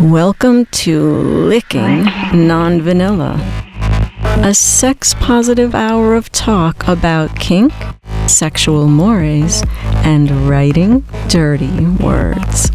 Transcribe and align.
Welcome 0.00 0.66
to 0.66 1.08
Licking 1.08 2.02
Non 2.34 2.82
Vanilla, 2.82 3.38
a 4.42 4.52
sex 4.52 5.14
positive 5.14 5.72
hour 5.72 6.16
of 6.16 6.32
talk 6.32 6.88
about 6.88 7.38
kink, 7.38 7.72
sexual 8.26 8.88
mores, 8.88 9.62
and 10.02 10.48
writing 10.48 11.04
dirty 11.28 11.86
words. 11.86 12.72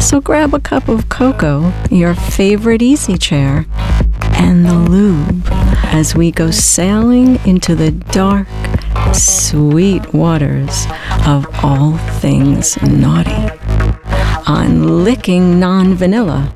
So 0.00 0.22
grab 0.22 0.54
a 0.54 0.58
cup 0.58 0.88
of 0.88 1.10
cocoa, 1.10 1.74
your 1.90 2.14
favorite 2.14 2.80
easy 2.80 3.18
chair, 3.18 3.66
and 4.32 4.64
the 4.64 4.72
lube 4.72 5.46
as 5.92 6.14
we 6.14 6.30
go 6.30 6.50
sailing 6.50 7.38
into 7.46 7.74
the 7.74 7.90
dark, 7.90 8.48
sweet 9.12 10.14
waters 10.14 10.86
of 11.26 11.46
all 11.62 11.98
things 11.98 12.80
naughty 12.80 13.45
on 14.46 15.04
Licking 15.04 15.58
Non 15.58 15.94
Vanilla 15.94 16.54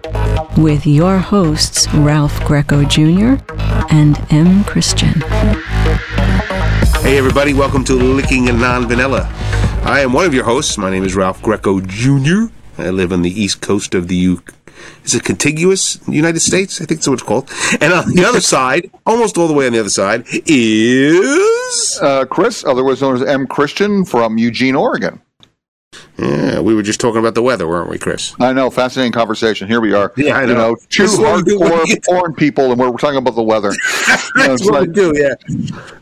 with 0.56 0.86
your 0.86 1.18
hosts, 1.18 1.92
Ralph 1.94 2.44
Greco 2.44 2.84
Jr. 2.84 3.42
and 3.90 4.18
M. 4.30 4.62
Christian. 4.64 5.20
Hey, 7.02 7.18
everybody, 7.18 7.52
welcome 7.52 7.82
to 7.84 7.94
Licking 7.94 8.48
and 8.48 8.60
Non 8.60 8.86
Vanilla. 8.86 9.28
I 9.84 10.00
am 10.00 10.12
one 10.12 10.24
of 10.24 10.34
your 10.34 10.44
hosts. 10.44 10.78
My 10.78 10.90
name 10.90 11.02
is 11.02 11.16
Ralph 11.16 11.42
Greco 11.42 11.80
Jr. 11.80 12.52
I 12.78 12.90
live 12.90 13.12
on 13.12 13.22
the 13.22 13.30
east 13.30 13.60
coast 13.60 13.94
of 13.94 14.06
the 14.08 14.16
U. 14.16 14.42
Is 15.04 15.14
it 15.14 15.24
contiguous 15.24 15.98
United 16.06 16.40
States? 16.40 16.80
I 16.80 16.84
think 16.84 17.00
that's 17.00 17.08
what 17.08 17.14
it's 17.14 17.22
called. 17.22 17.50
And 17.80 17.92
on 17.92 18.14
the 18.14 18.24
other 18.24 18.40
side, 18.54 18.90
almost 19.04 19.36
all 19.36 19.48
the 19.48 19.54
way 19.54 19.66
on 19.66 19.72
the 19.72 19.80
other 19.80 19.90
side, 19.90 20.24
is. 20.46 21.98
Uh, 22.00 22.24
Chris, 22.26 22.64
otherwise 22.64 23.02
known 23.02 23.16
as 23.16 23.22
M. 23.22 23.46
Christian 23.46 24.04
from 24.04 24.38
Eugene, 24.38 24.76
Oregon. 24.76 25.20
Yeah, 26.20 26.60
we 26.60 26.74
were 26.74 26.82
just 26.82 27.00
talking 27.00 27.18
about 27.18 27.34
the 27.34 27.42
weather, 27.42 27.66
weren't 27.66 27.88
we, 27.88 27.98
Chris? 27.98 28.34
I 28.38 28.52
know, 28.52 28.68
fascinating 28.68 29.12
conversation. 29.12 29.68
Here 29.68 29.80
we 29.80 29.94
are. 29.94 30.12
Yeah, 30.16 30.36
I 30.36 30.44
know. 30.44 30.50
You 30.50 30.54
know, 30.58 30.76
two 30.90 31.02
This 31.04 31.12
is 31.14 31.18
we 31.18 31.42
do 31.42 31.58
when 31.58 31.70
we 31.70 31.76
hardcore 31.94 32.04
foreign 32.04 32.34
people, 32.34 32.70
and 32.70 32.78
we're 32.80 32.90
talking 32.92 33.16
about 33.16 33.34
the 33.36 33.42
weather. 33.42 33.72
You 34.36 34.42
know, 34.42 34.48
That's 34.48 34.62
it's 34.62 34.70
what 34.70 34.80
like- 34.80 34.88
we 34.88 34.94
do, 34.94 35.12
yeah. 35.16 35.34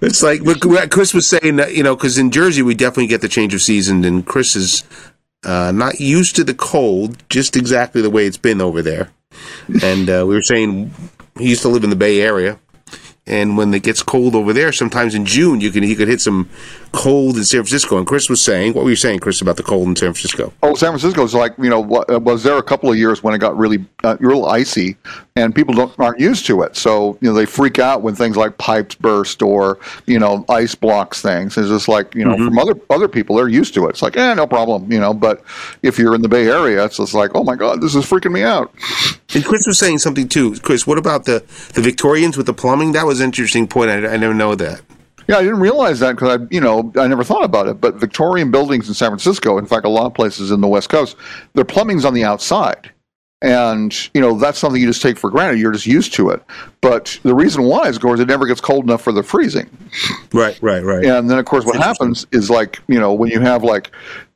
It's 0.03 0.23
like 0.23 0.43
what 0.45 0.91
Chris 0.91 1.15
was 1.15 1.27
saying 1.27 1.57
that 1.57 1.75
you 1.75 1.83
know, 1.83 1.97
because 1.97 2.19
in 2.19 2.31
Jersey 2.31 2.61
we 2.63 2.75
definitely 2.75 3.07
get 3.07 3.21
the 3.23 3.29
change 3.29 3.55
of 3.55 3.63
season, 3.63 4.05
and 4.05 4.27
Chris 4.27 4.55
is 4.55 4.83
uh, 5.45 5.73
not 5.73 5.99
used 6.01 6.37
to 6.37 6.45
the 6.45 6.53
cold, 6.55 7.17
just 7.31 7.57
exactly 7.57 8.03
the 8.03 8.11
way 8.11 8.27
it's 8.27 8.37
been 8.37 8.61
over 8.61 8.83
there. 8.83 9.11
And 9.83 10.11
uh, 10.11 10.25
we 10.27 10.35
were 10.35 10.43
saying 10.43 10.93
he 11.39 11.49
used 11.49 11.63
to 11.63 11.69
live 11.69 11.85
in 11.85 11.91
the 11.91 11.97
Bay 11.97 12.21
Area, 12.21 12.59
and 13.29 13.57
when 13.57 13.73
it 13.75 13.83
gets 13.83 14.03
cold 14.03 14.35
over 14.35 14.53
there, 14.53 14.73
sometimes 14.73 15.15
in 15.15 15.25
June 15.27 15.61
you 15.61 15.71
can 15.71 15.83
he 15.83 15.95
could 15.95 16.09
hit 16.09 16.21
some 16.21 16.49
cold 16.93 17.37
in 17.37 17.45
San 17.45 17.61
Francisco. 17.61 17.99
And 17.99 18.07
Chris 18.07 18.31
was 18.31 18.41
saying, 18.41 18.73
what 18.73 18.83
were 18.85 18.91
you 18.91 18.97
saying, 18.97 19.19
Chris, 19.21 19.41
about 19.43 19.57
the 19.59 19.63
cold 19.63 19.87
in 19.89 19.95
San 19.97 20.13
Francisco? 20.15 20.53
Oh, 20.63 20.75
San 20.75 20.91
Francisco 20.91 21.23
is 21.23 21.35
like 21.35 21.53
you 21.59 21.69
know 21.71 21.81
wa- 21.81 22.05
uh, 22.09 22.19
was 22.19 22.43
there 22.43 22.57
a 22.57 22.63
couple 22.63 22.91
of 22.91 22.97
years 22.97 23.23
when 23.23 23.35
it 23.35 23.39
got 23.39 23.57
really 23.57 23.85
uh, 24.05 24.17
real 24.21 24.47
icy, 24.47 24.97
and 25.37 25.55
people 25.55 25.75
don't 25.75 25.93
aren't 25.99 26.19
used 26.21 26.47
to 26.47 26.63
it. 26.63 26.77
So 26.77 27.19
you 27.21 27.29
know 27.29 27.35
they 27.35 27.47
freak 27.47 27.79
out 27.79 28.03
when 28.03 28.15
things 28.15 28.37
like 28.37 28.57
pipes 28.59 28.95
burst 28.95 29.43
or 29.43 29.79
you 30.07 30.19
know 30.19 30.45
ice 30.49 30.75
blocks 30.75 31.21
things. 31.23 31.57
It's 31.59 31.69
just 31.69 31.89
like 31.89 32.15
you 32.15 32.25
know 32.25 32.29
Mm-hmm. 32.39 32.45
from 32.47 32.59
other 32.59 32.75
other 32.91 33.09
people 33.09 33.37
they're 33.37 33.49
used 33.49 33.75
to 33.75 33.87
it. 33.87 33.91
It's 33.91 34.03
like 34.03 34.17
eh, 34.17 34.35
no 34.35 34.47
problem, 34.47 34.91
you 34.93 35.01
know. 35.01 35.13
But 35.15 35.43
if 35.83 35.99
you're 35.99 36.15
in 36.15 36.23
the 36.23 36.29
Bay 36.29 36.47
Area, 36.49 36.85
it's 36.85 36.97
just 36.99 37.15
like 37.15 37.33
oh 37.35 37.43
my 37.45 37.57
god, 37.57 37.81
this 37.81 37.95
is 37.95 38.05
freaking 38.05 38.33
me 38.33 38.43
out. 38.43 38.73
And 39.35 39.45
Chris 39.45 39.67
was 39.67 39.79
saying 39.79 39.99
something 39.99 40.29
too. 40.29 40.57
Chris, 40.61 40.87
what 40.87 40.97
about 40.99 41.25
the 41.25 41.41
the 41.75 41.83
Victorians 41.83 42.37
with 42.37 42.47
the 42.47 42.55
plumbing? 42.55 42.93
That 42.93 43.07
was 43.07 43.18
an 43.21 43.27
interesting 43.27 43.67
point. 43.67 43.91
I, 43.91 44.15
I 44.15 44.17
never 44.17 44.35
know 44.35 44.55
that. 44.55 44.81
Yeah, 45.29 45.37
I 45.37 45.43
didn't 45.43 45.61
realize 45.61 46.01
that 46.01 46.13
because 46.13 46.41
I, 46.41 46.47
you 46.51 46.61
know, 46.61 46.91
I 46.97 47.07
never 47.07 47.23
thought 47.23 47.45
about 47.45 47.69
it. 47.69 47.81
But 47.81 47.97
Victorian 47.97 48.51
buildings 48.51 48.89
in 48.89 48.95
San 48.95 49.11
Francisco, 49.11 49.59
in 49.59 49.67
fact, 49.67 49.85
a 49.85 49.91
lot 49.91 50.07
of 50.07 50.15
places 50.15 50.51
in 50.51 50.63
the 50.63 50.69
West 50.69 50.89
Coast, 50.89 51.17
their 51.53 51.67
plumbing's 51.67 52.07
on 52.07 52.15
the 52.15 52.25
outside, 52.25 52.91
and 53.43 53.95
you 54.15 54.23
know 54.23 54.39
that's 54.39 54.59
something 54.59 54.81
you 54.81 54.89
just 54.89 55.03
take 55.03 55.19
for 55.19 55.31
granted. 55.31 55.61
You're 55.61 55.73
just 55.73 55.87
used 55.87 56.15
to 56.15 56.31
it. 56.31 56.43
But 56.81 57.21
the 57.25 57.35
reason 57.35 57.65
why 57.65 57.89
is 57.89 57.99
because 57.99 58.21
it 58.21 58.29
never 58.29 58.47
gets 58.47 58.63
cold 58.63 58.85
enough 58.85 59.03
for 59.03 59.13
the 59.13 59.23
freezing. 59.23 59.69
Right, 60.33 60.59
right, 60.63 60.83
right. 60.83 61.05
And 61.05 61.31
then, 61.31 61.39
of 61.39 61.45
course, 61.45 61.67
what 61.67 61.77
happens 61.77 62.27
is 62.33 62.49
like 62.49 62.81
you 62.89 62.99
know 62.99 63.13
when 63.13 63.31
you 63.31 63.41
have 63.41 63.63
like 63.63 63.91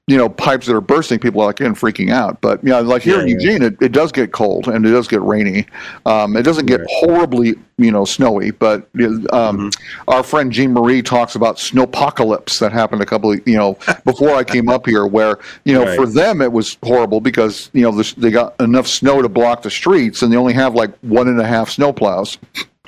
you 0.08 0.16
know 0.16 0.28
pipes 0.28 0.66
that 0.66 0.74
are 0.74 0.80
bursting, 0.80 1.18
people 1.20 1.40
are 1.42 1.46
like 1.46 1.60
in 1.60 1.74
freaking 1.74 2.10
out. 2.10 2.40
But 2.40 2.62
you 2.64 2.70
know, 2.70 2.80
like 2.82 3.02
here 3.02 3.20
in 3.20 3.28
Yeah, 3.28 3.34
yeah. 3.38 3.40
Eugene, 3.52 3.62
it, 3.62 3.76
it 3.80 3.92
does 3.92 4.10
get 4.10 4.32
cold 4.32 4.66
and 4.66 4.84
it 4.84 4.90
does 4.90 5.06
get 5.06 5.22
rainy. 5.22 5.66
Um, 6.06 6.36
it 6.36 6.42
doesn't 6.42 6.66
get 6.66 6.80
horribly 6.88 7.54
you 7.78 7.90
know 7.92 8.04
snowy, 8.04 8.50
but 8.50 8.88
um, 9.32 9.70
Mm-hmm. 9.70 10.10
our 10.10 10.22
friend 10.24 10.50
Jean 10.50 10.72
Marie 10.72 11.02
talks 11.02 11.36
about 11.36 11.56
snowpocalypse 11.56 12.58
that 12.58 12.72
happened 12.72 13.00
a 13.00 13.06
couple 13.06 13.32
of 13.32 13.46
you 13.46 13.56
know 13.56 13.78
before 14.04 14.34
I 14.34 14.42
came 14.44 14.68
up 14.68 14.86
here, 14.86 15.06
where 15.06 15.38
you 15.64 15.74
know 15.74 15.84
Right. 15.84 15.96
for 15.96 16.06
them 16.06 16.40
it 16.42 16.50
was 16.52 16.76
horrible 16.82 17.20
because 17.20 17.70
you 17.72 17.82
know 17.82 17.92
the, 17.92 18.12
they 18.16 18.30
got 18.32 18.60
enough 18.60 18.88
snow 18.88 19.22
to 19.22 19.28
block 19.28 19.62
the 19.62 19.70
streets 19.70 20.22
and 20.22 20.32
they 20.32 20.36
only 20.36 20.52
have 20.54 20.74
like 20.74 20.90
one 21.02 21.28
and 21.28 21.40
a 21.40 21.46
half 21.46 21.70
snow 21.70 21.92
plows. 21.92 22.38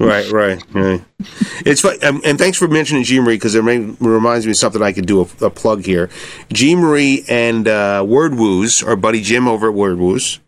Right, 0.00 0.28
right, 0.32 0.60
right. 0.75 1.05
It's 1.65 1.81
fun, 1.82 2.03
um, 2.03 2.21
and 2.25 2.37
thanks 2.37 2.59
for 2.59 2.66
mentioning 2.66 3.05
Jean 3.05 3.22
Marie 3.22 3.37
because 3.37 3.55
it 3.55 3.62
reminds 3.62 4.44
me 4.44 4.50
of 4.50 4.56
something 4.56 4.82
I 4.82 4.93
could 4.93 5.06
do 5.06 5.21
a, 5.21 5.47
a 5.47 5.50
plug 5.50 5.84
here. 5.84 6.10
Jean 6.53 6.78
Marie 6.81 7.25
and 7.28 7.69
uh, 7.69 8.05
Word 8.06 8.34
Woos, 8.34 8.82
our 8.82 8.97
buddy 8.97 9.21
Jim 9.21 9.47
over 9.47 9.69
at 9.69 9.75
Word 9.75 9.99
Woos, 9.99 10.41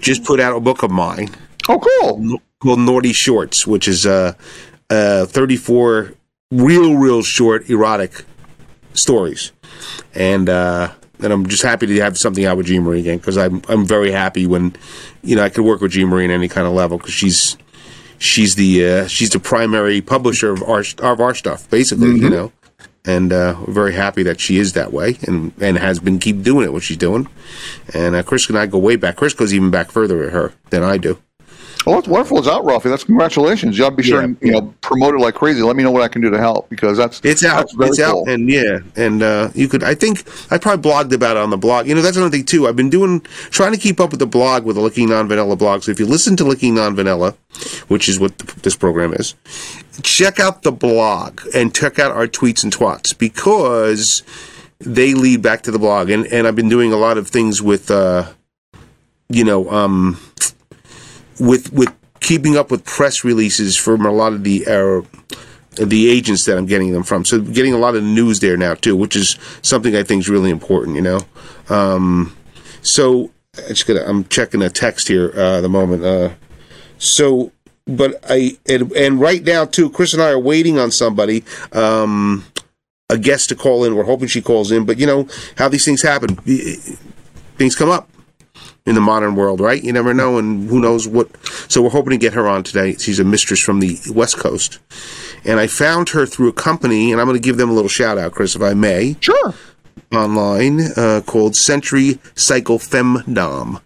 just 0.00 0.22
put 0.24 0.38
out 0.38 0.56
a 0.56 0.60
book 0.60 0.82
of 0.84 0.90
mine 0.92 1.30
Oh, 1.68 1.78
cool! 1.80 2.38
called 2.60 2.78
Naughty 2.78 3.12
Shorts, 3.12 3.66
which 3.66 3.88
is 3.88 4.06
uh, 4.06 4.34
uh, 4.88 5.26
34 5.26 6.14
real, 6.52 6.94
real 6.96 7.22
short 7.22 7.68
erotic 7.68 8.24
stories, 8.94 9.50
and 10.14 10.48
uh, 10.48 10.92
and 11.20 11.32
I'm 11.32 11.46
just 11.48 11.62
happy 11.64 11.86
to 11.86 12.00
have 12.02 12.18
something 12.18 12.44
out 12.44 12.56
with 12.56 12.66
Jean 12.66 12.82
Marie 12.82 13.00
again 13.00 13.18
because 13.18 13.36
I'm 13.36 13.62
I'm 13.68 13.84
very 13.84 14.12
happy 14.12 14.46
when 14.46 14.76
you 15.22 15.34
know 15.34 15.42
I 15.42 15.48
could 15.48 15.64
work 15.64 15.80
with 15.80 15.90
Jean 15.90 16.06
Marie 16.08 16.24
in 16.24 16.30
any 16.30 16.48
kind 16.48 16.66
of 16.68 16.72
level 16.72 16.98
because 16.98 17.14
she's 17.14 17.56
she's 18.22 18.54
the 18.54 18.86
uh, 18.86 19.06
she's 19.06 19.30
the 19.30 19.40
primary 19.40 20.00
publisher 20.00 20.52
of 20.52 20.62
our 20.62 20.84
of 20.98 21.20
our 21.20 21.34
stuff, 21.34 21.68
basically, 21.70 22.08
you 22.18 22.30
know. 22.30 22.52
And 23.04 23.32
uh, 23.32 23.56
we're 23.66 23.72
very 23.72 23.94
happy 23.94 24.22
that 24.22 24.40
she 24.40 24.58
is 24.58 24.74
that 24.74 24.92
way, 24.92 25.18
and 25.26 25.52
and 25.60 25.76
has 25.76 25.98
been 25.98 26.18
keep 26.20 26.42
doing 26.42 26.64
it 26.64 26.72
what 26.72 26.84
she's 26.84 26.96
doing. 26.96 27.28
And 27.92 28.14
uh, 28.14 28.22
Chris 28.22 28.48
and 28.48 28.56
I 28.56 28.66
go 28.66 28.78
way 28.78 28.96
back. 28.96 29.16
Chris 29.16 29.34
goes 29.34 29.52
even 29.52 29.70
back 29.70 29.90
further 29.90 30.16
with 30.16 30.32
her 30.32 30.52
than 30.70 30.84
I 30.84 30.98
do. 30.98 31.18
Well, 31.86 31.96
that's 31.96 32.08
wonderful. 32.08 32.38
It's 32.38 32.48
out, 32.48 32.64
Ralphie. 32.64 32.88
That's 32.90 33.04
congratulations. 33.04 33.76
To 33.76 33.90
be 33.90 34.02
sure 34.02 34.20
Yeah, 34.20 34.24
and 34.24 34.36
you 34.40 34.52
know 34.52 34.74
promote 34.80 35.14
it 35.14 35.18
like 35.18 35.34
crazy. 35.34 35.62
Let 35.62 35.76
me 35.76 35.82
know 35.82 35.90
what 35.90 36.02
I 36.02 36.08
can 36.08 36.22
do 36.22 36.30
to 36.30 36.38
help 36.38 36.68
because 36.68 36.96
that's 36.96 37.20
It's 37.24 37.44
out. 37.44 37.70
That's 37.76 37.98
It's 37.98 38.08
cool. 38.08 38.20
out, 38.22 38.28
and 38.28 38.48
yeah, 38.48 38.78
and 38.96 39.22
uh, 39.22 39.50
you 39.54 39.68
could. 39.68 39.82
I 39.82 39.94
think 39.94 40.24
I 40.52 40.58
probably 40.58 40.90
blogged 40.90 41.12
about 41.12 41.36
it 41.36 41.42
on 41.42 41.50
the 41.50 41.56
blog. 41.56 41.86
You 41.86 41.94
know, 41.94 42.02
that's 42.02 42.16
another 42.16 42.30
thing 42.30 42.44
too. 42.44 42.68
I've 42.68 42.76
been 42.76 42.90
doing 42.90 43.20
trying 43.50 43.72
to 43.72 43.78
keep 43.78 44.00
up 44.00 44.10
with 44.10 44.20
the 44.20 44.26
blog 44.26 44.64
with 44.64 44.76
the 44.76 44.82
Licking 44.82 45.08
Non 45.08 45.28
Vanilla 45.28 45.56
blog. 45.56 45.82
So 45.82 45.90
if 45.90 45.98
you 45.98 46.06
listen 46.06 46.36
to 46.36 46.44
Licking 46.44 46.74
Non 46.74 46.94
Vanilla, 46.94 47.34
which 47.88 48.08
is 48.08 48.20
what 48.20 48.38
this 48.38 48.76
program 48.76 49.12
is, 49.14 49.34
check 50.02 50.38
out 50.38 50.62
the 50.62 50.72
blog 50.72 51.40
and 51.54 51.74
check 51.74 51.98
out 51.98 52.12
our 52.12 52.26
tweets 52.26 52.62
and 52.62 52.72
twats 52.74 53.16
because 53.16 54.22
they 54.78 55.14
lead 55.14 55.42
back 55.42 55.62
to 55.62 55.70
the 55.70 55.78
blog. 55.78 56.10
And 56.10 56.26
and 56.26 56.46
I've 56.46 56.56
been 56.56 56.68
doing 56.68 56.92
a 56.92 56.96
lot 56.96 57.18
of 57.18 57.28
things 57.28 57.60
with, 57.60 57.90
uh, 57.90 58.28
you 59.28 59.44
know, 59.44 59.70
um, 59.70 60.18
with 61.42 61.72
with 61.72 61.92
keeping 62.20 62.56
up 62.56 62.70
with 62.70 62.84
press 62.84 63.24
releases 63.24 63.76
from 63.76 64.06
a 64.06 64.12
lot 64.12 64.32
of 64.32 64.44
the. 64.44 64.64
Uh, 64.66 65.06
the 65.74 66.10
agents 66.10 66.44
that 66.44 66.58
I'm 66.58 66.66
getting 66.66 66.92
them 66.92 67.02
from. 67.02 67.24
So 67.24 67.40
getting 67.40 67.72
a 67.72 67.78
lot 67.78 67.96
of 67.96 68.04
news 68.04 68.40
there 68.40 68.58
now 68.58 68.74
too, 68.74 68.94
which 68.94 69.16
is 69.16 69.38
something 69.62 69.96
I 69.96 70.02
think 70.02 70.20
is 70.20 70.28
really 70.28 70.50
important. 70.50 70.96
You 70.96 71.02
know, 71.02 71.20
um, 71.70 72.36
so 72.82 73.30
I 73.56 73.68
just 73.68 73.86
gotta, 73.86 74.06
I'm 74.06 74.26
checking 74.26 74.60
a 74.60 74.68
text 74.68 75.08
here 75.08 75.32
uh, 75.34 75.56
at 75.56 75.60
the 75.62 75.70
moment. 75.70 76.04
Uh, 76.04 76.34
so, 76.98 77.52
but 77.86 78.22
I 78.28 78.58
and, 78.68 78.92
and 78.92 79.18
right 79.18 79.42
now 79.42 79.64
too, 79.64 79.88
Chris 79.88 80.12
and 80.12 80.22
I 80.22 80.28
are 80.28 80.38
waiting 80.38 80.78
on 80.78 80.90
somebody. 80.90 81.42
Um, 81.72 82.44
a 83.08 83.16
guest 83.16 83.48
to 83.48 83.54
call 83.54 83.84
in. 83.84 83.96
We're 83.96 84.04
hoping 84.04 84.28
she 84.28 84.42
calls 84.42 84.70
in, 84.72 84.84
but 84.84 84.98
you 84.98 85.06
know 85.06 85.26
how 85.56 85.70
these 85.70 85.86
things 85.86 86.02
happen. 86.02 86.36
Things 87.56 87.74
come 87.76 87.88
up 87.88 88.11
in 88.84 88.94
the 88.94 89.00
modern 89.00 89.34
world, 89.34 89.60
right? 89.60 89.82
You 89.82 89.92
never 89.92 90.12
know, 90.12 90.38
and 90.38 90.68
who 90.68 90.80
knows 90.80 91.06
what. 91.06 91.28
So 91.70 91.82
we're 91.82 91.90
hoping 91.90 92.10
to 92.10 92.18
get 92.18 92.34
her 92.34 92.48
on 92.48 92.64
today. 92.64 92.94
She's 92.94 93.20
a 93.20 93.24
mistress 93.24 93.60
from 93.60 93.80
the 93.80 93.98
West 94.12 94.38
Coast, 94.38 94.78
and 95.44 95.60
I 95.60 95.66
found 95.66 96.10
her 96.10 96.26
through 96.26 96.48
a 96.48 96.52
company, 96.52 97.12
and 97.12 97.20
I'm 97.20 97.26
going 97.26 97.40
to 97.40 97.44
give 97.44 97.56
them 97.56 97.70
a 97.70 97.72
little 97.72 97.88
shout 97.88 98.18
out, 98.18 98.32
Chris, 98.32 98.56
if 98.56 98.62
I 98.62 98.74
may, 98.74 99.16
sure. 99.20 99.54
online 100.12 100.80
uh, 100.96 101.22
called 101.24 101.54
Century 101.54 102.18
Cycle 102.34 102.78
Femdom, 102.78 103.80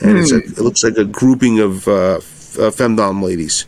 and 0.00 0.18
it's 0.18 0.32
a, 0.32 0.38
it 0.38 0.58
looks 0.58 0.82
like 0.82 0.96
a 0.96 1.04
grouping 1.04 1.60
of 1.60 1.86
uh, 1.86 2.16
f- 2.16 2.58
uh, 2.58 2.70
femdom 2.70 3.22
ladies. 3.22 3.66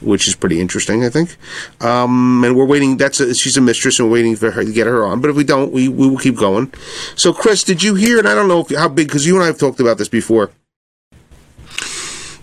Which 0.00 0.28
is 0.28 0.34
pretty 0.34 0.60
interesting, 0.60 1.04
I 1.04 1.08
think. 1.08 1.36
Um, 1.80 2.44
and 2.44 2.56
we're 2.56 2.66
waiting. 2.66 2.96
That's 2.96 3.20
a, 3.20 3.34
she's 3.34 3.56
a 3.56 3.60
mistress, 3.60 3.98
and 3.98 4.08
we're 4.08 4.14
waiting 4.14 4.36
for 4.36 4.50
her 4.50 4.64
to 4.64 4.72
get 4.72 4.86
her 4.86 5.04
on. 5.04 5.20
But 5.20 5.30
if 5.30 5.36
we 5.36 5.44
don't, 5.44 5.72
we, 5.72 5.88
we 5.88 6.08
will 6.08 6.18
keep 6.18 6.36
going. 6.36 6.72
So, 7.16 7.32
Chris, 7.32 7.64
did 7.64 7.82
you 7.82 7.94
hear? 7.94 8.18
And 8.18 8.28
I 8.28 8.34
don't 8.34 8.48
know 8.48 8.60
if, 8.60 8.70
how 8.76 8.88
big, 8.88 9.08
because 9.08 9.26
you 9.26 9.34
and 9.34 9.42
I 9.42 9.46
have 9.46 9.58
talked 9.58 9.80
about 9.80 9.98
this 9.98 10.08
before 10.08 10.50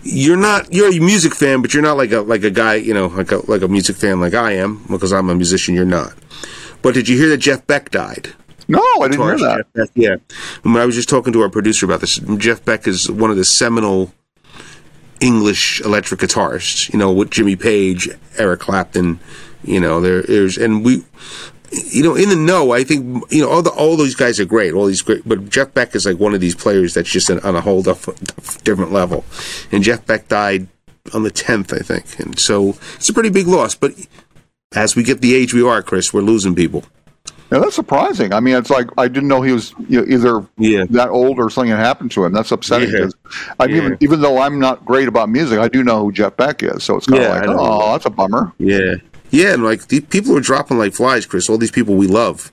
you're 0.06 0.36
not 0.36 0.72
you're 0.72 0.88
a 0.88 1.00
music 1.00 1.34
fan, 1.34 1.62
but 1.62 1.74
you're 1.74 1.82
not 1.82 1.96
like 1.96 2.12
a 2.12 2.20
like 2.20 2.44
a 2.44 2.50
guy, 2.50 2.74
you 2.74 2.94
know, 2.94 3.08
like 3.08 3.32
a 3.32 3.50
like 3.50 3.62
a 3.62 3.68
music 3.68 3.96
fan 3.96 4.20
like 4.20 4.34
I 4.34 4.52
am, 4.52 4.84
because 4.88 5.12
I'm 5.12 5.28
a 5.28 5.34
musician. 5.34 5.74
You're 5.74 5.84
not. 5.84 6.14
But 6.82 6.94
did 6.94 7.08
you 7.08 7.18
hear 7.18 7.28
that 7.30 7.38
Jeff 7.38 7.66
Beck 7.66 7.90
died? 7.90 8.32
No, 8.68 8.82
I 9.00 9.08
didn't 9.08 9.24
hear 9.24 9.38
that. 9.38 9.56
Jeff 9.56 9.72
Beck, 9.72 9.90
yeah. 9.94 10.16
When 10.62 10.76
I 10.76 10.86
was 10.86 10.94
just 10.94 11.08
talking 11.08 11.32
to 11.32 11.42
our 11.42 11.48
producer 11.48 11.86
about 11.86 12.00
this, 12.00 12.18
Jeff 12.38 12.64
Beck 12.64 12.86
is 12.86 13.10
one 13.10 13.30
of 13.30 13.36
the 13.36 13.44
seminal 13.44 14.12
English 15.20 15.80
electric 15.80 16.20
guitarists. 16.20 16.92
You 16.92 16.98
know, 16.98 17.12
with 17.12 17.30
Jimmy 17.30 17.56
Page, 17.56 18.08
Eric 18.38 18.60
Clapton. 18.60 19.20
You 19.64 19.80
know, 19.80 20.00
there, 20.00 20.22
there's 20.22 20.58
and 20.58 20.84
we. 20.84 21.04
You 21.72 22.04
know, 22.04 22.14
in 22.14 22.28
the 22.28 22.36
know, 22.36 22.70
I 22.70 22.84
think 22.84 23.24
you 23.32 23.42
know 23.42 23.50
all 23.50 23.60
the 23.60 23.70
all 23.70 23.96
those 23.96 24.14
guys 24.14 24.38
are 24.38 24.44
great. 24.44 24.72
All 24.72 24.86
these 24.86 25.02
great, 25.02 25.28
but 25.28 25.50
Jeff 25.50 25.74
Beck 25.74 25.96
is 25.96 26.06
like 26.06 26.18
one 26.18 26.32
of 26.32 26.40
these 26.40 26.54
players 26.54 26.94
that's 26.94 27.10
just 27.10 27.28
on 27.28 27.56
a 27.56 27.60
whole 27.60 27.82
different 27.82 28.92
level. 28.92 29.24
And 29.72 29.82
Jeff 29.82 30.06
Beck 30.06 30.28
died 30.28 30.68
on 31.12 31.24
the 31.24 31.30
tenth, 31.30 31.72
I 31.72 31.78
think, 31.78 32.20
and 32.20 32.38
so 32.38 32.76
it's 32.94 33.08
a 33.08 33.12
pretty 33.12 33.30
big 33.30 33.48
loss. 33.48 33.74
But 33.74 33.94
as 34.76 34.94
we 34.94 35.02
get 35.02 35.20
the 35.20 35.34
age 35.34 35.52
we 35.52 35.66
are, 35.66 35.82
Chris, 35.82 36.12
we're 36.12 36.20
losing 36.20 36.54
people. 36.54 36.84
Yeah, 37.50 37.58
that's 37.58 37.76
surprising. 37.76 38.32
I 38.32 38.40
mean, 38.40 38.56
it's 38.56 38.70
like 38.70 38.88
I 38.98 39.06
didn't 39.06 39.28
know 39.28 39.40
he 39.40 39.52
was 39.52 39.72
you 39.88 40.00
know, 40.00 40.06
either 40.08 40.46
yeah. 40.58 40.84
that 40.90 41.10
old 41.10 41.38
or 41.38 41.48
something 41.48 41.70
had 41.70 41.78
happened 41.78 42.10
to 42.12 42.24
him. 42.24 42.32
That's 42.32 42.50
upsetting. 42.50 42.90
Yeah. 42.90 43.08
I 43.60 43.66
Yeah. 43.66 43.76
even 43.76 43.98
even 44.00 44.20
though 44.20 44.38
I'm 44.38 44.58
not 44.58 44.84
great 44.84 45.06
about 45.06 45.28
music, 45.28 45.58
I 45.58 45.68
do 45.68 45.84
know 45.84 46.04
who 46.04 46.12
Jeff 46.12 46.36
Beck 46.36 46.62
is. 46.62 46.82
So 46.82 46.96
it's 46.96 47.06
kind 47.06 47.22
of 47.22 47.30
like, 47.30 47.46
oh, 47.48 47.92
that's 47.92 48.06
a 48.06 48.10
bummer. 48.10 48.52
Yeah, 48.58 48.96
yeah, 49.30 49.54
and 49.54 49.64
like 49.64 49.88
the 49.88 50.00
people 50.00 50.36
are 50.36 50.40
dropping 50.40 50.78
like 50.78 50.94
flies, 50.94 51.26
Chris. 51.26 51.48
All 51.48 51.58
these 51.58 51.70
people 51.70 51.94
we 51.94 52.06
love 52.06 52.52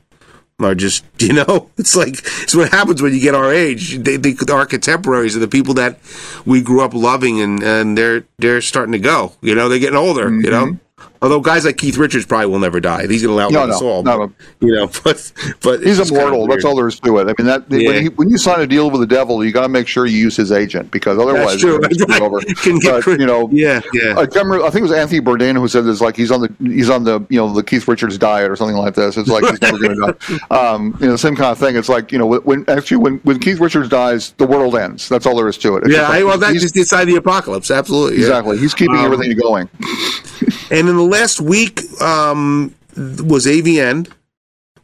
are 0.59 0.75
just, 0.75 1.03
you 1.19 1.33
know, 1.33 1.69
it's 1.77 1.95
like 1.95 2.19
it's 2.43 2.55
what 2.55 2.71
happens 2.71 3.01
when 3.01 3.13
you 3.13 3.19
get 3.19 3.35
our 3.35 3.51
age. 3.51 3.97
They, 3.97 4.17
they 4.17 4.35
our 4.51 4.65
contemporaries 4.65 5.35
are 5.35 5.39
the 5.39 5.47
people 5.47 5.73
that 5.75 5.99
we 6.45 6.61
grew 6.61 6.81
up 6.81 6.93
loving, 6.93 7.41
and 7.41 7.63
and 7.63 7.97
they're 7.97 8.25
they're 8.37 8.61
starting 8.61 8.93
to 8.93 8.99
go. 8.99 9.33
You 9.41 9.55
know, 9.55 9.69
they're 9.69 9.79
getting 9.79 9.97
older. 9.97 10.29
You 10.29 10.51
know. 10.51 10.65
Mm-hmm. 10.65 10.77
Although 11.23 11.39
guys 11.39 11.65
like 11.65 11.77
Keith 11.77 11.97
Richards 11.97 12.25
probably 12.25 12.47
will 12.47 12.59
never 12.59 12.79
die. 12.79 13.07
He's 13.07 13.23
going 13.23 13.37
to 13.37 13.43
outlive 13.43 13.69
No, 13.69 13.73
us 13.75 13.81
no, 13.81 13.87
all. 13.87 14.03
no, 14.03 14.27
but, 14.27 14.67
You 14.67 14.73
know, 14.75 14.87
but 15.03 15.31
but 15.61 15.81
He's 15.81 15.97
immortal. 16.11 16.45
That's 16.47 16.65
all 16.65 16.75
there 16.75 16.87
is 16.87 16.99
to 16.99 17.17
it. 17.19 17.23
I 17.23 17.33
mean, 17.41 17.47
that 17.47 17.63
Yeah. 17.71 17.87
when, 17.87 18.01
he, 18.03 18.09
when 18.09 18.29
you 18.29 18.37
sign 18.37 18.59
a 18.59 18.67
deal 18.67 18.91
with 18.91 18.99
the 19.01 19.07
devil, 19.07 19.43
you 19.43 19.51
got 19.51 19.61
to 19.61 19.69
make 19.69 19.87
sure 19.87 20.05
you 20.05 20.17
use 20.17 20.35
his 20.35 20.51
agent 20.51 20.91
because 20.91 21.17
otherwise, 21.17 21.59
true. 21.61 21.79
it's 21.81 22.05
Right. 22.09 22.21
over. 22.21 22.41
Can 22.41 22.77
get 22.79 23.05
But, 23.05 23.19
you 23.19 23.25
know, 23.25 23.49
Yeah, 23.51 23.79
yeah. 23.93 24.15
I, 24.19 24.23
remember, 24.23 24.57
I 24.63 24.69
think 24.69 24.79
it 24.79 24.89
was 24.89 24.91
Anthony 24.91 25.21
Bourdain 25.21 25.55
who 25.57 25.67
said 25.67 25.85
this. 25.85 26.01
Like 26.01 26.15
he's 26.17 26.29
on 26.29 26.41
the 26.41 26.53
he's 26.59 26.89
on 26.89 27.05
the 27.05 27.25
you 27.29 27.39
know 27.39 27.53
the 27.53 27.63
Keith 27.63 27.87
Richards 27.87 28.17
diet 28.17 28.51
or 28.51 28.55
something 28.57 28.75
like 28.77 28.95
this. 28.95 29.15
It's 29.17 29.29
like 29.29 29.45
he's 29.45 29.61
never 29.61 29.77
going 29.79 29.95
to 29.95 30.13
die. 30.13 30.37
Um, 30.73 30.97
you 30.99 31.07
know, 31.07 31.15
same 31.15 31.35
kind 31.35 31.51
of 31.51 31.57
thing. 31.57 31.75
It's 31.77 31.87
like 31.89 32.11
you 32.11 32.17
know 32.17 32.25
when 32.25 32.65
actually 32.67 32.97
when 32.97 33.19
when 33.19 33.39
Keith 33.39 33.59
Richards 33.61 33.87
dies, 33.87 34.31
the 34.33 34.45
world 34.45 34.75
ends. 34.75 35.07
That's 35.07 35.25
all 35.25 35.37
there 35.37 35.47
is 35.47 35.57
to 35.59 35.77
it. 35.77 35.83
It's 35.85 35.93
yeah, 35.93 35.99
just 36.01 36.11
I, 36.11 36.23
well, 36.25 36.37
that's 36.37 36.51
he's- 36.51 36.63
just 36.63 36.75
inside 36.77 37.05
the 37.05 37.15
apocalypse. 37.15 37.71
Absolutely. 37.71 38.17
yeah. 38.17 38.25
exactly. 38.25 38.57
He's 38.57 38.73
keeping 38.73 38.97
Um, 38.97 39.05
everything 39.05 39.37
going. 39.37 39.69
And 40.73 40.89
in 40.89 40.95
the 40.95 41.03
last 41.03 41.39
week 41.39 41.81
um, 42.01 42.73
was 42.97 43.45
AVN, 43.45 44.11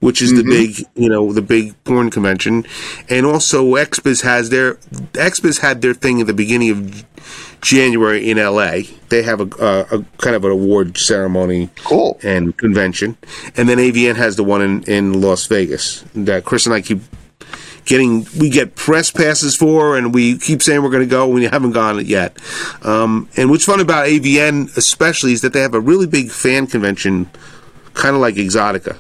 which 0.02 0.22
is 0.22 0.36
the 0.36 0.44
big, 0.44 0.86
you 0.96 1.10
know, 1.10 1.34
the 1.34 1.42
big 1.42 1.74
porn 1.84 2.12
convention, 2.12 2.66
and 3.10 3.26
also 3.26 3.66
XBiz 3.74 4.22
has 4.22 4.52
their 4.52 4.76
XBiz 5.14 5.60
had 5.62 5.82
their 5.82 5.96
thing 5.96 6.22
at 6.22 6.28
the 6.28 6.34
beginning 6.34 6.70
of 6.70 7.06
January 7.62 8.30
in 8.30 8.38
LA. 8.38 8.82
They 9.10 9.24
have 9.24 9.42
a, 9.42 9.50
a, 9.60 9.98
a 9.98 10.06
kind 10.20 10.36
of 10.36 10.46
an 10.46 10.52
award 10.52 10.98
ceremony 10.98 11.70
Cool. 11.84 12.20
and 12.22 12.56
convention, 12.56 13.18
and 13.58 13.68
then 13.68 13.80
AVN 13.80 14.16
has 14.16 14.36
the 14.36 14.44
one 14.44 14.62
in, 14.62 14.84
in 14.84 15.22
Las 15.22 15.48
Vegas 15.48 16.06
that 16.14 16.46
Chris 16.46 16.68
and 16.68 16.76
I 16.76 16.82
keep 16.82 17.02
getting. 17.90 18.26
We 18.40 18.50
get 18.50 18.76
press 18.76 19.12
passes 19.12 19.58
for, 19.58 19.98
and 19.98 20.14
we 20.14 20.38
keep 20.38 20.62
saying 20.62 20.82
we're 20.82 20.92
going 20.92 21.04
to 21.04 21.10
go. 21.10 21.26
And 21.26 21.34
we 21.34 21.44
haven't 21.46 21.72
gone 21.72 22.06
yet. 22.06 22.38
Um, 22.84 23.28
and 23.36 23.50
what's 23.50 23.66
fun 23.66 23.82
about 23.82 24.08
AVN, 24.08 24.78
especially, 24.78 25.34
is 25.34 25.42
that 25.42 25.52
they 25.52 25.62
have 25.62 25.74
a 25.74 25.80
really 25.82 26.08
big 26.08 26.32
fan 26.32 26.68
convention, 26.68 27.30
kind 27.94 28.16
of 28.16 28.22
like 28.22 28.36
Exxxotica. 28.36 28.96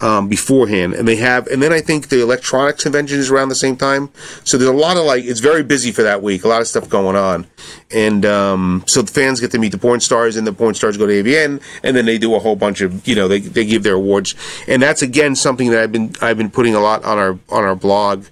Um, 0.00 0.28
beforehand, 0.28 0.94
and 0.94 1.08
they 1.08 1.16
have, 1.16 1.48
and 1.48 1.60
then 1.60 1.72
I 1.72 1.80
think 1.80 2.08
the 2.08 2.22
electronics 2.22 2.84
convention 2.84 3.18
is 3.18 3.32
around 3.32 3.48
the 3.48 3.56
same 3.56 3.76
time. 3.76 4.10
So 4.44 4.56
there's 4.56 4.70
a 4.70 4.72
lot 4.72 4.96
of 4.96 5.04
like, 5.04 5.24
it's 5.24 5.40
very 5.40 5.64
busy 5.64 5.90
for 5.90 6.04
that 6.04 6.22
week, 6.22 6.44
a 6.44 6.48
lot 6.48 6.60
of 6.60 6.68
stuff 6.68 6.88
going 6.88 7.16
on, 7.16 7.48
and 7.90 8.24
um, 8.24 8.84
so 8.86 9.02
the 9.02 9.10
fans 9.10 9.40
get 9.40 9.50
to 9.50 9.58
meet 9.58 9.72
the 9.72 9.78
porn 9.78 9.98
stars, 9.98 10.36
and 10.36 10.46
the 10.46 10.52
porn 10.52 10.74
stars 10.74 10.96
go 10.96 11.08
to 11.08 11.12
AVN, 11.12 11.60
and 11.82 11.96
then 11.96 12.06
they 12.06 12.16
do 12.16 12.36
a 12.36 12.38
whole 12.38 12.54
bunch 12.54 12.80
of, 12.80 13.08
you 13.08 13.16
know, 13.16 13.26
they 13.26 13.40
they 13.40 13.64
give 13.64 13.82
their 13.82 13.94
awards, 13.94 14.36
and 14.68 14.80
that's 14.80 15.02
again 15.02 15.34
something 15.34 15.70
that 15.70 15.82
I've 15.82 15.90
been 15.90 16.14
I've 16.22 16.38
been 16.38 16.50
putting 16.50 16.76
a 16.76 16.80
lot 16.80 17.04
on 17.04 17.18
our 17.18 17.32
on 17.48 17.64
our 17.64 17.74
blog, 17.74 18.24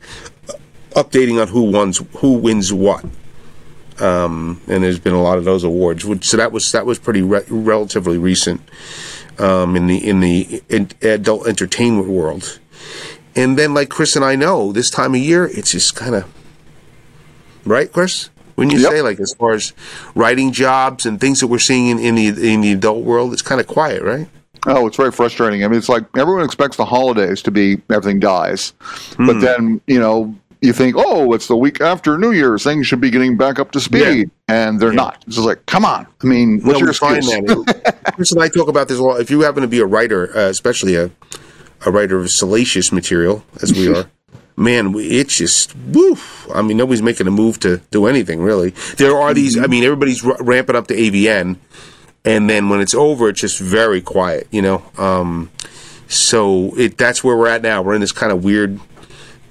updating 0.92 1.42
on 1.42 1.48
who 1.48 1.72
wins 1.72 2.00
who 2.18 2.34
wins 2.34 2.72
what. 2.72 3.04
Um, 3.98 4.60
and 4.68 4.84
there's 4.84 4.98
been 5.00 5.14
a 5.14 5.22
lot 5.22 5.38
of 5.38 5.44
those 5.44 5.64
awards, 5.64 6.04
which, 6.04 6.28
so 6.28 6.36
that 6.36 6.52
was 6.52 6.70
that 6.70 6.86
was 6.86 7.00
pretty 7.00 7.22
re- 7.22 7.42
relatively 7.48 8.18
recent 8.18 8.60
um, 9.38 9.76
in 9.76 9.86
the 9.86 9.96
in 10.08 10.20
the 10.20 10.62
adult 11.02 11.46
entertainment 11.46 12.08
world. 12.08 12.58
And 13.34 13.58
then, 13.58 13.74
like 13.74 13.90
Chris 13.90 14.16
and 14.16 14.24
I 14.24 14.34
know, 14.36 14.72
this 14.72 14.88
time 14.90 15.14
of 15.14 15.20
year, 15.20 15.44
it's 15.46 15.72
just 15.72 15.94
kind 15.94 16.14
of 16.14 16.24
right, 17.64 17.92
Chris. 17.92 18.30
When 18.54 18.70
you 18.70 18.78
Yep. 18.78 18.90
say 18.92 19.02
like 19.02 19.20
as 19.20 19.34
far 19.34 19.52
as 19.52 19.74
writing 20.14 20.50
jobs 20.52 21.04
and 21.04 21.20
things 21.20 21.40
that 21.40 21.48
we're 21.48 21.58
seeing 21.58 21.88
in, 21.88 21.98
in 21.98 22.14
the 22.14 22.52
in 22.54 22.60
the 22.62 22.72
adult 22.72 23.04
world, 23.04 23.32
it's 23.34 23.42
kind 23.42 23.60
of 23.60 23.66
quiet, 23.66 24.02
right? 24.02 24.28
Oh, 24.66 24.86
it's 24.86 24.96
very 24.96 25.12
frustrating. 25.12 25.62
I 25.62 25.68
mean, 25.68 25.78
it's 25.78 25.88
like 25.90 26.04
everyone 26.16 26.42
expects 26.44 26.76
the 26.78 26.86
holidays 26.86 27.42
to 27.42 27.50
be 27.50 27.82
everything 27.90 28.18
dies, 28.18 28.72
Hmm. 29.16 29.26
but 29.26 29.40
then 29.40 29.80
you 29.86 29.98
know 30.00 30.34
you 30.60 30.72
think, 30.72 30.96
oh, 30.98 31.32
it's 31.32 31.46
the 31.48 31.56
week 31.56 31.80
after 31.80 32.16
New 32.18 32.32
Year's, 32.32 32.64
things 32.64 32.86
should 32.86 33.00
be 33.00 33.10
getting 33.10 33.36
back 33.36 33.58
up 33.58 33.70
to 33.72 33.80
speed, 33.80 34.30
and 34.48 34.80
they're 34.80 34.92
not. 34.92 35.22
It's 35.26 35.36
just 35.36 35.46
like, 35.46 35.64
come 35.66 35.84
on. 35.84 36.06
I 36.22 36.26
mean, 36.26 36.60
what's 36.62 36.80
Well, 36.80 36.80
your 36.80 36.90
excuse? 36.90 37.64
Chris 38.14 38.32
and 38.32 38.42
I 38.42 38.48
talk 38.48 38.68
about 38.68 38.88
this 38.88 38.98
a 38.98 39.02
lot. 39.02 39.20
If 39.20 39.30
you 39.30 39.40
happen 39.42 39.62
to 39.62 39.68
be 39.68 39.80
a 39.80 39.86
writer, 39.86 40.36
uh, 40.36 40.48
especially 40.48 40.96
a 40.96 41.10
a 41.84 41.90
writer 41.90 42.18
of 42.18 42.30
salacious 42.30 42.90
material, 42.90 43.44
as 43.62 43.72
we 43.72 43.94
are, 43.94 44.10
man, 44.56 44.92
we, 44.92 45.04
it's 45.06 45.36
just 45.36 45.76
woof. 45.76 46.48
I 46.52 46.62
mean, 46.62 46.78
nobody's 46.78 47.02
making 47.02 47.26
a 47.26 47.30
move 47.30 47.60
to 47.60 47.78
do 47.90 48.06
anything 48.06 48.40
really. 48.40 48.70
There 48.96 49.16
are 49.16 49.34
these. 49.34 49.58
I 49.58 49.66
mean, 49.66 49.84
everybody's 49.84 50.24
r- 50.24 50.36
ramping 50.40 50.74
up 50.74 50.86
to 50.88 50.94
AVN, 50.94 51.56
and 52.24 52.48
then 52.50 52.70
when 52.70 52.80
it's 52.80 52.94
over, 52.94 53.28
it's 53.28 53.40
just 53.40 53.60
very 53.60 54.00
quiet. 54.00 54.48
You 54.50 54.62
know. 54.62 54.82
Um, 54.96 55.50
so 56.08 56.74
it 56.78 56.96
that's 56.96 57.22
where 57.22 57.36
we're 57.36 57.48
at 57.48 57.62
now. 57.62 57.82
We're 57.82 57.94
in 57.94 58.00
this 58.00 58.12
kind 58.12 58.32
of 58.32 58.42
weird 58.42 58.80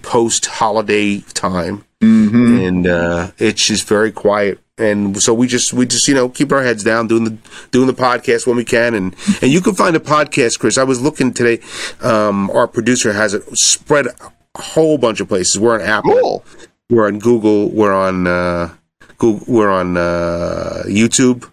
post 0.06 0.46
holiday 0.46 1.20
time, 1.34 1.84
and 2.02 2.86
uh, 2.88 3.32
it's 3.38 3.66
just 3.66 3.88
very 3.88 4.12
quiet. 4.12 4.60
And 4.78 5.22
so 5.22 5.34
we 5.34 5.48
just 5.48 5.74
we 5.74 5.86
just 5.86 6.08
you 6.08 6.14
know 6.14 6.30
keep 6.30 6.52
our 6.52 6.62
heads 6.62 6.84
down 6.84 7.08
doing 7.08 7.24
the 7.24 7.38
doing 7.72 7.88
the 7.88 7.94
podcast 7.94 8.46
when 8.46 8.58
we 8.58 8.66
can, 8.66 8.94
and 8.94 9.16
and 9.42 9.52
you 9.52 9.62
can 9.62 9.74
find 9.74 9.96
a 9.96 10.00
podcast, 10.00 10.60
Chris. 10.60 10.78
I 10.78 10.84
was 10.84 11.02
looking 11.02 11.34
today. 11.34 11.62
Um, 12.02 12.50
our 12.52 12.68
producer 12.68 13.14
has 13.14 13.34
it 13.34 13.44
spread 13.58 14.08
a 14.08 14.62
whole 14.62 14.98
bunch 14.98 15.20
of 15.22 15.28
places. 15.30 15.60
We're 15.60 15.76
on 15.76 15.82
Apple, 15.82 16.20
Cool. 16.20 16.46
we're 16.90 17.08
on 17.08 17.20
Google, 17.20 17.70
we're 17.70 17.94
on 17.96 18.28
uh, 18.28 18.74
Google, 19.18 19.46
we're 19.48 19.72
on 19.72 19.96
uh, 19.98 20.84
YouTube 20.88 21.50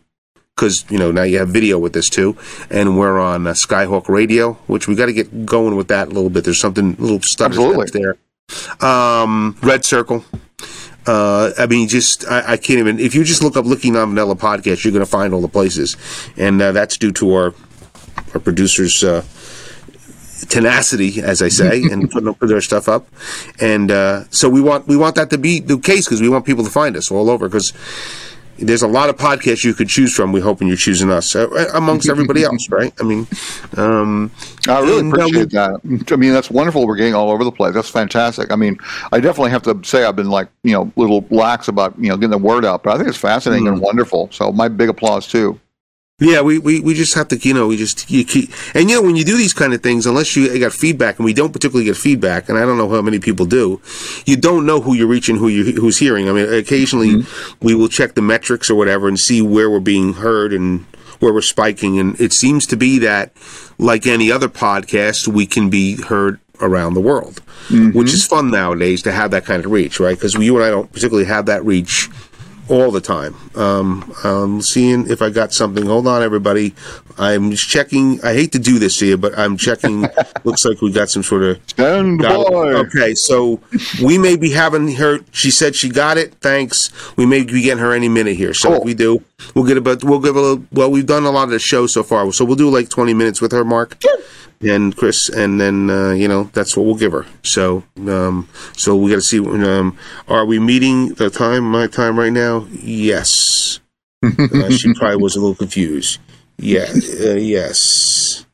because 0.57 0.85
you 0.91 0.99
know 0.99 1.13
now 1.13 1.23
you 1.23 1.39
have 1.39 1.49
video 1.49 1.79
with 1.79 1.93
this 1.93 2.11
too, 2.11 2.37
and 2.71 2.99
we're 2.99 3.21
on 3.21 3.47
uh, 3.47 3.53
Skyhawk 3.53 4.09
Radio, 4.09 4.55
which 4.67 4.89
we 4.89 4.97
got 4.97 5.07
to 5.07 5.13
get 5.13 5.47
going 5.47 5.77
with 5.77 5.87
that 5.89 6.09
a 6.09 6.11
little 6.11 6.29
bit. 6.31 6.43
There's 6.43 6.59
something 6.59 6.97
a 6.99 7.01
little 7.01 7.23
steps 7.23 7.57
there. 7.93 8.17
Um, 8.81 9.57
Red 9.63 9.85
Circle. 9.85 10.25
Uh, 11.07 11.51
I 11.59 11.67
mean, 11.67 11.89
just 11.89 12.27
I, 12.29 12.53
I 12.53 12.57
can't 12.57 12.79
even. 12.79 13.01
If 13.01 13.15
you 13.15 13.25
just 13.25 13.43
look 13.43 13.57
up 13.57 13.65
"Licking 13.65 13.95
Non 13.95 14.11
Vanilla" 14.11 14.37
podcast, 14.37 14.85
you're 14.85 14.93
going 14.93 15.05
to 15.05 15.11
find 15.11 15.35
all 15.35 15.41
the 15.41 15.49
places, 15.49 15.97
and 16.37 16.63
uh, 16.63 16.73
that's 16.73 16.97
due 16.97 17.13
to 17.13 17.35
our 17.35 17.55
our 18.35 18.41
producers' 18.41 19.03
uh, 19.03 19.25
tenacity, 20.49 21.21
as 21.21 21.43
I 21.43 21.49
say, 21.49 21.83
and 21.91 22.11
putting 22.11 22.35
their 22.41 22.61
stuff 22.61 22.89
up. 22.89 23.09
And 23.61 23.91
uh, 23.91 24.25
so 24.31 24.49
we 24.49 24.61
want 24.61 24.87
we 24.87 24.97
want 24.97 25.17
that 25.17 25.31
to 25.31 25.39
be 25.39 25.61
the 25.61 25.79
case 25.79 26.05
because 26.05 26.21
we 26.21 26.29
want 26.29 26.47
people 26.47 26.65
to 26.65 26.71
find 26.71 26.97
us 26.97 27.11
all 27.11 27.31
over 27.31 27.49
because 27.49 27.73
there's 28.59 28.83
a 28.83 28.87
lot 28.89 29.09
of 29.09 29.17
podcasts 29.17 29.65
you 29.65 29.75
could 29.75 29.89
choose 29.89 30.15
from. 30.15 30.33
We're 30.33 30.43
hoping 30.43 30.69
you're 30.69 30.77
choosing 30.77 31.11
us 31.11 31.35
uh, 31.35 31.49
amongst 31.75 32.09
everybody 32.09 32.45
else, 32.45 32.69
right? 32.71 32.93
I 33.01 33.03
mean, 33.03 33.27
um, 33.77 34.31
I 34.69 34.81
really 34.81 35.01
and, 35.01 35.13
uh, 35.13 35.17
appreciate 35.17 35.51
that. 35.51 35.81
I 36.13 36.17
mean, 36.17 36.33
that's 36.33 36.51
wonderful. 36.51 36.87
We're 36.87 36.97
getting 36.97 37.15
all 37.15 37.31
over 37.31 37.45
the 37.45 37.53
place. 37.53 37.75
That's 37.75 37.89
fantastic. 37.89 38.53
I 38.53 38.57
mean, 38.57 38.79
I 39.13 39.21
definitely 39.21 39.51
have 39.51 39.63
to 39.63 39.81
say 39.83 40.05
I've 40.05 40.17
been 40.17 40.31
like, 40.31 40.49
you 40.63 40.73
know, 40.73 40.93
a 40.97 41.01
little 41.01 41.27
lax 41.31 41.69
about, 41.69 41.99
you 41.99 42.09
know, 42.09 42.17
getting 42.17 42.31
the 42.31 42.39
word 42.39 42.65
out, 42.65 42.83
but 42.83 42.95
I 42.95 42.97
think 42.97 43.09
it's 43.09 43.19
fascinating 43.19 43.67
Mm. 43.67 43.73
and 43.75 43.81
wonderful. 43.81 44.29
So 44.33 44.53
my 44.53 44.69
big 44.69 44.89
applause 44.89 45.27
too. 45.27 45.59
Yeah, 46.23 46.41
we, 46.41 46.59
we, 46.59 46.81
we 46.81 46.95
just 46.95 47.15
have 47.15 47.29
to, 47.29 47.37
you 47.37 47.53
know, 47.53 47.67
we 47.67 47.77
just, 47.77 48.11
you 48.11 48.25
keep, 48.25 48.51
and 48.75 48.89
you 48.89 48.97
know, 48.97 49.03
when 49.03 49.17
you 49.17 49.25
do 49.25 49.37
these 49.37 49.53
kind 49.53 49.75
of 49.75 49.83
things, 49.83 50.07
unless 50.07 50.37
you 50.37 50.59
got 50.59 50.73
feedback, 50.73 51.19
and 51.19 51.25
we 51.25 51.35
don't 51.35 51.53
particularly 51.53 51.85
get 51.85 51.97
feedback, 51.97 52.49
and 52.49 52.57
I 52.57 52.63
don't 52.63 52.79
know 52.79 52.89
how 52.89 53.03
many 53.03 53.19
people 53.19 53.45
do, 53.45 53.81
you 54.25 54.37
don't 54.37 54.65
know 54.65 54.81
who 54.81 54.95
you're 54.95 55.09
reaching, 55.09 55.37
who 55.37 55.49
you 55.49 55.73
who's 55.81 55.99
hearing. 55.99 56.29
I 56.29 56.33
mean, 56.33 56.53
occasionally 56.53 57.09
mm-hmm. 57.09 57.67
we 57.67 57.75
will 57.75 57.89
check 57.89 58.15
the 58.15 58.23
metrics 58.23 58.71
or 58.71 58.77
whatever 58.77 59.09
and 59.09 59.19
see 59.19 59.43
where 59.43 59.69
we're 59.69 59.81
being 59.81 60.15
heard 60.15 60.53
and 60.53 60.87
where 61.19 61.33
we're 61.33 61.41
spiking, 61.41 61.99
and 61.99 62.21
it 62.21 62.33
seems 62.33 62.67
to 62.69 62.77
be 62.77 62.99
that, 63.01 63.33
like 63.79 64.07
any 64.07 64.31
other 64.31 64.49
podcast, 64.49 65.27
we 65.29 65.47
can 65.47 65.71
be 65.71 66.01
heard 66.03 66.39
around 66.61 66.95
the 66.95 67.01
world, 67.01 67.41
which 67.69 67.79
mm-hmm. 67.81 68.01
is 68.01 68.27
fun 68.27 68.51
nowadays 68.51 69.03
to 69.03 69.13
have 69.13 69.33
that 69.33 69.45
kind 69.45 69.65
of 69.65 69.71
reach, 69.71 69.99
right? 69.99 70.17
Because 70.17 70.35
you 70.35 70.57
and 70.57 70.65
I 70.65 70.71
don't 70.71 70.93
particularly 70.93 71.27
have 71.27 71.47
that 71.47 71.65
reach 71.65 72.09
all 72.73 72.91
the 72.91 73.01
time. 73.03 73.35
Um, 73.55 74.13
I'm 74.25 74.63
seeing 74.63 75.09
if 75.11 75.21
I 75.21 75.29
got 75.29 75.53
something. 75.53 75.85
Hold 75.87 76.07
on, 76.07 76.23
everybody. 76.23 76.75
I'm 77.19 77.51
just 77.51 77.69
checking. 77.69 78.25
I 78.25 78.33
hate 78.33 78.53
to 78.53 78.59
do 78.59 78.79
this 78.79 78.97
to 78.99 79.07
you, 79.07 79.19
but 79.19 79.39
I'm 79.39 79.57
checking. 79.59 80.07
looks 80.45 80.65
like 80.65 80.81
we 80.81 80.91
got 80.91 81.11
some 81.11 81.23
sort 81.23 81.43
of. 81.43 81.61
Stand 81.67 82.21
by. 82.23 82.29
Okay, 82.35 83.15
so 83.15 83.61
we 84.03 84.17
may 84.17 84.37
be 84.37 84.51
having 84.51 84.93
her. 84.97 85.19
She 85.31 85.51
said 85.51 85.77
she 85.77 85.91
got 85.91 86.17
it. 86.17 86.35
Thanks. 86.41 86.91
We 87.17 87.27
may 87.27 87.45
be 87.45 87.61
getting 87.61 87.79
her 87.83 87.93
any 87.93 88.09
minute 88.09 88.37
here. 88.37 88.55
So 88.55 88.71
Cool. 88.71 88.79
if 88.79 88.85
we 88.85 88.95
do, 88.95 89.23
we'll 89.55 89.67
get 89.67 89.77
about. 89.77 90.03
We'll 90.03 90.21
give 90.21 90.37
a 90.37 90.41
little. 90.41 90.65
Well, 90.73 90.91
we've 90.91 91.07
done 91.07 91.25
a 91.25 91.31
lot 91.31 91.45
of 91.45 91.51
the 91.51 91.59
show 91.59 91.87
so 91.87 92.03
far, 92.03 92.33
so 92.33 92.45
we'll 92.47 92.57
do 92.57 92.71
like 92.71 92.89
20 92.89 93.13
minutes 93.13 93.41
with 93.43 93.53
her, 93.53 93.65
Mark. 93.65 93.99
And 94.63 94.97
Chris, 94.97 95.29
and 95.29 95.61
then 95.61 95.91
uh, 95.91 96.13
you 96.13 96.29
know 96.29 96.45
that's 96.53 96.77
what 96.77 96.87
we'll 96.87 96.95
give 96.95 97.13
her. 97.13 97.27
So, 97.43 97.83
um, 98.07 98.49
so 98.77 98.97
we 98.97 99.11
got 99.11 99.17
to 99.17 99.23
see. 99.23 99.39
Um, 99.41 99.99
are 100.29 100.47
we 100.47 100.59
meeting 100.59 101.15
the 101.15 101.31
time? 101.31 101.65
My 101.65 101.87
time 101.89 102.19
right 102.19 102.33
now? 102.33 102.67
Yes. 102.71 103.81
Uh, 104.23 104.71
she 104.71 104.95
probably 104.95 105.17
was 105.17 105.35
a 105.35 105.41
little 105.41 105.57
confused. 105.57 106.21
Yeah. 106.59 106.87
Uh, 107.21 107.35
yes. 107.35 108.47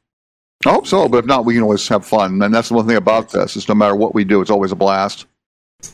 I 0.66 0.70
hope 0.70 0.86
so, 0.86 1.08
but 1.08 1.18
if 1.18 1.26
not, 1.26 1.44
we 1.44 1.54
can 1.54 1.62
always 1.62 1.86
have 1.88 2.04
fun. 2.04 2.42
And 2.42 2.54
that's 2.54 2.68
the 2.68 2.74
one 2.74 2.86
thing 2.86 2.96
about 2.96 3.30
this 3.30 3.56
is 3.56 3.68
no 3.68 3.74
matter 3.74 3.94
what 3.94 4.14
we 4.14 4.24
do, 4.24 4.40
it's 4.40 4.50
always 4.50 4.72
a 4.72 4.76
blast. 4.76 5.26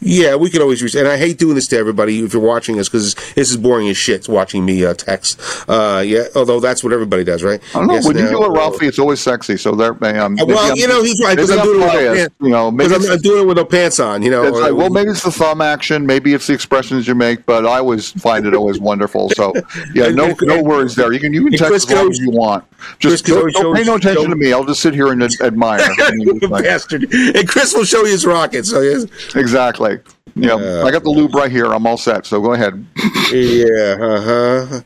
Yeah, 0.00 0.36
we 0.36 0.48
could 0.48 0.62
always 0.62 0.80
use, 0.80 0.94
and 0.94 1.06
I 1.06 1.18
hate 1.18 1.36
doing 1.38 1.54
this 1.56 1.68
to 1.68 1.76
everybody 1.76 2.20
if 2.24 2.32
you're 2.32 2.40
watching 2.42 2.80
us 2.80 2.88
because 2.88 3.14
this 3.34 3.50
is 3.50 3.58
boring 3.58 3.86
as 3.90 3.98
shit 3.98 4.26
watching 4.30 4.64
me 4.64 4.82
uh, 4.82 4.94
text. 4.94 5.38
Uh, 5.68 6.02
yeah, 6.04 6.24
although 6.34 6.58
that's 6.58 6.82
what 6.82 6.94
everybody 6.94 7.22
does, 7.22 7.42
right? 7.42 7.60
I 7.74 7.78
don't 7.80 7.88
know. 7.88 7.94
Yes, 7.94 8.06
when 8.06 8.16
you 8.16 8.26
do 8.30 8.44
it, 8.44 8.48
Ralphie, 8.48 8.86
it's 8.86 8.98
always 8.98 9.20
sexy. 9.20 9.58
So 9.58 9.72
there, 9.74 9.90
um, 9.92 10.36
well, 10.36 10.58
I'm- 10.58 10.76
you 10.76 10.88
know, 10.88 11.02
he's 11.02 11.20
right 11.22 11.36
because 11.36 11.50
I'm 11.50 11.62
doing 11.64 11.82
it 11.82 11.84
without 11.84 12.16
pants. 12.16 12.34
You 12.40 12.48
know, 12.48 12.70
maybe 12.70 12.94
I'm, 12.94 13.10
I'm 13.10 13.20
doing 13.20 13.42
it 13.42 13.46
with 13.46 13.56
no 13.58 13.64
pants 13.66 14.00
on, 14.00 14.22
you 14.22 14.30
know. 14.30 14.44
or- 14.46 14.60
like, 14.62 14.72
well, 14.72 14.88
maybe 14.88 15.10
it's 15.10 15.22
the 15.22 15.30
thumb 15.30 15.60
action, 15.60 16.06
maybe 16.06 16.32
it's 16.32 16.46
the 16.46 16.54
expressions 16.54 17.06
you 17.06 17.14
make, 17.14 17.44
but 17.44 17.66
I 17.66 17.76
always 17.78 18.10
find 18.12 18.46
it 18.46 18.54
always 18.54 18.80
wonderful. 18.80 19.28
So, 19.36 19.52
yeah, 19.94 20.08
no, 20.08 20.34
no 20.40 20.62
worries 20.62 20.94
there. 20.96 21.12
You 21.12 21.20
can 21.20 21.34
you 21.34 21.42
can 21.44 21.58
text 21.58 21.90
as 21.90 21.94
long 21.94 22.10
as 22.10 22.18
you 22.18 22.30
want. 22.30 22.64
Just 22.98 23.26
don't, 23.26 23.52
don't 23.52 23.74
pay 23.74 23.84
no 23.84 23.96
attention 23.96 24.30
to 24.30 24.36
me. 24.36 24.52
I'll 24.52 24.64
just 24.64 24.80
sit 24.80 24.94
here 24.94 25.12
and 25.12 25.22
admire. 25.40 25.80
Bastard. 26.48 27.12
And 27.12 27.48
Chris 27.48 27.74
will 27.74 27.84
show 27.84 28.02
you 28.04 28.12
his 28.12 28.26
rocket. 28.26 28.66
So 28.66 28.80
yes. 28.80 29.06
exactly. 29.34 30.00
Yeah, 30.36 30.54
Uh, 30.54 30.84
I 30.84 30.90
got 30.90 31.04
the 31.04 31.10
lube 31.10 31.34
right 31.34 31.50
here. 31.50 31.66
I'm 31.66 31.86
all 31.86 31.96
set. 31.96 32.26
So 32.26 32.40
go 32.40 32.54
ahead. 32.54 32.84
Yeah, 33.32 33.96
uh 34.00 34.20
huh. 34.20 34.80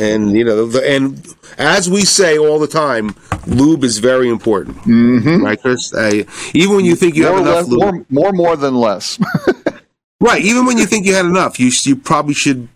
and 0.00 0.36
you 0.36 0.44
know, 0.44 0.66
the, 0.66 0.88
and 0.88 1.26
as 1.58 1.90
we 1.90 2.02
say 2.02 2.38
all 2.38 2.58
the 2.58 2.68
time, 2.68 3.14
lube 3.46 3.82
is 3.82 3.98
very 3.98 4.28
important, 4.28 4.76
mm-hmm. 4.78 5.44
right, 5.44 5.60
Chris? 5.60 5.92
I, 5.94 6.26
even 6.54 6.76
when 6.76 6.84
you 6.84 6.94
think 6.94 7.16
you 7.16 7.24
More, 7.24 7.38
have 7.38 7.40
enough 7.40 7.56
less, 7.56 7.68
lube, 7.68 7.80
more, 7.80 8.04
more, 8.10 8.32
more 8.32 8.56
than 8.56 8.76
less. 8.76 9.18
right? 10.20 10.42
Even 10.42 10.66
when 10.66 10.78
you 10.78 10.86
think 10.86 11.06
you 11.06 11.14
had 11.14 11.26
enough, 11.26 11.58
you 11.58 11.72
you 11.82 11.96
probably 11.96 12.34
should 12.34 12.68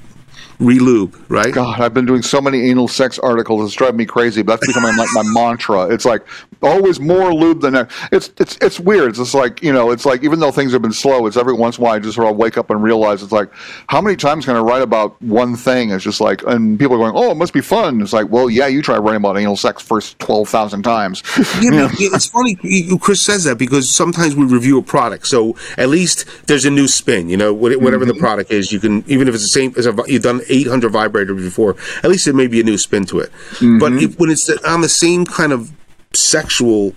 re-lube, 0.60 1.16
right? 1.28 1.52
God, 1.52 1.80
I've 1.80 1.94
been 1.94 2.06
doing 2.06 2.22
so 2.22 2.40
many 2.40 2.68
anal 2.70 2.88
sex 2.88 3.18
articles. 3.18 3.64
It's 3.64 3.74
driving 3.74 3.96
me 3.96 4.06
crazy. 4.06 4.42
But 4.42 4.60
that's 4.60 4.66
becoming 4.66 4.96
like 4.96 5.08
my 5.12 5.22
mantra. 5.26 5.86
It's 5.86 6.04
like 6.04 6.26
always 6.62 6.98
more 7.00 7.32
lube 7.32 7.60
than 7.60 7.76
ever. 7.76 7.88
It's 8.12 8.30
it's 8.38 8.58
it's 8.60 8.80
weird. 8.80 9.10
It's 9.10 9.18
just 9.18 9.34
like 9.34 9.62
you 9.62 9.72
know. 9.72 9.90
It's 9.90 10.04
like 10.04 10.24
even 10.24 10.40
though 10.40 10.50
things 10.50 10.72
have 10.72 10.82
been 10.82 10.92
slow, 10.92 11.26
it's 11.26 11.36
every 11.36 11.52
once 11.52 11.78
in 11.78 11.82
a 11.82 11.84
while 11.84 11.94
I 11.94 11.98
just 11.98 12.16
sort 12.16 12.28
of 12.28 12.36
wake 12.36 12.58
up 12.58 12.70
and 12.70 12.82
realize 12.82 13.22
it's 13.22 13.32
like 13.32 13.50
how 13.88 14.00
many 14.00 14.16
times 14.16 14.44
can 14.44 14.56
I 14.56 14.60
write 14.60 14.82
about 14.82 15.20
one 15.22 15.56
thing? 15.56 15.90
It's 15.90 16.04
just 16.04 16.20
like 16.20 16.42
and 16.44 16.78
people 16.78 16.96
are 16.96 16.98
going, 16.98 17.12
oh, 17.14 17.30
it 17.30 17.36
must 17.36 17.52
be 17.52 17.60
fun. 17.60 18.00
It's 18.00 18.12
like, 18.12 18.28
well, 18.30 18.50
yeah, 18.50 18.66
you 18.66 18.82
try 18.82 18.96
writing 18.98 19.18
about 19.18 19.38
anal 19.38 19.56
sex 19.56 19.82
first 19.82 20.18
twelve 20.18 20.48
thousand 20.48 20.82
times. 20.82 21.22
Yeah, 21.60 21.88
but 21.88 21.96
it's 21.98 22.28
funny. 22.28 22.56
Chris 23.00 23.20
says 23.20 23.44
that 23.44 23.58
because 23.58 23.92
sometimes 23.92 24.36
we 24.36 24.44
review 24.44 24.78
a 24.78 24.82
product, 24.82 25.26
so 25.26 25.56
at 25.76 25.88
least 25.88 26.24
there's 26.46 26.64
a 26.64 26.70
new 26.70 26.86
spin. 26.86 27.28
You 27.28 27.36
know, 27.36 27.52
what- 27.52 27.80
whatever 27.80 28.04
the 28.04 28.12
mm-hmm. 28.12 28.20
product 28.20 28.52
is, 28.52 28.70
you 28.70 28.78
can 28.78 29.02
even 29.06 29.28
if 29.28 29.34
it's 29.34 29.42
the 29.42 29.48
same 29.48 29.72
as 29.76 29.86
a, 29.86 29.94
you've 30.06 30.22
done 30.22 30.40
800 30.48 30.92
vibrators 30.92 31.36
before, 31.36 31.76
at 32.02 32.10
least 32.10 32.26
it 32.26 32.34
may 32.34 32.46
be 32.46 32.60
a 32.60 32.64
new 32.64 32.78
spin 32.78 33.04
to 33.06 33.20
it. 33.20 33.30
But 33.78 33.92
if, 33.94 34.18
when 34.18 34.30
it's 34.30 34.48
on 34.64 34.80
the 34.80 34.88
same 34.88 35.24
kind 35.24 35.52
of 35.52 35.72
sexual 36.12 36.94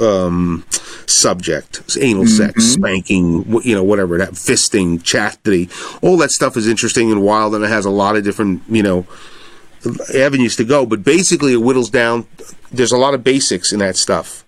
um, 0.00 0.64
subject, 1.06 1.82
anal 2.00 2.26
sex, 2.26 2.64
spanking, 2.64 3.44
you 3.62 3.74
know, 3.74 3.84
whatever 3.84 4.18
that, 4.18 4.30
fisting, 4.30 5.02
chastity, 5.02 5.68
all 6.00 6.16
that 6.18 6.30
stuff 6.30 6.56
is 6.56 6.66
interesting 6.66 7.12
and 7.12 7.22
wild, 7.22 7.54
and 7.54 7.64
it 7.64 7.68
has 7.68 7.84
a 7.84 7.90
lot 7.90 8.16
of 8.16 8.24
different, 8.24 8.62
you 8.68 8.82
know, 8.82 9.06
avenues 10.14 10.56
to 10.56 10.64
go. 10.64 10.86
But 10.86 11.04
basically, 11.04 11.52
it 11.52 11.60
whittles 11.60 11.90
down. 11.90 12.26
There's 12.70 12.92
a 12.92 12.96
lot 12.96 13.14
of 13.14 13.22
basics 13.22 13.72
in 13.72 13.80
that 13.80 13.96
stuff, 13.96 14.44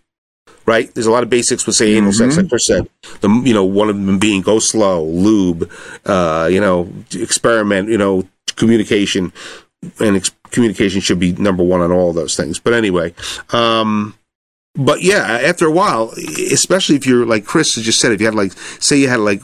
right? 0.66 0.92
There's 0.94 1.06
a 1.06 1.10
lot 1.10 1.22
of 1.22 1.30
basics 1.30 1.66
with 1.66 1.76
say 1.76 1.94
anal 1.94 2.12
sex, 2.12 2.36
like 2.36 2.48
Chris 2.48 2.66
said. 2.66 2.88
The 3.20 3.28
you 3.44 3.54
know 3.54 3.64
one 3.64 3.88
of 3.88 3.96
them 3.96 4.18
being 4.18 4.42
go 4.42 4.58
slow, 4.58 5.04
lube, 5.04 5.70
uh, 6.04 6.48
you 6.50 6.60
know, 6.60 6.88
experiment, 7.12 7.88
you 7.88 7.98
know, 7.98 8.26
communication, 8.56 9.32
and 10.00 10.16
ex- 10.16 10.32
communication 10.50 11.00
should 11.00 11.18
be 11.18 11.32
number 11.32 11.62
one 11.62 11.80
on 11.80 11.92
all 11.92 12.12
those 12.12 12.36
things. 12.36 12.58
But 12.58 12.72
anyway, 12.74 13.14
um, 13.50 14.14
but 14.74 15.02
yeah, 15.02 15.22
after 15.22 15.66
a 15.66 15.70
while, 15.70 16.12
especially 16.52 16.96
if 16.96 17.06
you're 17.06 17.26
like 17.26 17.44
Chris 17.44 17.74
has 17.76 17.84
just 17.84 18.00
said, 18.00 18.12
if 18.12 18.20
you 18.20 18.26
had 18.26 18.34
like, 18.34 18.52
say 18.80 18.96
you 18.96 19.08
had 19.08 19.20
like 19.20 19.40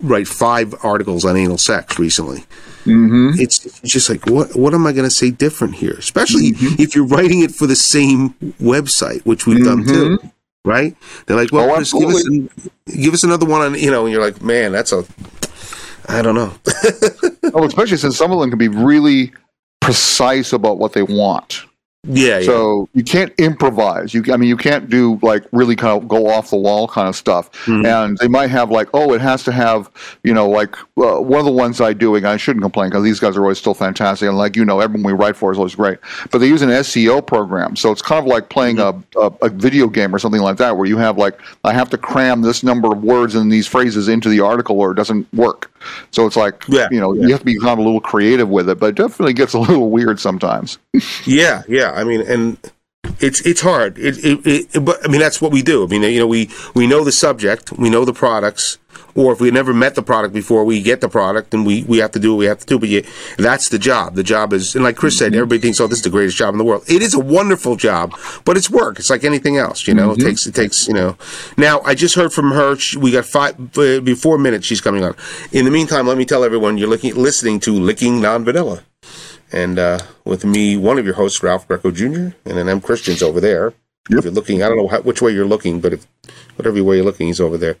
write 0.00 0.28
five 0.28 0.74
articles 0.82 1.24
on 1.24 1.36
anal 1.36 1.58
sex 1.58 1.98
recently, 1.98 2.44
Mm-hmm. 2.86 3.40
it's 3.40 3.66
it's 3.66 3.92
just 3.92 4.08
like 4.08 4.26
what 4.26 4.54
what 4.54 4.72
am 4.72 4.86
I 4.86 4.92
going 4.92 5.08
to 5.08 5.10
say 5.10 5.32
different 5.32 5.74
here? 5.74 5.94
Especially 5.98 6.52
if 6.78 6.94
you're 6.94 7.04
writing 7.06 7.40
it 7.40 7.50
for 7.50 7.66
the 7.66 7.74
same 7.74 8.30
website, 8.60 9.22
which 9.26 9.44
we've 9.44 9.64
done 9.64 9.84
too, 9.84 10.18
right? 10.66 10.94
They're 11.26 11.36
like, 11.36 11.52
well, 11.52 11.70
Oh, 11.70 11.76
Chris, 11.76 11.92
give 11.92 12.08
us 12.08 12.26
an, 12.26 12.50
give 12.86 13.14
us 13.14 13.24
another 13.24 13.46
one 13.46 13.62
on 13.62 13.74
you 13.74 13.90
know, 13.90 14.04
and 14.04 14.12
you're 14.12 14.22
like, 14.22 14.42
man, 14.42 14.72
that's 14.72 14.92
a 14.92 15.04
I 16.08 16.22
don't 16.22 16.34
know. 16.34 16.52
oh, 17.54 17.64
especially 17.64 17.96
since 17.96 18.16
some 18.16 18.32
of 18.32 18.40
them 18.40 18.50
can 18.50 18.58
be 18.58 18.68
really 18.68 19.32
precise 19.80 20.52
about 20.52 20.78
what 20.78 20.92
they 20.92 21.02
want. 21.02 21.64
Yeah, 22.06 22.38
yeah. 22.38 22.46
So 22.46 22.88
you 22.94 23.02
can't 23.02 23.32
improvise. 23.38 24.14
You, 24.14 24.22
I 24.32 24.36
mean, 24.36 24.48
you 24.48 24.56
can't 24.56 24.88
do 24.88 25.18
like 25.22 25.44
really 25.52 25.74
kind 25.74 26.00
of 26.00 26.06
go 26.06 26.28
off 26.28 26.50
the 26.50 26.56
wall 26.56 26.86
kind 26.86 27.08
of 27.08 27.16
stuff. 27.16 27.50
Mm-hmm. 27.64 27.86
And 27.86 28.18
they 28.18 28.28
might 28.28 28.50
have 28.50 28.70
like, 28.70 28.88
oh, 28.94 29.12
it 29.14 29.20
has 29.20 29.42
to 29.44 29.52
have, 29.52 29.90
you 30.22 30.32
know, 30.32 30.48
like 30.48 30.76
uh, 30.98 31.20
one 31.20 31.40
of 31.40 31.46
the 31.46 31.52
ones 31.52 31.80
I 31.80 31.92
do, 31.92 32.14
and 32.14 32.26
I 32.26 32.36
shouldn't 32.36 32.62
complain 32.62 32.90
because 32.90 33.02
these 33.02 33.18
guys 33.18 33.36
are 33.36 33.42
always 33.42 33.58
still 33.58 33.74
fantastic. 33.74 34.28
And 34.28 34.38
like 34.38 34.54
you 34.54 34.64
know, 34.64 34.80
everyone 34.80 35.02
we 35.02 35.12
write 35.12 35.36
for 35.36 35.50
is 35.50 35.58
always 35.58 35.74
great. 35.74 35.98
But 36.30 36.38
they 36.38 36.46
use 36.46 36.62
an 36.62 36.70
SEO 36.70 37.26
program, 37.26 37.74
so 37.74 37.90
it's 37.90 38.02
kind 38.02 38.20
of 38.20 38.26
like 38.26 38.48
playing 38.48 38.76
Mm-hmm. 38.76 39.18
a, 39.18 39.26
a, 39.26 39.46
a 39.46 39.48
video 39.48 39.88
game 39.88 40.14
or 40.14 40.18
something 40.18 40.40
like 40.40 40.56
that, 40.58 40.76
where 40.76 40.86
you 40.86 40.96
have 40.98 41.18
like, 41.18 41.38
I 41.64 41.72
have 41.72 41.90
to 41.90 41.98
cram 41.98 42.42
this 42.42 42.62
number 42.62 42.92
of 42.92 43.02
words 43.02 43.34
and 43.34 43.50
these 43.50 43.66
phrases 43.66 44.08
into 44.08 44.28
the 44.28 44.40
article, 44.40 44.78
or 44.78 44.92
it 44.92 44.94
doesn't 44.94 45.32
work. 45.32 45.70
So 46.10 46.26
it's 46.26 46.36
like, 46.36 46.64
Yeah, 46.68 46.88
you 46.90 47.00
know, 47.00 47.12
yeah. 47.12 47.22
you 47.22 47.28
have 47.30 47.40
to 47.40 47.44
be 47.46 47.58
kind 47.58 47.72
of 47.72 47.78
a 47.78 47.82
little 47.82 48.00
creative 48.00 48.48
with 48.48 48.68
it, 48.68 48.78
but 48.78 48.86
it 48.90 48.94
definitely 48.96 49.34
gets 49.34 49.54
a 49.54 49.58
little 49.58 49.90
weird 49.96 50.20
sometimes. 50.20 50.78
Yeah, 51.24 51.62
yeah. 51.68 51.92
I 51.92 52.04
mean, 52.04 52.22
and 52.22 52.58
it's 53.20 53.40
it's 53.42 53.60
hard. 53.60 53.98
It, 53.98 54.18
it, 54.24 54.40
it 54.74 54.84
but 54.84 55.04
I 55.04 55.08
mean 55.08 55.20
that's 55.20 55.40
what 55.40 55.52
we 55.52 55.62
do. 55.62 55.84
I 55.84 55.86
mean, 55.86 56.02
you 56.02 56.18
know, 56.18 56.26
we 56.26 56.50
we 56.74 56.86
know 56.86 57.04
the 57.04 57.12
subject, 57.12 57.72
we 57.72 57.88
know 57.90 58.04
the 58.04 58.12
products, 58.12 58.78
or 59.16 59.32
if 59.32 59.40
we 59.40 59.50
never 59.50 59.74
met 59.74 59.94
the 59.94 60.02
product 60.02 60.34
before, 60.34 60.64
we 60.64 60.82
get 60.82 61.00
the 61.00 61.08
product 61.08 61.54
and 61.54 61.66
we 61.66 61.84
we 61.84 61.98
have 61.98 62.12
to 62.12 62.18
do 62.18 62.32
what 62.32 62.38
we 62.38 62.46
have 62.46 62.58
to 62.60 62.66
do. 62.66 62.78
But 62.78 62.88
yeah, 62.88 63.00
that's 63.38 63.68
the 63.68 63.78
job. 63.78 64.14
The 64.14 64.22
job 64.22 64.52
is, 64.52 64.74
and 64.74 64.84
like 64.84 64.96
Chris 64.96 65.18
said, 65.18 65.34
everybody 65.34 65.60
thinks, 65.60 65.80
oh, 65.80 65.86
this 65.86 65.98
is 65.98 66.04
the 66.04 66.10
greatest 66.10 66.36
job 66.36 66.54
in 66.54 66.58
the 66.58 66.64
world. 66.64 66.84
It 66.88 67.02
is 67.02 67.14
a 67.14 67.20
wonderful 67.20 67.76
job, 67.76 68.14
but 68.44 68.56
it's 68.56 68.70
work. 68.70 68.98
It's 68.98 69.10
like 69.10 69.24
anything 69.24 69.56
else. 69.56 69.88
You 69.88 69.94
know, 69.94 70.12
it 70.12 70.20
takes 70.20 70.46
it 70.46 70.54
takes 70.54 70.86
you 70.86 70.94
know. 70.94 71.16
Now 71.56 71.80
I 71.80 71.94
just 71.94 72.14
heard 72.14 72.32
from 72.32 72.52
her. 72.52 72.76
She, 72.76 72.98
we 72.98 73.10
got 73.10 73.24
five 73.24 73.58
uh, 73.78 74.00
before 74.00 74.38
minutes. 74.38 74.66
She's 74.66 74.80
coming 74.80 75.02
on. 75.02 75.16
In 75.52 75.64
the 75.64 75.70
meantime, 75.70 76.06
let 76.06 76.18
me 76.18 76.24
tell 76.24 76.44
everyone 76.44 76.78
you're 76.78 76.88
looking 76.88 77.14
listening 77.14 77.60
to 77.60 77.72
Licking 77.72 78.20
Non 78.20 78.44
Vanilla 78.44 78.82
and 79.52 79.78
uh, 79.78 79.98
with 80.24 80.44
me, 80.44 80.76
one 80.76 80.98
of 80.98 81.04
your 81.04 81.14
hosts, 81.14 81.42
Ralph 81.42 81.68
Greco 81.68 81.90
Jr., 81.90 82.04
and 82.04 82.34
then 82.44 82.68
M. 82.68 82.80
Christian's 82.80 83.22
over 83.22 83.40
there. 83.40 83.74
If 84.08 84.24
you're 84.24 84.32
looking, 84.32 84.62
I 84.62 84.68
don't 84.68 84.76
know 84.76 84.88
how, 84.88 85.00
which 85.00 85.20
way 85.20 85.32
you're 85.32 85.46
looking, 85.46 85.80
but 85.80 85.92
if 85.92 86.06
whatever 86.56 86.82
way 86.82 86.96
you're 86.96 87.04
looking, 87.04 87.26
he's 87.26 87.40
over 87.40 87.56
there. 87.56 87.76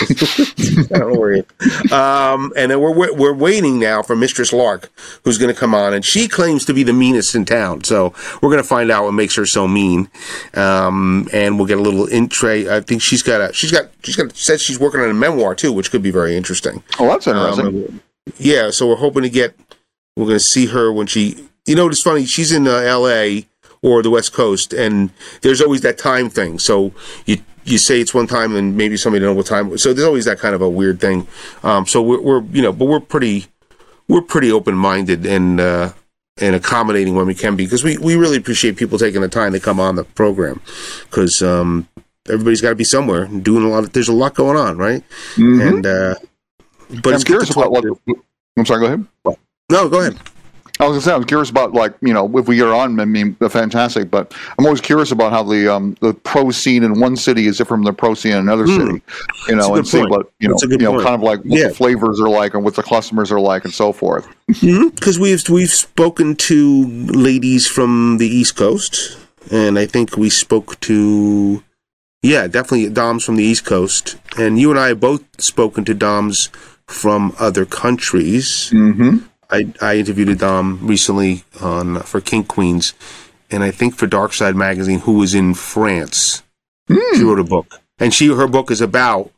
I 0.00 0.98
don't 0.98 1.12
know 1.12 1.18
where 1.18 1.34
he 1.34 1.40
is. 1.40 1.92
Um, 1.92 2.52
and 2.56 2.70
then 2.70 2.80
we're 2.80 2.94
we're 2.94 3.14
we're 3.14 3.34
waiting 3.34 3.78
now 3.78 4.02
for 4.02 4.14
Mistress 4.14 4.52
Lark, 4.52 4.90
who's 5.24 5.38
going 5.38 5.52
to 5.52 5.58
come 5.58 5.74
on, 5.74 5.94
and 5.94 6.04
she 6.04 6.28
claims 6.28 6.64
to 6.66 6.74
be 6.74 6.82
the 6.82 6.92
meanest 6.92 7.34
in 7.34 7.44
town. 7.44 7.84
So 7.84 8.12
we're 8.42 8.50
going 8.50 8.62
to 8.62 8.68
find 8.68 8.90
out 8.90 9.04
what 9.04 9.12
makes 9.12 9.34
her 9.36 9.46
so 9.46 9.66
mean, 9.66 10.08
um, 10.54 11.28
and 11.32 11.58
we'll 11.58 11.66
get 11.66 11.78
a 11.78 11.82
little 11.82 12.06
intro. 12.06 12.76
I 12.76 12.80
think 12.80 13.02
she's 13.02 13.22
got 13.22 13.40
a 13.40 13.52
she's 13.52 13.72
got 13.72 13.90
she's 14.02 14.16
got 14.16 14.36
says 14.36 14.62
she's 14.62 14.78
working 14.78 15.00
on 15.00 15.10
a 15.10 15.14
memoir 15.14 15.54
too, 15.54 15.72
which 15.72 15.90
could 15.90 16.02
be 16.02 16.10
very 16.10 16.36
interesting. 16.36 16.82
Oh, 16.98 17.08
that's 17.08 17.26
interesting. 17.26 17.66
Um, 17.66 18.00
yeah, 18.38 18.70
so 18.70 18.88
we're 18.88 18.96
hoping 18.96 19.22
to 19.22 19.30
get. 19.30 19.58
We're 20.16 20.24
going 20.24 20.36
to 20.36 20.40
see 20.40 20.66
her 20.66 20.92
when 20.92 21.06
she. 21.06 21.48
You 21.66 21.74
know, 21.74 21.88
it's 21.88 22.02
funny. 22.02 22.26
She's 22.26 22.52
in 22.52 22.68
uh, 22.68 22.76
L.A. 22.76 23.48
or 23.82 24.02
the 24.02 24.10
West 24.10 24.32
Coast, 24.32 24.72
and 24.72 25.10
there's 25.42 25.60
always 25.60 25.80
that 25.80 25.98
time 25.98 26.30
thing. 26.30 26.58
So 26.58 26.92
you 27.24 27.38
you 27.66 27.78
say 27.78 28.00
it's 28.00 28.14
one 28.14 28.26
time, 28.26 28.54
and 28.54 28.76
maybe 28.76 28.96
somebody 28.96 29.24
don't 29.24 29.34
know 29.34 29.36
what 29.36 29.46
time. 29.46 29.76
So 29.76 29.92
there's 29.92 30.06
always 30.06 30.24
that 30.24 30.38
kind 30.38 30.54
of 30.54 30.62
a 30.62 30.68
weird 30.68 31.00
thing. 31.00 31.26
Um, 31.62 31.86
so 31.86 32.00
we're, 32.00 32.20
we're 32.20 32.42
you 32.44 32.62
know, 32.62 32.72
but 32.72 32.86
we're 32.86 33.00
pretty 33.00 33.46
we're 34.08 34.22
pretty 34.22 34.50
open 34.52 34.74
minded 34.76 35.26
and 35.26 35.60
uh, 35.60 35.92
and 36.38 36.54
accommodating 36.54 37.14
when 37.16 37.26
we 37.26 37.34
can 37.34 37.56
be 37.56 37.64
because 37.64 37.82
we 37.84 37.98
we 37.98 38.14
really 38.16 38.36
appreciate 38.36 38.76
people 38.76 38.98
taking 38.98 39.20
the 39.20 39.28
time 39.28 39.52
to 39.52 39.60
come 39.60 39.80
on 39.80 39.96
the 39.96 40.04
program 40.04 40.60
because 41.10 41.42
um, 41.42 41.88
everybody's 42.28 42.60
got 42.60 42.70
to 42.70 42.76
be 42.76 42.84
somewhere 42.84 43.24
and 43.24 43.44
doing 43.44 43.64
a 43.64 43.68
lot. 43.68 43.84
Of, 43.84 43.92
there's 43.92 44.08
a 44.08 44.12
lot 44.14 44.34
going 44.34 44.56
on, 44.56 44.78
right? 44.78 45.02
Mhm. 45.34 45.68
And 45.68 45.86
uh, 45.86 46.14
but 47.02 47.08
I'm 47.08 47.14
it's 47.14 47.24
good 47.24 47.32
curious 47.32 47.48
to 47.48 47.54
talk 47.54 47.66
about 47.66 47.84
what. 47.84 48.16
I'm 48.56 48.64
sorry. 48.64 48.80
Go 48.80 48.86
ahead. 48.86 49.38
No, 49.70 49.88
go 49.88 50.00
ahead. 50.00 50.16
I 50.78 50.84
was 50.84 50.92
gonna 50.92 51.00
say 51.00 51.12
I 51.12 51.16
was 51.16 51.26
curious 51.26 51.48
about 51.50 51.72
like 51.72 51.94
you 52.02 52.12
know 52.12 52.38
if 52.38 52.48
we 52.48 52.56
get 52.56 52.66
on, 52.68 53.00
I 53.00 53.04
mean, 53.04 53.34
fantastic. 53.34 54.10
But 54.10 54.34
I'm 54.58 54.64
always 54.66 54.80
curious 54.80 55.10
about 55.12 55.32
how 55.32 55.42
the 55.42 55.72
um, 55.74 55.96
the 56.00 56.12
pro 56.14 56.50
scene 56.50 56.82
in 56.84 57.00
one 57.00 57.16
city 57.16 57.46
is 57.46 57.56
different 57.58 57.80
from 57.80 57.84
the 57.84 57.92
pro 57.92 58.14
scene 58.14 58.32
in 58.32 58.38
another 58.38 58.64
Hmm. 58.66 58.76
city. 58.76 59.02
You 59.48 59.56
know, 59.56 59.74
and 59.74 59.86
see 59.88 59.98
point. 59.98 60.10
what 60.10 60.30
you 60.40 60.48
know, 60.48 60.54
That's 60.54 60.64
a 60.64 60.66
good 60.66 60.80
you 60.80 60.86
know, 60.86 60.92
point. 60.92 61.04
kind 61.04 61.14
of 61.14 61.22
like 61.22 61.40
what 61.40 61.58
Yeah. 61.58 61.68
the 61.68 61.74
flavors 61.74 62.20
are 62.20 62.28
like 62.28 62.54
and 62.54 62.64
what 62.64 62.74
the 62.74 62.82
customers 62.82 63.30
are 63.32 63.40
like 63.40 63.64
and 63.64 63.72
so 63.72 63.92
forth. 63.92 64.26
Because 64.48 65.18
we've 65.18 65.48
we've 65.48 65.70
spoken 65.70 66.36
to 66.36 66.86
ladies 67.12 67.66
from 67.66 68.18
the 68.18 68.26
East 68.28 68.56
Coast, 68.56 69.16
and 69.50 69.78
I 69.78 69.86
think 69.86 70.16
we 70.16 70.28
spoke 70.30 70.78
to, 70.80 71.62
yeah, 72.22 72.46
definitely 72.46 72.88
Doms 72.90 73.24
from 73.24 73.36
the 73.36 73.44
East 73.44 73.64
Coast, 73.64 74.16
and 74.38 74.58
you 74.58 74.70
and 74.70 74.78
I 74.78 74.88
have 74.88 75.00
both 75.00 75.22
spoken 75.38 75.84
to 75.86 75.94
Doms 75.94 76.48
from 76.86 77.34
other 77.38 77.64
countries. 77.64 78.70
Mm-hmm. 78.72 79.18
I, 79.50 79.72
I 79.80 79.96
interviewed 79.96 80.28
a 80.28 80.34
Dom 80.34 80.86
recently 80.86 81.44
on 81.60 82.00
for 82.00 82.20
King 82.20 82.44
Queens, 82.44 82.94
and 83.50 83.62
I 83.62 83.70
think 83.70 83.94
for 83.96 84.06
Dark 84.06 84.32
Side 84.32 84.56
Magazine, 84.56 85.00
who 85.00 85.14
was 85.14 85.34
in 85.34 85.54
France. 85.54 86.42
She 86.88 87.22
wrote 87.24 87.38
a 87.40 87.44
book, 87.44 87.80
and 87.98 88.12
she 88.14 88.28
her 88.34 88.46
book 88.46 88.70
is 88.70 88.80
about 88.80 89.30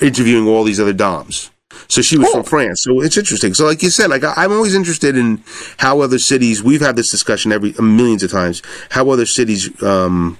interviewing 0.00 0.46
all 0.46 0.64
these 0.64 0.80
other 0.80 0.92
Doms. 0.92 1.50
So 1.88 2.02
she 2.02 2.18
was 2.18 2.26
Cool. 2.28 2.42
from 2.42 2.44
France. 2.44 2.82
So 2.84 3.00
it's 3.00 3.16
interesting. 3.16 3.54
So 3.54 3.64
like 3.64 3.82
you 3.82 3.90
said, 3.90 4.10
like 4.10 4.24
I, 4.24 4.34
I'm 4.36 4.52
always 4.52 4.74
interested 4.74 5.16
in 5.16 5.42
how 5.78 6.00
other 6.00 6.18
cities. 6.18 6.62
We've 6.62 6.80
had 6.80 6.96
this 6.96 7.10
discussion 7.10 7.50
every 7.52 7.72
millions 7.80 8.22
of 8.22 8.30
times. 8.30 8.62
How 8.90 9.08
other 9.10 9.26
cities 9.26 9.70
um, 9.82 10.38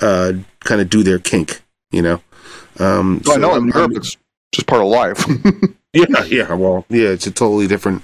uh, 0.00 0.32
kind 0.60 0.80
of 0.80 0.90
do 0.90 1.02
their 1.02 1.18
kink. 1.20 1.62
You 1.92 2.02
know. 2.02 2.20
Um, 2.80 3.22
So 3.24 3.34
I 3.34 3.36
know 3.36 3.52
I'm- 3.52 3.62
in 3.62 3.68
Europe 3.68 3.90
I'm- 3.92 3.96
it's 3.96 4.16
just 4.54 4.66
part 4.66 4.82
of 4.82 4.88
life. 4.88 5.24
yeah, 5.92 6.24
yeah. 6.26 6.52
Well, 6.54 6.84
yeah, 6.88 7.08
it's 7.08 7.26
a 7.26 7.30
totally 7.30 7.66
different 7.66 8.02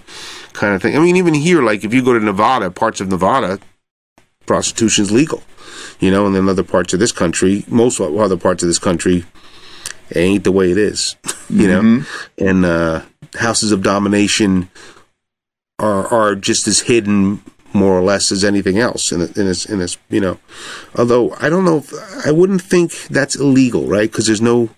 kind 0.52 0.74
of 0.74 0.82
thing. 0.82 0.96
I 0.96 1.00
mean, 1.00 1.16
even 1.16 1.34
here, 1.34 1.62
like 1.62 1.84
if 1.84 1.94
you 1.94 2.02
go 2.02 2.12
to 2.12 2.24
Nevada, 2.24 2.70
parts 2.70 3.00
of 3.00 3.08
Nevada, 3.08 3.58
prostitution's 4.46 5.12
legal, 5.12 5.42
you 6.00 6.10
know, 6.10 6.26
and 6.26 6.34
then 6.34 6.48
other 6.48 6.64
parts 6.64 6.92
of 6.92 7.00
this 7.00 7.12
country, 7.12 7.64
most 7.68 8.00
other 8.00 8.36
parts 8.36 8.62
of 8.62 8.68
this 8.68 8.78
country, 8.78 9.24
it 10.10 10.16
ain't 10.16 10.44
the 10.44 10.52
way 10.52 10.70
it 10.70 10.78
is, 10.78 11.16
you 11.48 11.68
know. 11.68 12.04
And 12.38 12.64
uh, 12.64 13.02
houses 13.38 13.72
of 13.72 13.82
domination 13.82 14.70
are 15.78 16.06
are 16.08 16.34
just 16.34 16.66
as 16.66 16.80
hidden, 16.80 17.42
more 17.72 17.96
or 17.96 18.02
less, 18.02 18.32
as 18.32 18.44
anything 18.44 18.78
else. 18.78 19.12
In 19.12 19.20
in 19.20 19.46
a, 19.46 19.72
in 19.72 19.82
a, 19.82 19.88
you 20.08 20.20
know, 20.20 20.38
although 20.96 21.32
I 21.40 21.48
don't 21.48 21.64
know, 21.64 21.78
if, 21.78 21.92
I 22.26 22.32
wouldn't 22.32 22.62
think 22.62 22.92
that's 23.08 23.36
illegal, 23.36 23.86
right? 23.86 24.10
Because 24.10 24.26
there's 24.26 24.42
no, 24.42 24.70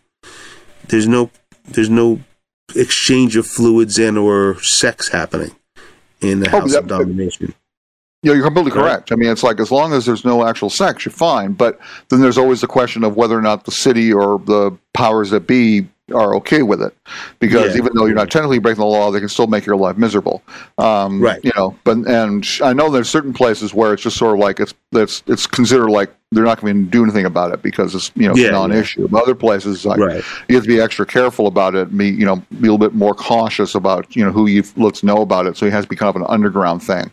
there's 0.88 1.09
no, 1.09 1.31
there's 1.64 1.90
no 1.90 2.21
exchange 2.75 3.37
of 3.37 3.47
fluids 3.47 3.99
and 3.99 4.16
or 4.19 4.61
sex 4.62 5.09
happening 5.09 5.54
in 6.21 6.40
the 6.40 6.49
Oh, 6.49 6.61
house 6.61 6.73
that- 6.73 6.81
of 6.81 6.87
domination. 6.88 7.54
Yeah, 8.25 8.35
you're 8.35 8.45
completely 8.45 8.71
Right. 8.71 8.81
correct. 8.83 9.11
I 9.12 9.16
mean, 9.16 9.31
it's 9.31 9.42
like 9.42 9.59
as 9.59 9.73
long 9.73 9.92
as 9.92 10.07
there's 10.07 10.25
no 10.25 10.47
actual 10.47 10.71
sex, 10.71 11.04
you're 11.04 11.12
fine. 11.12 11.52
But 11.52 11.81
then 12.09 12.21
there's 12.21 12.38
always 12.38 12.61
the 12.61 12.69
question 12.69 13.02
of 13.02 13.16
whether 13.16 13.37
or 13.37 13.42
not 13.42 13.64
the 13.64 13.73
city 13.73 14.12
or 14.12 14.40
the 14.45 14.76
powers 14.95 15.31
that 15.31 15.47
be 15.49 15.88
are 16.12 16.35
okay 16.35 16.62
with 16.62 16.82
it, 16.82 16.94
because 17.38 17.73
Yeah. 17.75 17.78
even 17.78 17.92
though 17.94 18.06
you're 18.06 18.14
not 18.16 18.30
technically 18.30 18.59
breaking 18.59 18.80
the 18.80 18.87
law, 18.87 19.11
they 19.11 19.21
can 19.21 19.28
still 19.28 19.47
make 19.47 19.64
your 19.64 19.76
life 19.76 19.97
miserable. 19.97 20.42
Um, 20.76 21.21
Right. 21.23 21.40
You 21.44 21.52
know, 21.56 21.76
but 21.85 21.99
and 21.99 22.47
I 22.62 22.73
know 22.73 22.90
there's 22.90 23.09
certain 23.09 23.32
places 23.32 23.73
where 23.73 23.92
it's 23.92 24.02
just 24.02 24.16
sort 24.16 24.35
of 24.35 24.40
like 24.40 24.59
it's 24.61 24.75
it's 24.92 25.23
it's 25.28 25.47
considered 25.47 25.90
like 25.90 26.12
they're 26.32 26.44
not 26.44 26.61
going 26.61 26.85
to 26.85 26.90
do 26.90 27.04
anything 27.04 27.25
about 27.25 27.52
it 27.52 27.62
because 27.62 27.94
it's 27.94 28.11
you 28.16 28.28
know 28.28 28.35
Yeah, 28.35 28.50
non-issue. 28.50 29.06
But 29.09 29.23
other 29.23 29.35
places 29.37 29.87
like 29.87 30.00
Right. 30.00 30.25
you 30.49 30.56
have 30.56 30.64
to 30.64 30.68
be 30.68 30.80
extra 30.80 31.06
careful 31.06 31.47
about 31.47 31.75
it. 31.76 31.97
Be 31.97 32.09
you 32.09 32.26
know 32.26 32.37
be 32.61 32.68
a 32.68 32.73
little 32.73 32.78
bit 32.78 32.94
more 32.94 33.14
cautious 33.14 33.75
about 33.76 34.14
you 34.16 34.25
know 34.25 34.32
who 34.32 34.47
you 34.49 34.64
let's 34.76 35.02
know 35.04 35.18
about 35.23 35.47
it. 35.47 35.56
So 35.56 35.66
it 35.66 35.73
has 35.73 35.85
to 35.85 35.88
be 35.88 35.97
kind 35.97 36.11
of 36.11 36.16
an 36.16 36.26
underground 36.28 36.82
thing. 36.82 37.11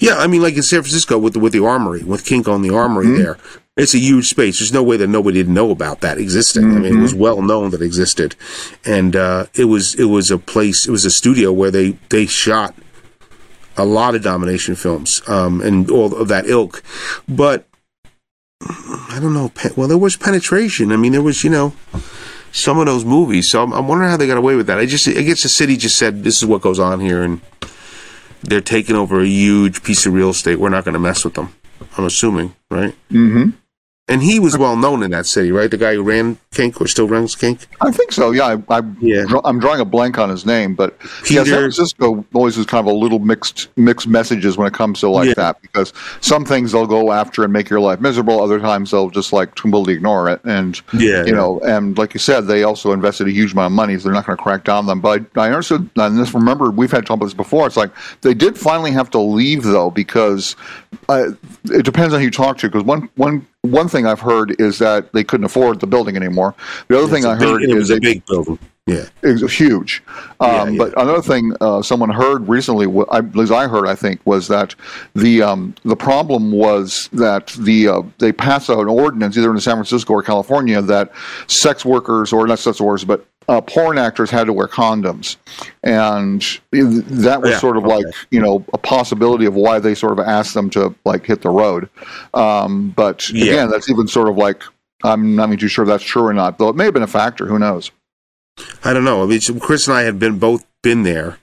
Yeah, 0.00 0.16
I 0.16 0.26
mean, 0.26 0.42
like 0.42 0.56
in 0.56 0.62
San 0.62 0.80
Francisco 0.82 1.18
with 1.18 1.34
the, 1.34 1.38
with 1.38 1.52
the 1.52 1.62
armory, 1.64 2.02
with 2.02 2.24
Kinko 2.24 2.54
and 2.54 2.64
the 2.64 2.74
armory 2.74 3.06
Mm-hmm. 3.06 3.22
there, 3.22 3.36
it's 3.76 3.94
a 3.94 3.98
huge 3.98 4.28
space. 4.28 4.58
There's 4.58 4.72
no 4.72 4.82
way 4.82 4.96
that 4.96 5.08
nobody 5.08 5.38
didn't 5.40 5.54
know 5.54 5.70
about 5.70 6.00
that 6.00 6.18
existing. 6.18 6.64
I 6.64 6.66
mean, 6.74 6.84
it 6.84 6.90
Mm-hmm. 6.92 7.02
was 7.02 7.14
well 7.14 7.42
known 7.42 7.70
that 7.70 7.82
it 7.82 7.84
existed, 7.84 8.36
and 8.84 9.16
uh, 9.16 9.46
it 9.54 9.64
was 9.64 9.94
it 9.96 10.04
was 10.04 10.30
a 10.30 10.38
place, 10.38 10.86
it 10.86 10.90
was 10.90 11.04
a 11.04 11.10
studio 11.10 11.52
where 11.52 11.70
they 11.70 11.92
they 12.10 12.26
shot 12.26 12.74
a 13.76 13.84
lot 13.84 14.14
of 14.14 14.22
domination 14.22 14.76
films 14.76 15.20
um, 15.26 15.60
and 15.60 15.90
all 15.90 16.14
of 16.14 16.28
that 16.28 16.46
ilk. 16.46 16.82
But 17.28 17.66
I 18.60 19.18
don't 19.20 19.34
know. 19.34 19.50
Well, 19.76 19.88
there 19.88 19.98
was 19.98 20.16
penetration. 20.16 20.92
I 20.92 20.96
mean, 20.96 21.12
there 21.12 21.22
was 21.22 21.42
you 21.42 21.50
know 21.50 21.72
some 22.52 22.78
of 22.78 22.86
those 22.86 23.04
movies. 23.04 23.50
So 23.50 23.62
I'm, 23.62 23.72
I'm 23.72 23.88
wondering 23.88 24.10
how 24.10 24.16
they 24.16 24.28
got 24.28 24.38
away 24.38 24.54
with 24.54 24.68
that. 24.68 24.78
I 24.78 24.86
just 24.86 25.08
I 25.08 25.22
guess 25.22 25.42
the 25.42 25.48
city 25.48 25.76
just 25.76 25.98
said 25.98 26.22
this 26.22 26.38
is 26.38 26.46
what 26.46 26.62
goes 26.62 26.78
on 26.78 27.00
here 27.00 27.22
and 27.24 27.40
they're 28.42 28.60
taking 28.60 28.94
over 28.94 29.20
a 29.20 29.26
huge 29.26 29.82
piece 29.82 30.06
of 30.06 30.12
real 30.14 30.30
estate. 30.30 30.60
We're 30.60 30.68
not 30.68 30.84
going 30.84 30.92
to 30.92 31.00
mess 31.00 31.24
with 31.24 31.34
them. 31.34 31.52
I'm 31.98 32.04
assuming, 32.04 32.54
right? 32.70 32.94
Mm-hmm. 33.10 33.50
And 34.06 34.22
he 34.22 34.38
was 34.38 34.58
well 34.58 34.76
known 34.76 35.02
in 35.02 35.12
that 35.12 35.24
city, 35.24 35.50
right? 35.50 35.70
The 35.70 35.78
guy 35.78 35.94
who 35.94 36.02
ran 36.02 36.36
Kink 36.52 36.78
or 36.78 36.86
still 36.86 37.08
runs 37.08 37.34
Kink. 37.34 37.66
I 37.80 37.90
think 37.90 38.12
so. 38.12 38.32
Yeah, 38.32 38.58
I, 38.68 38.78
I, 38.78 38.82
Yeah. 39.00 39.24
I'm 39.46 39.58
drawing 39.58 39.80
a 39.80 39.86
blank 39.86 40.18
on 40.18 40.28
his 40.28 40.44
name, 40.44 40.74
but 40.74 40.94
yeah, 41.30 41.42
San 41.42 41.46
Francisco 41.46 42.22
always 42.34 42.58
is 42.58 42.66
kind 42.66 42.86
of 42.86 42.92
a 42.92 42.94
little 42.94 43.18
mixed 43.18 43.68
mixed 43.78 44.06
messages 44.06 44.58
when 44.58 44.66
it 44.68 44.74
comes 44.74 45.00
to 45.00 45.08
like 45.08 45.28
Yeah. 45.28 45.34
that 45.38 45.62
because 45.62 45.94
some 46.20 46.44
things 46.44 46.72
they'll 46.72 46.86
go 46.86 47.12
after 47.12 47.44
and 47.44 47.52
make 47.52 47.70
your 47.70 47.80
life 47.80 47.98
miserable. 47.98 48.42
Other 48.42 48.60
times 48.60 48.90
they'll 48.90 49.08
just 49.08 49.32
like 49.32 49.54
completely 49.54 49.94
ignore 49.94 50.28
it. 50.28 50.42
And 50.44 50.78
Yeah, 50.92 51.24
you 51.24 51.32
know, 51.32 51.60
and 51.60 51.96
like 51.96 52.12
you 52.12 52.20
said, 52.20 52.42
they 52.42 52.62
also 52.62 52.92
invested 52.92 53.26
a 53.26 53.30
huge 53.32 53.52
amount 53.54 53.72
of 53.72 53.76
money, 53.76 53.96
so 53.96 54.04
they're 54.04 54.12
not 54.12 54.26
going 54.26 54.36
to 54.36 54.42
crack 54.42 54.64
down 54.64 54.80
on 54.80 54.86
them. 54.86 55.00
But 55.00 55.24
I 55.34 55.46
understood, 55.48 55.88
and 55.96 56.18
this 56.18 56.34
remember 56.34 56.70
we've 56.70 56.90
had 56.92 57.06
talk 57.06 57.16
about 57.16 57.24
this 57.24 57.32
before. 57.34 57.66
It's 57.66 57.78
like 57.78 57.90
they 58.20 58.34
did 58.34 58.58
finally 58.58 58.90
have 58.90 59.08
to 59.12 59.18
leave 59.18 59.62
though 59.62 59.90
because 59.90 60.56
uh, 61.08 61.30
it 61.70 61.86
depends 61.86 62.12
on 62.12 62.20
who 62.20 62.26
you 62.26 62.30
talk 62.30 62.58
to. 62.58 62.68
Because 62.68 62.84
one 62.84 63.08
one 63.16 63.46
one 63.64 63.88
thing 63.88 64.06
I've 64.06 64.20
heard 64.20 64.60
is 64.60 64.78
that 64.78 65.12
they 65.12 65.24
couldn't 65.24 65.44
afford 65.44 65.80
the 65.80 65.86
building 65.86 66.16
anymore. 66.16 66.54
The 66.88 66.98
other 66.98 67.08
thing 67.08 67.24
I 67.24 67.34
big- 67.34 67.48
heard 67.48 67.62
it 67.62 67.70
is 67.70 67.76
was 67.76 67.88
they 67.88 67.96
a 67.96 68.00
big 68.00 68.26
building. 68.26 68.58
Yeah, 68.86 69.06
it 69.22 69.40
was 69.40 69.50
huge. 69.50 70.02
Um, 70.40 70.50
Yeah, 70.50 70.68
yeah. 70.68 70.78
But 70.78 71.00
another 71.00 71.22
thing 71.22 71.54
uh, 71.62 71.80
someone 71.80 72.10
heard 72.10 72.46
recently, 72.46 72.86
I, 73.10 73.18
at 73.18 73.34
least 73.34 73.50
I 73.50 73.66
heard, 73.66 73.86
I 73.88 73.94
think, 73.94 74.20
was 74.26 74.46
that 74.48 74.74
the 75.14 75.40
um, 75.40 75.74
the 75.86 75.96
problem 75.96 76.52
was 76.52 77.08
that 77.14 77.46
the 77.58 77.88
uh, 77.88 78.02
they 78.18 78.30
passed 78.30 78.68
out 78.68 78.80
an 78.80 78.88
ordinance 78.88 79.38
either 79.38 79.50
in 79.50 79.58
San 79.58 79.76
Francisco 79.76 80.12
or 80.12 80.22
California 80.22 80.82
that 80.82 81.12
sex 81.46 81.82
workers 81.86 82.30
or 82.30 82.46
not 82.46 82.58
sex 82.58 82.78
workers 82.78 83.04
but 83.06 83.26
uh, 83.48 83.60
porn 83.60 83.98
actors 83.98 84.30
had 84.30 84.44
to 84.44 84.52
wear 84.52 84.66
condoms, 84.68 85.36
and 85.82 86.40
that 86.72 87.40
was 87.42 87.50
Yeah, 87.50 87.58
sort 87.58 87.76
of 87.76 87.84
okay. 87.84 87.96
like 87.96 88.06
you 88.30 88.40
know 88.40 88.64
a 88.72 88.78
possibility 88.78 89.44
of 89.46 89.54
why 89.54 89.78
they 89.78 89.94
sort 89.94 90.12
of 90.12 90.20
asked 90.20 90.54
them 90.54 90.70
to 90.70 90.94
like 91.04 91.26
hit 91.26 91.42
the 91.42 91.50
road. 91.50 91.88
Um, 92.32 92.92
but 92.96 93.28
Yeah. 93.30 93.44
again, 93.52 93.70
that's 93.70 93.88
even 93.90 94.08
sort 94.08 94.28
of 94.28 94.36
like 94.36 94.62
I'm 95.02 95.36
not 95.36 95.48
even 95.48 95.58
too 95.58 95.68
sure 95.68 95.84
if 95.84 95.88
that's 95.88 96.04
true 96.04 96.24
or 96.24 96.32
not, 96.32 96.58
though 96.58 96.68
it 96.70 96.76
may 96.76 96.84
have 96.84 96.94
been 96.94 97.02
a 97.02 97.06
factor. 97.06 97.46
Who 97.46 97.58
knows? 97.58 97.90
I 98.84 98.92
don't 98.92 99.04
know. 99.04 99.22
I 99.22 99.26
mean, 99.26 99.40
Chris 99.60 99.88
and 99.88 99.96
I 99.96 100.02
had 100.02 100.18
been 100.18 100.38
both 100.38 100.64
been 100.82 101.02
there. 101.02 101.38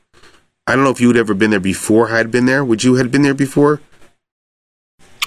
I 0.65 0.75
don't 0.75 0.83
know 0.83 0.91
if 0.91 1.01
you 1.01 1.07
had 1.09 1.17
ever 1.17 1.33
been 1.33 1.51
there 1.51 1.59
before. 1.59 2.11
I 2.11 2.17
had 2.17 2.31
been 2.31 2.45
there. 2.45 2.63
Would 2.63 2.83
you 2.83 2.95
had 2.95 3.11
been 3.11 3.21
there 3.23 3.33
before? 3.33 3.81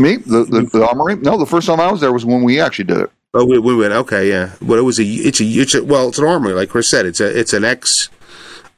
Me, 0.01 0.17
the, 0.17 0.45
the 0.45 0.63
the 0.73 0.89
armory? 0.89 1.15
No, 1.17 1.37
the 1.39 1.47
first 1.47 1.67
time 1.69 1.79
I 1.81 1.91
was 1.93 2.01
there 2.01 2.13
was 2.13 2.25
when 2.25 2.43
we 2.43 2.59
actually 2.61 2.87
did 2.87 2.99
it. 2.99 3.11
Oh, 3.37 3.45
we, 3.45 3.59
we 3.59 3.75
went. 3.75 3.93
Okay, 3.93 4.29
yeah. 4.29 4.53
But 4.63 4.79
it 4.79 4.83
was 4.83 4.99
a. 5.01 5.05
It's 5.05 5.41
a. 5.41 5.45
It's 5.45 5.75
a. 5.75 5.85
Well, 5.85 6.09
it's 6.09 6.19
an 6.19 6.25
armory, 6.27 6.53
like 6.55 6.69
Chris 6.71 6.89
said. 6.89 7.05
It's 7.05 7.21
a. 7.21 7.37
It's 7.39 7.53
an 7.53 7.65
ex, 7.65 8.09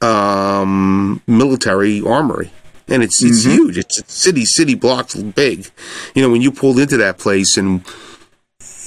um, 0.01 1.21
military 1.27 2.01
armory, 2.01 2.51
and 2.87 3.03
it's 3.03 3.21
it's 3.23 3.45
Mhm. 3.45 3.51
huge. 3.51 3.77
It's, 3.77 3.99
it's 3.99 4.13
city 4.13 4.45
city 4.45 4.75
blocks 4.75 5.15
big. 5.15 5.69
You 6.15 6.21
know, 6.23 6.29
when 6.29 6.41
you 6.41 6.51
pulled 6.51 6.79
into 6.79 6.97
that 6.97 7.17
place 7.19 7.57
and 7.57 7.83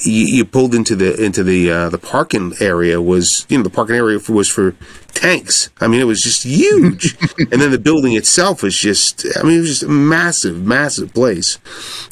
you, 0.03 0.25
you 0.25 0.45
pulled 0.45 0.75
into 0.75 0.97
the 0.97 1.23
into 1.23 1.45
the 1.45 1.71
uh, 1.71 1.89
the 1.89 1.99
parking 1.99 2.55
area 2.61 3.01
was 3.01 3.47
you 3.49 3.57
know 3.57 3.63
the 3.63 3.71
parking 3.71 3.97
area 3.97 4.19
was 4.29 4.49
for 4.49 4.75
tanks. 5.09 5.71
I 5.81 5.87
mean, 5.87 6.01
it 6.01 6.05
was 6.05 6.21
just 6.23 6.43
huge, 6.43 7.17
and 7.39 7.61
then 7.63 7.71
the 7.71 7.79
building 7.79 8.15
itself 8.15 8.63
was 8.65 8.77
just. 8.77 9.25
I 9.39 9.43
mean, 9.45 9.59
it 9.59 9.61
was 9.61 9.69
just 9.69 9.83
a 9.85 9.89
massive, 9.89 10.67
massive 10.67 11.15
place, 11.15 11.59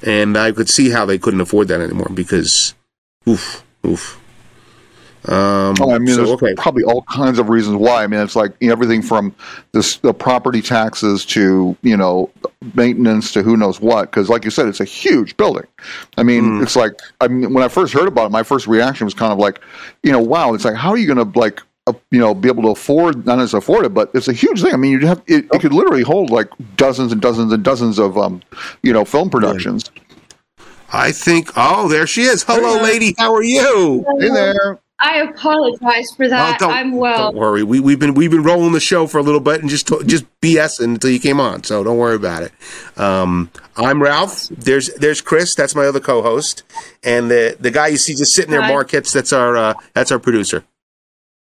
and 0.05 0.37
I 0.37 0.53
could 0.53 0.69
see 0.69 0.91
how 0.91 1.05
they 1.07 1.19
couldn't 1.19 1.41
afford 1.41 1.69
that 1.69 1.81
anymore 1.81 2.11
because, 2.15 2.75
oof, 3.29 3.65
oof. 3.87 4.21
Um, 5.27 5.75
Oh, 5.81 5.91
I 5.93 5.99
mean, 5.99 6.09
so, 6.15 6.17
there's 6.17 6.31
okay, 6.31 6.55
probably 6.55 6.85
all 6.85 7.03
kinds 7.03 7.39
of 7.39 7.49
reasons 7.49 7.77
why. 7.77 8.03
I 8.03 8.07
mean, 8.07 8.21
it's 8.21 8.37
like 8.37 8.53
everything 8.63 9.03
from 9.03 9.35
this 9.73 9.97
the 9.99 10.15
property 10.15 10.63
taxes 10.63 11.27
to 11.27 11.77
you 11.83 11.97
know 11.97 12.31
maintenance 12.75 13.33
to 13.33 13.43
who 13.43 13.57
knows 13.57 13.81
what. 13.81 14.11
Because, 14.11 14.29
like 14.31 14.45
you 14.45 14.51
said, 14.51 14.69
it's 14.69 14.81
a 14.81 14.85
huge 14.85 15.37
building. 15.37 15.67
I 16.17 16.23
mean, 16.23 16.45
Mm. 16.45 16.63
it's 16.63 16.77
like 16.77 16.93
I 17.21 17.29
mean, 17.29 17.53
when 17.53 17.63
I 17.65 17.69
first 17.69 17.93
heard 17.93 18.09
about 18.09 18.27
it, 18.27 18.31
my 18.33 18.43
first 18.45 18.67
reaction 18.67 19.05
was 19.05 19.13
kind 19.15 19.33
of 19.33 19.39
like, 19.39 19.61
you 20.03 20.13
know, 20.13 20.21
wow. 20.21 20.55
It's 20.55 20.65
like, 20.65 20.77
how 20.77 20.91
are 20.91 20.97
you 20.97 21.13
going 21.13 21.33
to 21.33 21.39
like 21.39 21.61
uh, 21.89 21.93
you 22.11 22.21
know 22.21 22.33
be 22.33 22.49
able 22.49 22.63
to 22.63 22.69
afford 22.71 23.27
not 23.27 23.39
as 23.41 23.53
afford 23.55 23.85
it, 23.85 23.93
but 23.93 24.11
it's 24.15 24.29
a 24.29 24.33
huge 24.33 24.63
thing. 24.63 24.73
I 24.73 24.77
mean, 24.77 24.93
you 24.93 25.07
have 25.07 25.21
it, 25.27 25.47
it 25.53 25.61
could 25.61 25.75
literally 25.75 26.03
hold 26.05 26.31
like 26.31 26.49
dozens 26.77 27.13
and 27.13 27.21
dozens 27.21 27.53
and 27.53 27.63
dozens 27.65 27.99
of 27.99 28.17
um 28.17 28.41
you 28.83 28.93
know 28.93 29.05
film 29.05 29.29
productions. 29.31 29.91
I 30.93 31.13
think. 31.13 31.51
Oh, 31.57 31.89
there 31.89 32.07
she 32.07 32.23
is. 32.23 32.45
Hello, 32.47 32.83
lady. 32.83 33.15
How 33.19 33.35
are 33.35 33.43
you? 33.43 34.05
Hey 34.21 34.29
there. 34.29 34.81
I 35.01 35.19
apologize 35.19 36.07
for 36.17 36.29
that. 36.29 36.59
don't, 36.59 36.73
I'm 36.73 36.93
well. 36.93 37.31
Don't 37.31 37.37
worry. 37.37 37.63
We, 37.63 37.79
we've 37.79 38.01
been 38.01 38.15
we've 38.15 38.33
been 38.33 38.43
rolling 38.43 38.73
the 38.73 38.81
show 38.81 39.07
for 39.07 39.19
a 39.19 39.23
little 39.23 39.41
bit 39.41 39.61
and 39.61 39.71
just 39.71 39.87
just 40.07 40.25
BS 40.41 40.81
until 40.81 41.11
you 41.11 41.21
came 41.21 41.39
on. 41.39 41.63
So 41.63 41.85
don't 41.85 41.99
worry 41.99 42.17
about 42.17 42.43
it. 42.43 42.53
Um, 42.97 43.51
I'm 43.77 44.03
Ralph. 44.03 44.49
There's 44.49 44.93
there's 44.95 45.21
Chris. 45.21 45.55
That's 45.55 45.77
my 45.77 45.85
other 45.85 46.01
co-host, 46.01 46.65
and 47.05 47.31
the 47.31 47.57
the 47.61 47.71
guy 47.71 47.89
you 47.89 47.97
see 47.97 48.15
just 48.15 48.35
sitting 48.35 48.51
there, 48.51 48.63
Hi. 48.63 48.73
Mark 48.73 48.91
Hitz. 48.91 49.13
That's 49.13 49.33
our 49.33 49.57
uh, 49.57 49.75
that's 49.95 50.11
our 50.11 50.19
producer. 50.19 50.65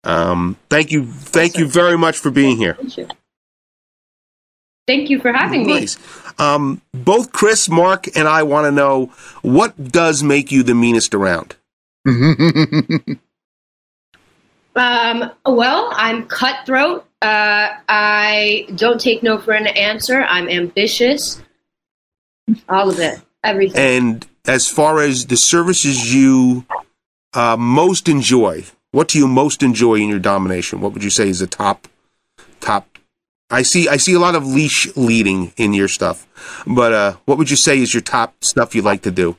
Um, 0.03 0.57
thank 0.69 0.91
you, 0.91 1.05
thank 1.05 1.57
you 1.57 1.67
very 1.67 1.97
much 1.97 2.17
for 2.17 2.31
being 2.31 2.57
here. 2.57 2.77
Thank 4.91 5.09
you. 5.09 5.19
For 5.19 5.31
having 5.31 5.65
me. 5.65 5.87
Um, 6.37 6.81
both 6.93 7.31
Chris, 7.31 7.69
Mark, 7.69 8.07
and 8.15 8.27
I 8.27 8.43
want 8.43 8.65
to 8.65 8.71
know 8.71 9.05
what 9.41 9.91
does 9.91 10.21
make 10.21 10.51
you 10.51 10.63
the 10.63 10.75
meanest 10.75 11.13
around. 11.13 11.55
Um, 14.75 15.31
well, 15.45 15.89
I'm 15.93 16.27
cutthroat. 16.27 17.05
Uh, 17.21 17.69
I 17.89 18.67
don't 18.75 18.99
take 18.99 19.21
no 19.21 19.37
for 19.37 19.53
an 19.53 19.67
answer. 19.67 20.21
I'm 20.21 20.47
ambitious. 20.47 21.41
All 22.69 22.89
of 22.89 22.99
it. 22.99 23.21
Everything. 23.43 23.79
And 23.79 24.27
as 24.45 24.67
far 24.67 25.01
as 25.01 25.25
the 25.27 25.37
services 25.37 26.13
you 26.13 26.65
uh, 27.33 27.57
most 27.57 28.07
enjoy, 28.07 28.63
what 28.91 29.09
do 29.09 29.19
you 29.19 29.27
most 29.27 29.61
enjoy 29.61 29.95
in 29.95 30.09
your 30.09 30.19
domination? 30.19 30.79
What 30.81 30.93
would 30.93 31.03
you 31.03 31.09
say 31.09 31.29
is 31.29 31.39
the 31.39 31.47
top 31.47 31.87
top? 32.59 32.90
I 33.51 33.63
see 33.63 33.87
I 33.89 33.97
see 33.97 34.13
a 34.13 34.19
lot 34.19 34.35
of 34.35 34.45
leash 34.47 34.87
leading 34.95 35.53
in 35.57 35.73
your 35.73 35.87
stuff, 35.89 36.25
but 36.65 36.93
uh, 36.93 37.13
what 37.25 37.37
would 37.37 37.49
you 37.49 37.57
say 37.57 37.79
is 37.79 37.93
your 37.93 38.01
top 38.01 38.43
stuff 38.43 38.73
you 38.73 38.81
like 38.81 39.01
to 39.03 39.11
do? 39.11 39.35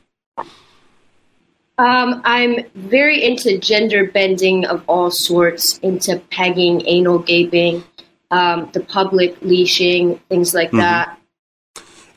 Um, 1.79 2.21
I'm 2.23 2.57
very 2.75 3.23
into 3.23 3.57
gender 3.57 4.05
bending 4.05 4.65
of 4.65 4.83
all 4.87 5.09
sorts, 5.09 5.79
into 5.79 6.21
pegging, 6.29 6.83
anal 6.85 7.17
gaping, 7.17 7.83
um, 8.29 8.69
the 8.73 8.81
public 8.81 9.35
leashing, 9.41 10.19
things 10.29 10.53
like 10.53 10.69
Mhm. 10.71 10.77
that. 10.77 11.19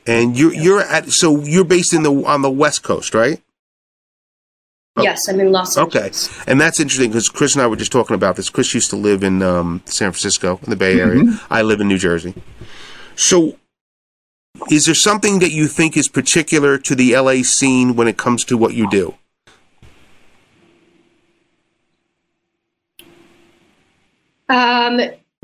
And 0.05 0.37
you're 0.37 0.53
you're 0.53 0.81
at 0.81 1.11
so 1.11 1.41
you're 1.43 1.65
based 1.65 1.93
in 1.93 2.03
the 2.03 2.13
on 2.25 2.43
the 2.43 2.51
West 2.51 2.83
Coast, 2.83 3.15
right? 3.15 3.41
Oh. 4.97 5.03
Yes, 5.03 5.29
I'm 5.29 5.39
in 5.39 5.51
Los 5.51 5.77
Angeles. 5.77 6.27
Okay, 6.27 6.51
and 6.51 6.59
that's 6.59 6.79
interesting 6.79 7.11
because 7.11 7.29
Chris 7.29 7.53
and 7.53 7.61
I 7.61 7.67
were 7.67 7.75
just 7.75 7.91
talking 7.91 8.15
about 8.15 8.35
this. 8.35 8.49
Chris 8.49 8.73
used 8.73 8.89
to 8.89 8.95
live 8.95 9.23
in 9.23 9.43
um, 9.43 9.83
San 9.85 10.11
Francisco, 10.11 10.59
in 10.63 10.71
the 10.71 10.75
Bay 10.75 10.99
Area. 10.99 11.23
I 11.51 11.61
live 11.61 11.81
in 11.81 11.87
New 11.87 11.99
Jersey. 11.99 12.33
So, 13.15 13.57
is 14.71 14.87
there 14.87 14.95
something 14.95 15.37
that 15.39 15.51
you 15.51 15.67
think 15.67 15.95
is 15.97 16.07
particular 16.07 16.79
to 16.79 16.95
the 16.95 17.15
LA 17.15 17.43
scene 17.43 17.95
when 17.95 18.07
it 18.07 18.17
comes 18.17 18.43
to 18.45 18.57
what 18.57 18.73
you 18.73 18.89
do? 18.89 19.13
Um, 24.49 24.99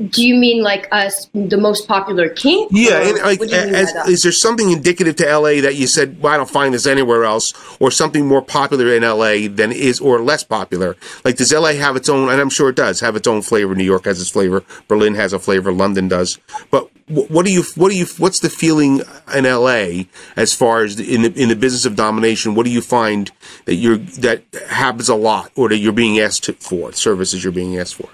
do 0.08 0.26
you 0.26 0.34
mean 0.36 0.62
like 0.62 0.88
us, 0.92 1.28
the 1.34 1.56
most 1.56 1.88
popular 1.88 2.28
kink? 2.28 2.70
Yeah, 2.72 3.00
and 3.00 3.18
like, 3.18 3.40
what 3.40 3.48
do 3.48 3.56
you 3.56 3.62
mean 3.62 3.72
by 3.72 3.78
as, 3.78 4.08
is 4.08 4.22
there 4.22 4.32
something 4.32 4.70
indicative 4.70 5.16
to 5.16 5.38
LA 5.38 5.60
that 5.60 5.76
you 5.76 5.86
said, 5.86 6.20
well, 6.20 6.32
I 6.32 6.36
don't 6.36 6.50
find 6.50 6.74
this 6.74 6.86
anywhere 6.86 7.24
else, 7.24 7.52
or 7.80 7.90
something 7.90 8.26
more 8.26 8.42
popular 8.42 8.94
in 8.94 9.02
LA 9.02 9.48
than 9.48 9.72
is, 9.72 10.00
or 10.00 10.20
less 10.20 10.44
popular? 10.44 10.96
Like, 11.24 11.36
does 11.36 11.52
LA 11.52 11.72
have 11.72 11.96
its 11.96 12.08
own, 12.08 12.30
and 12.30 12.40
I'm 12.40 12.50
sure 12.50 12.70
it 12.70 12.76
does, 12.76 13.00
have 13.00 13.16
its 13.16 13.26
own 13.26 13.42
flavor? 13.42 13.74
New 13.74 13.84
York 13.84 14.04
has 14.04 14.20
its 14.20 14.30
flavor, 14.30 14.64
Berlin 14.88 15.14
has 15.14 15.32
a 15.32 15.38
flavor, 15.38 15.72
London 15.72 16.08
does. 16.08 16.38
But 16.70 16.90
what 17.08 17.44
do 17.44 17.52
you, 17.52 17.64
what 17.74 17.90
do 17.90 17.96
you, 17.96 18.06
what's 18.18 18.40
the 18.40 18.50
feeling 18.50 19.02
in 19.34 19.44
LA 19.44 20.04
as 20.36 20.54
far 20.54 20.82
as 20.82 20.98
in 20.98 21.22
the 21.22 21.32
in 21.34 21.50
the 21.50 21.56
business 21.56 21.84
of 21.84 21.96
domination? 21.96 22.54
What 22.54 22.64
do 22.64 22.70
you 22.70 22.80
find 22.80 23.30
that 23.66 23.74
you're 23.74 23.98
that 23.98 24.42
happens 24.68 25.08
a 25.08 25.14
lot, 25.14 25.52
or 25.54 25.68
that 25.68 25.78
you're 25.78 25.92
being 25.92 26.18
asked 26.18 26.50
for 26.54 26.92
services 26.92 27.44
you're 27.44 27.52
being 27.52 27.78
asked 27.78 27.96
for? 27.96 28.08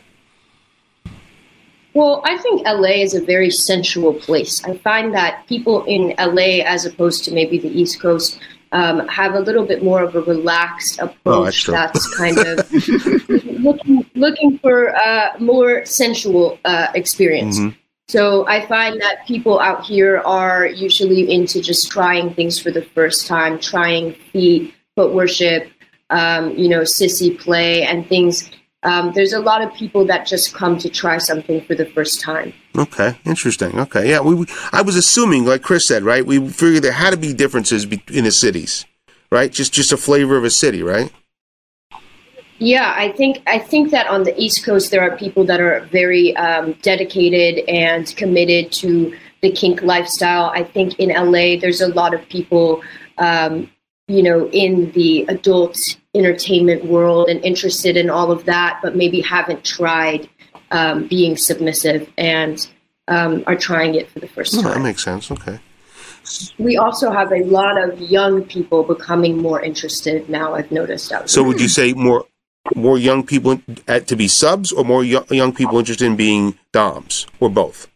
Well, 1.95 2.23
I 2.25 2.39
think 2.39 2.63
LA 2.67 3.03
is 3.03 3.15
a 3.15 3.21
very 3.25 3.51
sensual 3.51 4.15
place. 4.15 4.63
I 4.65 4.77
find 4.79 5.13
that 5.15 5.47
people 5.49 5.85
in 5.85 6.15
LA, 6.19 6.63
as 6.65 6.87
opposed 6.87 7.25
to 7.25 7.33
maybe 7.33 7.59
the 7.59 7.69
East 7.69 8.01
Coast, 8.01 8.39
um, 8.73 9.07
have 9.09 9.35
a 9.35 9.41
little 9.41 9.67
bit 9.67 9.83
more 9.83 10.03
of 10.05 10.15
a 10.15 10.21
relaxed 10.23 11.01
Oh, 11.03 11.07
that's 11.45 11.61
approach. 11.67 11.67
that's, 11.67 12.17
kind 12.17 12.39
of 12.39 12.73
looking 13.61 14.07
looking 14.15 14.59
for 14.59 14.95
uh, 14.97 15.31
more 15.41 15.85
sensual 15.85 16.59
uh, 16.65 16.89
experience. 16.95 17.59
Mhm. 17.59 17.75
So 18.09 18.47
I 18.47 18.67
find 18.67 19.01
that 19.01 19.27
people 19.27 19.61
out 19.61 19.85
here 19.85 20.19
are 20.25 20.67
usually 20.67 21.31
into 21.33 21.61
just 21.61 21.91
trying 21.91 22.35
things 22.35 22.59
for 22.59 22.71
the 22.71 22.83
first 22.83 23.27
time, 23.27 23.59
trying 23.59 24.15
feet, 24.33 24.75
foot 24.97 25.13
worship, 25.15 25.69
um, 26.11 26.51
you 26.57 26.69
know, 26.69 26.81
sissy 26.83 27.37
play, 27.39 27.83
and 27.85 28.07
things. 28.09 28.51
Um, 28.83 29.13
there's 29.15 29.35
a 29.35 29.41
lot 29.41 29.63
of 29.63 29.75
people 29.75 30.07
that 30.07 30.27
just 30.27 30.55
come 30.55 30.79
to 30.79 30.89
try 30.89 31.19
something 31.19 31.61
for 31.63 31.75
the 31.75 31.85
first 31.85 32.21
time. 32.21 32.55
Okay, 32.77 33.19
interesting. 33.27 33.79
Okay, 33.79 34.09
yeah, 34.09 34.21
we, 34.21 34.35
we 34.35 34.47
I 34.73 34.81
was 34.81 34.97
assuming, 34.97 35.45
like 35.45 35.63
Chris 35.63 35.87
said, 35.87 36.03
right? 36.03 36.25
We 36.25 36.49
figured 36.49 36.83
there 36.83 36.93
had 36.93 37.11
to 37.11 37.19
be 37.19 37.35
differences 37.35 37.85
be- 37.85 38.03
in 38.11 38.25
the 38.25 38.33
cities, 38.33 38.87
right? 39.31 39.53
Just 39.53 39.75
just 39.75 39.93
a 39.93 39.99
flavor 39.99 40.37
of 40.37 40.45
a 40.45 40.51
city, 40.51 40.83
right? 40.83 41.13
Yeah, 42.59 42.93
I 42.95 43.13
think 43.13 43.43
I 43.47 43.59
think 43.59 43.91
that 43.91 44.07
on 44.07 44.23
the 44.23 44.39
East 44.39 44.65
Coast 44.65 44.91
there 44.91 45.01
are 45.03 45.17
people 45.17 45.45
that 45.47 45.61
are 45.61 45.81
very 45.93 46.37
um, 46.37 46.73
dedicated 46.83 47.67
and 47.69 48.07
committed 48.17 48.71
to 48.73 49.15
the 49.41 49.51
kink 49.51 49.83
lifestyle. 49.83 50.51
I 50.55 50.65
think 50.65 50.99
in 50.99 51.09
LA 51.09 51.59
there's 51.59 51.81
a 51.81 51.89
lot 51.89 52.13
of 52.13 52.27
people, 52.29 52.83
um, 53.17 53.71
you 54.11 54.25
know, 54.25 54.49
in 54.51 54.91
the 54.91 55.25
adult 55.29 55.79
entertainment 56.17 56.85
world 56.85 57.29
and 57.29 57.43
interested 57.45 57.97
in 57.97 58.11
all 58.11 58.33
of 58.33 58.45
that, 58.45 58.81
but 58.83 58.97
maybe 58.97 59.21
haven't 59.21 59.65
tried 59.65 60.29
um, 60.73 61.07
being 61.07 61.37
submissive 61.37 62.11
and 62.19 62.69
um, 63.07 63.45
are 63.47 63.55
trying 63.55 63.95
it 63.95 64.11
for 64.11 64.19
the 64.19 64.27
first 64.27 64.57
Oh, 64.57 64.63
that 64.63 64.81
makes 64.81 65.05
sense. 65.05 65.31
Okay. 65.31 65.61
We 66.59 66.77
also 66.77 67.13
have 67.13 67.33
a 67.33 67.45
lot 67.45 67.79
of 67.79 68.01
young 68.01 68.45
people 68.45 68.83
becoming 68.83 69.39
more 69.39 69.61
interested 69.63 70.29
now. 70.29 70.55
I've 70.55 70.73
noticed 70.73 71.13
out 71.13 71.31
So 71.31 71.45
would 71.45 71.61
you 71.61 71.69
say 71.69 71.93
more 71.93 72.27
more 72.75 72.99
young 72.99 73.25
people 73.25 73.61
at, 73.89 74.07
to 74.09 74.17
be 74.17 74.29
subs, 74.29 74.71
or 74.71 74.85
more 74.85 75.03
young, 75.03 75.25
young 75.31 75.53
people 75.53 75.79
interested 75.79 76.05
in 76.05 76.17
being 76.17 76.59
doms, 76.73 77.27
or 77.41 77.49
both? 77.49 77.89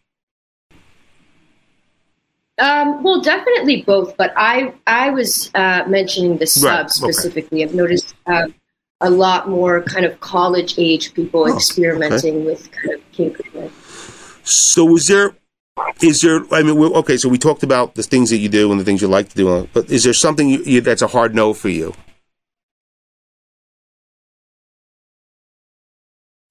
Um, 2.59 3.03
well, 3.03 3.21
definitely 3.21 3.83
both, 3.83 4.17
but 4.17 4.33
I 4.37 4.75
I 4.87 5.11
was 5.11 5.51
uh, 5.55 5.85
mentioning 5.89 6.39
the 6.39 6.47
sub 6.47 6.65
Right, 6.65 6.81
okay. 6.83 6.89
specifically. 6.89 7.65
I've 7.65 7.75
noticed 7.75 8.15
uh, 8.27 8.47
a 9.01 9.11
lot 9.11 9.49
more 9.49 9.83
kind 9.83 10.07
of 10.07 10.21
college 10.21 10.79
age 10.79 11.15
people 11.15 11.45
Oh, 11.49 11.55
experimenting 11.57 12.45
with 12.45 12.71
kind 12.71 12.95
of 12.95 13.13
kink. 13.13 13.41
So 14.45 14.97
is 14.97 15.09
there 15.09 15.35
is 16.01 16.21
there? 16.21 16.43
I 16.53 16.63
mean, 16.63 16.79
okay. 16.79 17.17
So 17.17 17.29
we 17.29 17.39
talked 17.39 17.65
about 17.65 17.97
the 17.97 18.05
things 18.05 18.31
that 18.31 18.39
you 18.39 18.49
do 18.49 18.71
and 18.71 18.81
the 18.81 18.85
things 18.85 19.03
you 19.03 19.09
like 19.09 19.31
to 19.31 19.37
do, 19.37 19.69
but 19.73 19.91
is 19.91 20.05
there 20.05 20.13
something 20.15 20.49
you, 20.49 20.63
you, 20.65 20.81
that's 20.81 21.03
a 21.03 21.09
hard 21.09 21.35
no 21.35 21.55
for 21.55 21.69
you? 21.71 21.93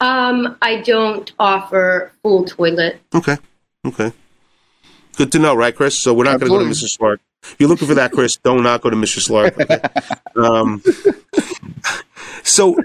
Um, 0.01 0.57
I 0.61 0.81
don't 0.81 1.31
offer 1.39 2.11
full 2.21 2.43
toilet. 2.43 2.99
Okay. 3.15 3.37
Okay. 3.85 4.11
Good 5.15 5.31
to 5.33 5.39
know, 5.39 5.55
right, 5.55 5.75
Chris? 5.75 5.97
So 5.97 6.13
we're 6.13 6.23
not 6.23 6.39
going 6.39 6.51
to 6.51 6.57
go 6.57 6.59
to 6.59 6.65
Mistress 6.65 6.99
Lark. 6.99 7.21
If 7.43 7.55
you're 7.59 7.69
looking 7.69 7.87
for 7.87 7.93
that, 7.95 8.11
Chris, 8.11 8.37
don't 8.37 8.63
not 8.63 8.81
go 8.81 8.89
to 8.89 8.95
Mistress 8.95 9.29
Lark. 9.29 9.59
Okay? 9.59 9.79
um, 10.35 10.81
so 12.43 12.77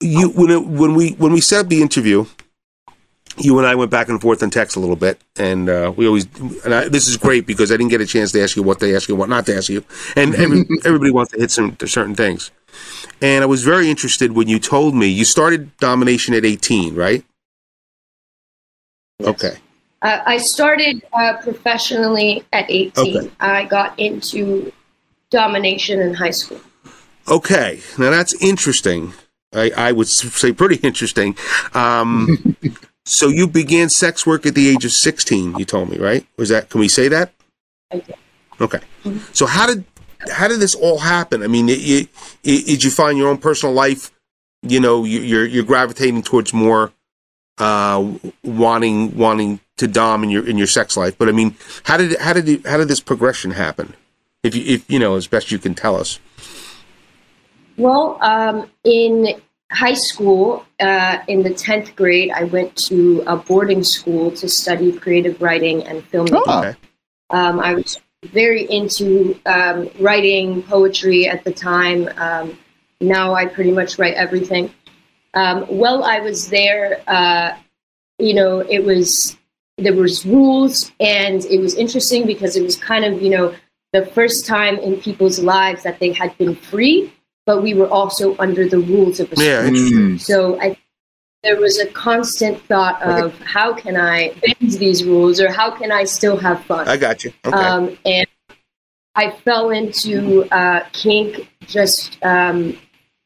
you 0.00 0.30
when 0.30 0.50
it, 0.50 0.66
when 0.66 0.94
we 0.94 1.12
when 1.12 1.32
we 1.32 1.40
set 1.40 1.60
up 1.60 1.68
the 1.68 1.82
interview, 1.82 2.26
you 3.36 3.58
and 3.58 3.66
I 3.66 3.74
went 3.74 3.90
back 3.90 4.08
and 4.08 4.20
forth 4.20 4.42
on 4.42 4.50
text 4.50 4.76
a 4.76 4.80
little 4.80 4.96
bit, 4.96 5.20
and 5.36 5.68
uh, 5.68 5.92
we 5.94 6.06
always 6.06 6.26
and 6.64 6.74
I, 6.74 6.88
this 6.88 7.08
is 7.08 7.16
great 7.16 7.46
because 7.46 7.70
I 7.70 7.76
didn't 7.76 7.90
get 7.90 8.00
a 8.00 8.06
chance 8.06 8.32
to 8.32 8.42
ask 8.42 8.56
you 8.56 8.62
what 8.62 8.80
they 8.80 8.94
ask 8.94 9.08
you, 9.08 9.16
what 9.16 9.28
not 9.28 9.46
to 9.46 9.56
ask 9.56 9.68
you, 9.68 9.84
and 10.16 10.34
every, 10.34 10.64
everybody 10.84 11.10
wants 11.10 11.32
to 11.32 11.40
hit 11.40 11.50
some 11.50 11.76
certain 11.86 12.14
things. 12.14 12.50
And 13.22 13.42
I 13.42 13.46
was 13.46 13.62
very 13.62 13.88
interested 13.88 14.32
when 14.32 14.48
you 14.48 14.58
told 14.58 14.94
me 14.94 15.06
you 15.06 15.24
started 15.24 15.76
domination 15.78 16.34
at 16.34 16.44
18, 16.44 16.94
right? 16.94 17.24
Okay. 19.22 19.56
Uh, 20.04 20.20
I 20.26 20.36
started 20.36 21.02
uh, 21.14 21.38
professionally 21.42 22.44
at 22.52 22.66
18. 22.70 23.16
Okay. 23.16 23.30
I 23.40 23.64
got 23.64 23.98
into 23.98 24.70
domination 25.30 25.98
in 26.00 26.12
high 26.14 26.30
school. 26.30 26.60
Okay, 27.26 27.80
now 27.98 28.10
that's 28.10 28.34
interesting. 28.42 29.14
I, 29.54 29.70
I 29.76 29.92
would 29.92 30.06
say 30.08 30.52
pretty 30.52 30.76
interesting. 30.86 31.36
Um, 31.72 32.54
so 33.06 33.28
you 33.28 33.48
began 33.48 33.88
sex 33.88 34.26
work 34.26 34.44
at 34.44 34.54
the 34.54 34.68
age 34.68 34.84
of 34.84 34.92
sixteen. 34.92 35.56
You 35.56 35.64
told 35.64 35.88
me, 35.88 35.96
right? 35.96 36.26
Was 36.36 36.50
that? 36.50 36.68
Can 36.68 36.80
we 36.80 36.88
say 36.88 37.08
that? 37.08 37.32
I 37.90 38.00
did. 38.00 38.14
Okay. 38.60 38.80
So 39.32 39.46
how 39.46 39.66
did 39.66 39.84
how 40.30 40.48
did 40.48 40.60
this 40.60 40.74
all 40.74 40.98
happen? 40.98 41.42
I 41.42 41.46
mean, 41.46 41.68
it, 41.70 41.78
it, 41.80 42.08
it, 42.42 42.66
did 42.66 42.84
you 42.84 42.90
find 42.90 43.16
your 43.16 43.28
own 43.28 43.38
personal 43.38 43.74
life? 43.74 44.10
You 44.62 44.80
know, 44.80 45.04
you- 45.04 45.20
you're 45.22 45.46
you're 45.46 45.64
gravitating 45.64 46.22
towards 46.24 46.52
more 46.52 46.92
uh, 47.58 48.04
wanting 48.42 49.16
wanting 49.16 49.60
to 49.76 49.88
dom 49.88 50.22
in 50.22 50.30
your 50.30 50.46
in 50.46 50.56
your 50.58 50.66
sex 50.66 50.96
life. 50.96 51.16
But 51.18 51.28
I 51.28 51.32
mean, 51.32 51.56
how 51.84 51.96
did 51.96 52.18
how 52.18 52.32
did 52.32 52.48
it, 52.48 52.66
how 52.66 52.76
did 52.76 52.88
this 52.88 53.00
progression 53.00 53.52
happen? 53.52 53.94
If 54.42 54.54
you 54.54 54.64
if 54.66 54.90
you 54.90 54.98
know 54.98 55.16
as 55.16 55.26
best 55.26 55.50
you 55.50 55.58
can 55.58 55.74
tell 55.74 55.96
us. 55.96 56.18
Well, 57.76 58.18
um, 58.20 58.70
in 58.84 59.40
high 59.72 59.94
school, 59.94 60.64
uh, 60.78 61.18
in 61.26 61.42
the 61.42 61.50
10th 61.50 61.96
grade, 61.96 62.30
I 62.30 62.44
went 62.44 62.76
to 62.86 63.24
a 63.26 63.36
boarding 63.36 63.82
school 63.82 64.30
to 64.32 64.48
study 64.48 64.92
creative 64.92 65.42
writing 65.42 65.82
and 65.84 66.08
filmmaking. 66.10 66.42
Oh. 66.46 66.58
Okay. 66.60 66.78
Um, 67.30 67.58
I 67.58 67.74
was 67.74 68.00
very 68.26 68.70
into 68.70 69.38
um, 69.44 69.90
writing 69.98 70.62
poetry 70.62 71.26
at 71.26 71.42
the 71.42 71.52
time. 71.52 72.08
Um, 72.16 72.56
now 73.00 73.34
I 73.34 73.46
pretty 73.46 73.72
much 73.72 73.98
write 73.98 74.14
everything. 74.14 74.72
Um, 75.34 75.62
while 75.62 76.04
I 76.04 76.20
was 76.20 76.48
there, 76.48 77.02
uh, 77.08 77.56
you 78.18 78.34
know, 78.34 78.60
it 78.60 78.84
was 78.84 79.36
there 79.78 79.94
was 79.94 80.24
rules, 80.24 80.92
and 81.00 81.44
it 81.46 81.60
was 81.60 81.74
interesting 81.74 82.26
because 82.26 82.56
it 82.56 82.62
was 82.62 82.76
kind 82.76 83.04
of 83.04 83.22
you 83.22 83.30
know 83.30 83.54
the 83.92 84.06
first 84.06 84.46
time 84.46 84.78
in 84.78 85.00
people's 85.00 85.38
lives 85.38 85.82
that 85.84 85.98
they 86.00 86.12
had 86.12 86.36
been 86.38 86.54
free, 86.54 87.12
but 87.46 87.62
we 87.62 87.74
were 87.74 87.88
also 87.88 88.36
under 88.38 88.68
the 88.68 88.78
rules 88.78 89.20
of 89.20 89.32
a 89.32 89.36
Yeah. 89.36 90.16
So 90.16 90.60
I, 90.60 90.76
there 91.42 91.60
was 91.60 91.78
a 91.78 91.86
constant 91.86 92.60
thought 92.62 93.00
of 93.02 93.38
how 93.40 93.74
can 93.74 93.96
I 93.96 94.34
bend 94.42 94.72
these 94.72 95.04
rules, 95.04 95.40
or 95.40 95.50
how 95.50 95.70
can 95.70 95.92
I 95.92 96.04
still 96.04 96.36
have 96.36 96.64
fun. 96.64 96.88
I 96.88 96.96
got 96.96 97.24
you. 97.24 97.32
Okay. 97.44 97.56
Um, 97.56 97.98
and 98.04 98.26
I 99.14 99.30
fell 99.30 99.70
into 99.70 100.44
uh, 100.50 100.84
kink. 100.92 101.50
Just 101.66 102.18
um, 102.22 102.76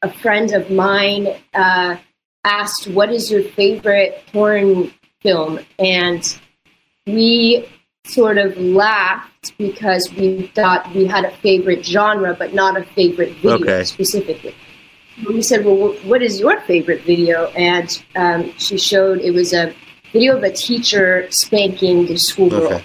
a 0.01 0.11
friend 0.11 0.53
of 0.53 0.69
mine 0.71 1.35
uh, 1.53 1.97
asked, 2.43 2.87
"What 2.87 3.11
is 3.11 3.31
your 3.31 3.43
favorite 3.43 4.23
porn 4.31 4.93
film?" 5.21 5.59
And 5.77 6.39
we 7.05 7.67
sort 8.05 8.37
of 8.37 8.57
laughed 8.57 9.57
because 9.57 10.11
we 10.13 10.51
thought 10.55 10.93
we 10.95 11.05
had 11.05 11.25
a 11.25 11.31
favorite 11.37 11.85
genre, 11.85 12.35
but 12.37 12.53
not 12.53 12.77
a 12.77 12.83
favorite 12.83 13.35
video 13.35 13.65
Okay. 13.65 13.83
specifically. 13.83 14.55
We 15.27 15.41
said, 15.41 15.65
"Well, 15.65 15.93
what 16.03 16.21
is 16.21 16.39
your 16.39 16.59
favorite 16.61 17.03
video?" 17.03 17.47
And 17.55 18.03
um, 18.15 18.53
she 18.57 18.77
showed 18.77 19.19
it 19.19 19.31
was 19.31 19.53
a 19.53 19.73
video 20.13 20.37
of 20.37 20.43
a 20.43 20.51
teacher 20.51 21.27
spanking 21.29 22.05
the 22.05 22.17
schoolgirl. 22.17 22.73
Okay. 22.73 22.83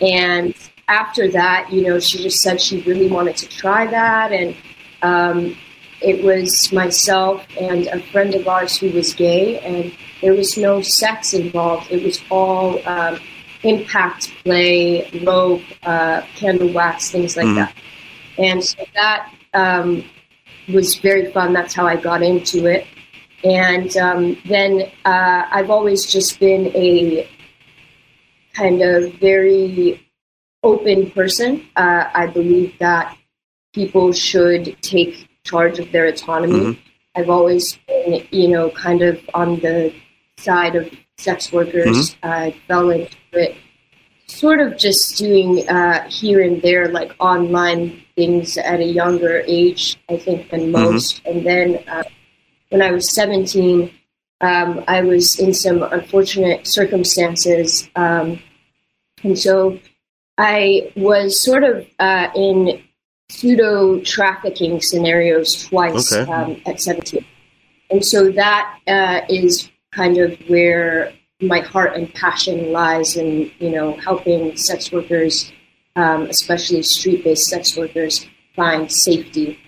And 0.00 0.54
after 0.88 1.30
that, 1.30 1.72
you 1.72 1.82
know, 1.82 1.98
she 1.98 2.18
just 2.18 2.42
said 2.42 2.60
she 2.60 2.82
really 2.82 3.08
wanted 3.08 3.36
to 3.38 3.48
try 3.48 3.86
that. 3.86 4.32
And 4.32 4.54
um, 5.02 5.56
it 6.04 6.22
was 6.22 6.72
myself 6.72 7.44
and 7.60 7.86
a 7.88 8.00
friend 8.12 8.34
of 8.34 8.46
ours 8.46 8.76
who 8.76 8.90
was 8.90 9.14
gay, 9.14 9.58
and 9.60 9.92
there 10.20 10.34
was 10.34 10.56
no 10.56 10.82
sex 10.82 11.32
involved. 11.32 11.90
It 11.90 12.02
was 12.04 12.20
all 12.30 12.86
um, 12.86 13.18
impact 13.62 14.30
play, 14.44 15.10
rope, 15.24 15.62
uh, 15.84 16.20
candle 16.36 16.72
wax, 16.72 17.10
things 17.10 17.36
like 17.36 17.46
Mhm. 17.46 17.56
that. 17.56 17.74
And 18.38 18.62
so 18.62 18.84
that 18.94 19.32
um, 19.54 20.04
was 20.72 20.96
very 20.96 21.32
fun. 21.32 21.52
That's 21.52 21.74
how 21.74 21.86
I 21.86 21.96
got 21.96 22.22
into 22.22 22.66
it. 22.66 22.86
And 23.44 23.96
um, 23.96 24.36
then 24.46 24.90
uh, 25.04 25.42
I've 25.50 25.70
always 25.70 26.06
just 26.06 26.40
been 26.40 26.72
a 26.74 27.28
kind 28.54 28.82
of 28.82 29.14
very 29.14 30.00
open 30.62 31.10
person. 31.10 31.66
Uh, 31.76 32.04
I 32.14 32.26
believe 32.26 32.72
that 32.78 33.16
people 33.74 34.12
should 34.12 34.76
take 34.82 35.28
charge 35.44 35.78
of 35.78 35.92
their 35.92 36.06
autonomy. 36.06 36.60
Mhm. 36.60 36.78
I've 37.14 37.30
always 37.30 37.78
been, 37.86 38.26
you 38.30 38.48
know, 38.48 38.70
kind 38.70 39.02
of 39.02 39.20
on 39.34 39.60
the 39.60 39.92
side 40.38 40.74
of 40.74 40.90
sex 41.16 41.52
workers. 41.52 42.16
I 42.22 42.54
fell 42.66 42.90
into 42.90 43.16
it 43.32 43.56
sort 44.26 44.60
of 44.60 44.76
just 44.76 45.16
doing 45.16 45.68
uh, 45.68 46.08
here 46.08 46.40
and 46.40 46.60
there, 46.62 46.88
like 46.88 47.14
online 47.20 48.02
things 48.16 48.56
at 48.58 48.80
a 48.80 48.84
younger 48.84 49.42
age, 49.46 49.96
I 50.08 50.16
think, 50.16 50.50
than 50.50 50.72
most. 50.72 51.22
And 51.24 51.44
then 51.46 51.84
uh, 51.86 52.04
when 52.70 52.82
I 52.82 52.90
was 52.90 53.10
17, 53.10 53.90
um, 54.40 54.84
I 54.88 55.02
was 55.02 55.38
in 55.38 55.54
some 55.54 55.82
unfortunate 55.82 56.66
circumstances. 56.66 57.88
Um, 57.96 58.40
and 59.22 59.38
so 59.38 59.78
I 60.36 60.92
was 60.96 61.40
sort 61.40 61.64
of 61.64 61.86
uh, 61.98 62.28
in 62.34 62.82
pseudo 63.28 64.00
trafficking 64.00 64.80
scenarios 64.80 65.66
twice 65.68 66.12
Okay. 66.12 66.30
um, 66.30 66.60
at 66.66 66.80
17. 66.80 67.24
And 67.90 68.04
so 68.04 68.30
that 68.32 68.78
uh, 68.86 69.20
is 69.28 69.70
kind 69.92 70.18
of 70.18 70.38
where 70.48 71.12
my 71.40 71.60
heart 71.60 71.94
and 71.96 72.12
passion 72.14 72.72
lies 72.72 73.16
in, 73.16 73.50
you 73.58 73.70
know, 73.70 73.92
helping 73.98 74.56
sex 74.56 74.92
workers, 74.92 75.52
um, 75.96 76.22
especially 76.22 76.82
street-based 76.82 77.46
sex 77.46 77.76
workers, 77.76 78.26
find 78.56 78.90
safety. 78.90 79.58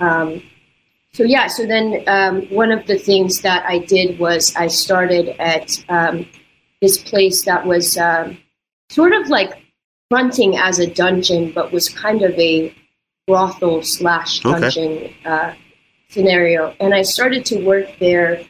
Um, 0.00 0.42
so 1.12 1.24
yeah, 1.24 1.46
so 1.46 1.66
then 1.66 2.02
um, 2.06 2.42
one 2.48 2.72
of 2.72 2.86
the 2.86 2.98
things 2.98 3.42
that 3.42 3.64
I 3.66 3.78
did 3.78 4.18
was 4.18 4.54
I 4.56 4.68
started 4.68 5.36
at 5.40 5.84
um, 5.88 6.26
this 6.80 6.98
place 6.98 7.44
that 7.44 7.66
was 7.66 7.98
um, 7.98 8.38
sort 8.90 9.12
of 9.12 9.28
like 9.28 9.52
fronting 10.10 10.56
as 10.56 10.78
a 10.78 10.86
dungeon, 10.92 11.52
but 11.54 11.72
was 11.72 11.88
kind 11.88 12.22
of 12.22 12.32
a 12.38 12.74
brothel 13.26 13.82
slash 13.82 14.44
Okay. 14.44 15.14
uh, 15.24 15.52
scenario. 16.08 16.74
And 16.80 16.92
I 16.94 17.02
started 17.02 17.44
to 17.46 17.64
work 17.64 17.86
there. 18.00 18.40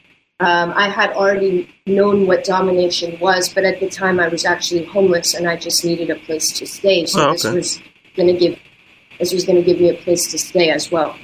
Um, 0.40 0.72
I 0.74 0.88
had 0.88 1.10
already 1.12 1.68
known 1.86 2.26
what 2.26 2.44
domination 2.44 3.18
was, 3.20 3.52
but 3.52 3.64
at 3.64 3.80
the 3.80 3.88
time 3.88 4.18
I 4.18 4.28
was 4.28 4.44
actually 4.44 4.84
homeless 4.84 5.34
and 5.34 5.46
I 5.48 5.56
just 5.56 5.84
needed 5.84 6.10
a 6.10 6.16
place 6.16 6.50
to 6.58 6.66
stay. 6.66 7.06
So 7.06 7.28
Oh, 7.28 7.32
this 7.32 7.44
was 7.44 7.80
going 8.16 8.28
to 8.28 8.38
give 8.38 8.58
this 9.18 9.32
was 9.32 9.44
going 9.44 9.56
to 9.56 9.62
give 9.62 9.78
me 9.80 9.90
a 9.90 9.94
place 9.94 10.30
to 10.32 10.38
stay 10.38 10.70
as 10.70 10.90
well. 10.90 11.14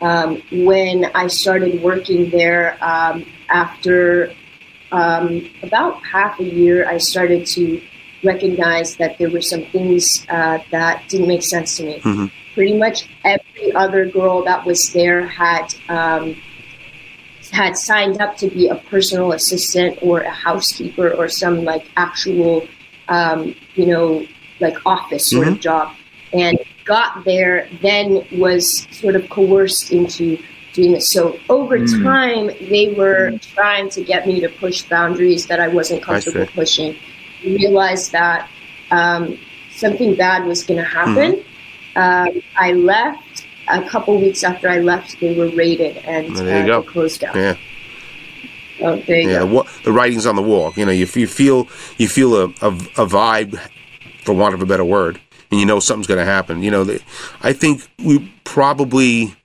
Um, 0.00 0.40
when 0.52 1.04
I 1.14 1.26
started 1.26 1.82
working 1.82 2.30
there, 2.30 2.78
um, 2.82 3.26
after 3.50 4.32
um, 4.90 5.50
about 5.62 6.02
half 6.02 6.40
a 6.40 6.44
year, 6.44 6.88
I 6.88 6.96
started 6.98 7.46
to 7.48 7.82
recognize 8.24 8.96
that 8.96 9.18
there 9.18 9.28
were 9.28 9.42
some 9.42 9.64
things 9.66 10.24
uh, 10.30 10.58
that 10.70 11.06
didn't 11.08 11.28
make 11.28 11.42
sense 11.42 11.76
to 11.76 11.82
me. 11.84 12.00
Mhm. 12.00 12.30
Pretty 12.54 12.76
much 12.76 13.08
every 13.24 13.72
other 13.74 14.04
girl 14.06 14.44
that 14.44 14.64
was 14.66 14.92
there 14.92 15.26
had 15.26 15.74
um, 15.88 16.36
had 17.50 17.76
signed 17.76 18.20
up 18.20 18.36
to 18.38 18.48
be 18.48 18.68
a 18.68 18.76
personal 18.76 19.32
assistant 19.32 19.98
or 20.02 20.20
a 20.20 20.30
housekeeper 20.30 21.12
or 21.12 21.28
some 21.28 21.64
like 21.64 21.90
actual, 21.96 22.66
um, 23.08 23.54
you 23.74 23.86
know, 23.86 24.26
like 24.60 24.76
office 24.86 25.26
sort 25.30 25.48
of 25.48 25.60
job, 25.60 25.92
and 26.32 26.58
got 26.84 27.24
there, 27.24 27.68
then 27.80 28.24
was 28.32 28.86
sort 28.90 29.16
of 29.16 29.28
coerced 29.30 29.92
into 29.92 30.38
doing 30.72 30.92
this. 30.92 31.10
So 31.10 31.38
over 31.48 31.78
Mm. 31.78 32.02
time, 32.02 32.46
they 32.68 32.94
were 32.96 33.32
trying 33.54 33.88
to 33.90 34.02
get 34.02 34.26
me 34.26 34.40
to 34.40 34.48
push 34.48 34.82
boundaries 34.82 35.46
that 35.46 35.60
I 35.60 35.68
wasn't 35.68 36.02
comfortable 36.02 36.46
see. 36.46 36.52
pushing. 36.52 36.96
Realized 37.44 38.12
that 38.12 38.48
um, 38.90 39.38
something 39.70 40.14
bad 40.14 40.46
was 40.46 40.64
going 40.64 40.78
to 40.78 40.88
happen. 40.88 41.44
Um, 41.96 42.42
I 42.56 42.72
left. 42.72 43.46
A 43.68 43.88
couple 43.88 44.20
weeks 44.20 44.42
after 44.42 44.68
I 44.68 44.80
left, 44.80 45.20
they 45.20 45.34
were 45.38 45.48
raided 45.48 45.96
and 45.98 46.36
There 46.36 46.66
you 46.66 46.72
uh, 46.72 46.80
go. 46.80 46.90
closed 46.90 47.20
down. 47.20 47.36
Yeah. 47.36 47.56
Oh, 48.80 48.96
there 49.06 49.20
you 49.20 49.30
yeah, 49.30 49.38
the, 49.40 49.46
go. 49.46 49.52
wa- 49.54 49.66
the 49.84 49.92
writing's 49.92 50.26
on 50.26 50.34
the 50.34 50.42
wall. 50.42 50.72
You 50.76 50.84
know, 50.84 50.90
you, 50.90 51.06
you 51.14 51.26
feel 51.28 51.68
you 51.96 52.08
feel 52.08 52.34
a, 52.36 52.44
a, 52.60 52.68
a 52.98 53.06
vibe, 53.06 53.56
for 54.24 54.32
want 54.34 54.54
of 54.54 54.62
a 54.62 54.66
better 54.66 54.84
word, 54.84 55.20
and 55.52 55.60
you 55.60 55.64
know 55.66 55.78
something's 55.78 56.08
going 56.08 56.18
to 56.18 56.24
happen. 56.26 56.62
You 56.64 56.72
know, 56.72 56.82
the, 56.82 57.00
I 57.42 57.52
think 57.52 57.86
we 58.04 58.32
probably, 58.42 59.36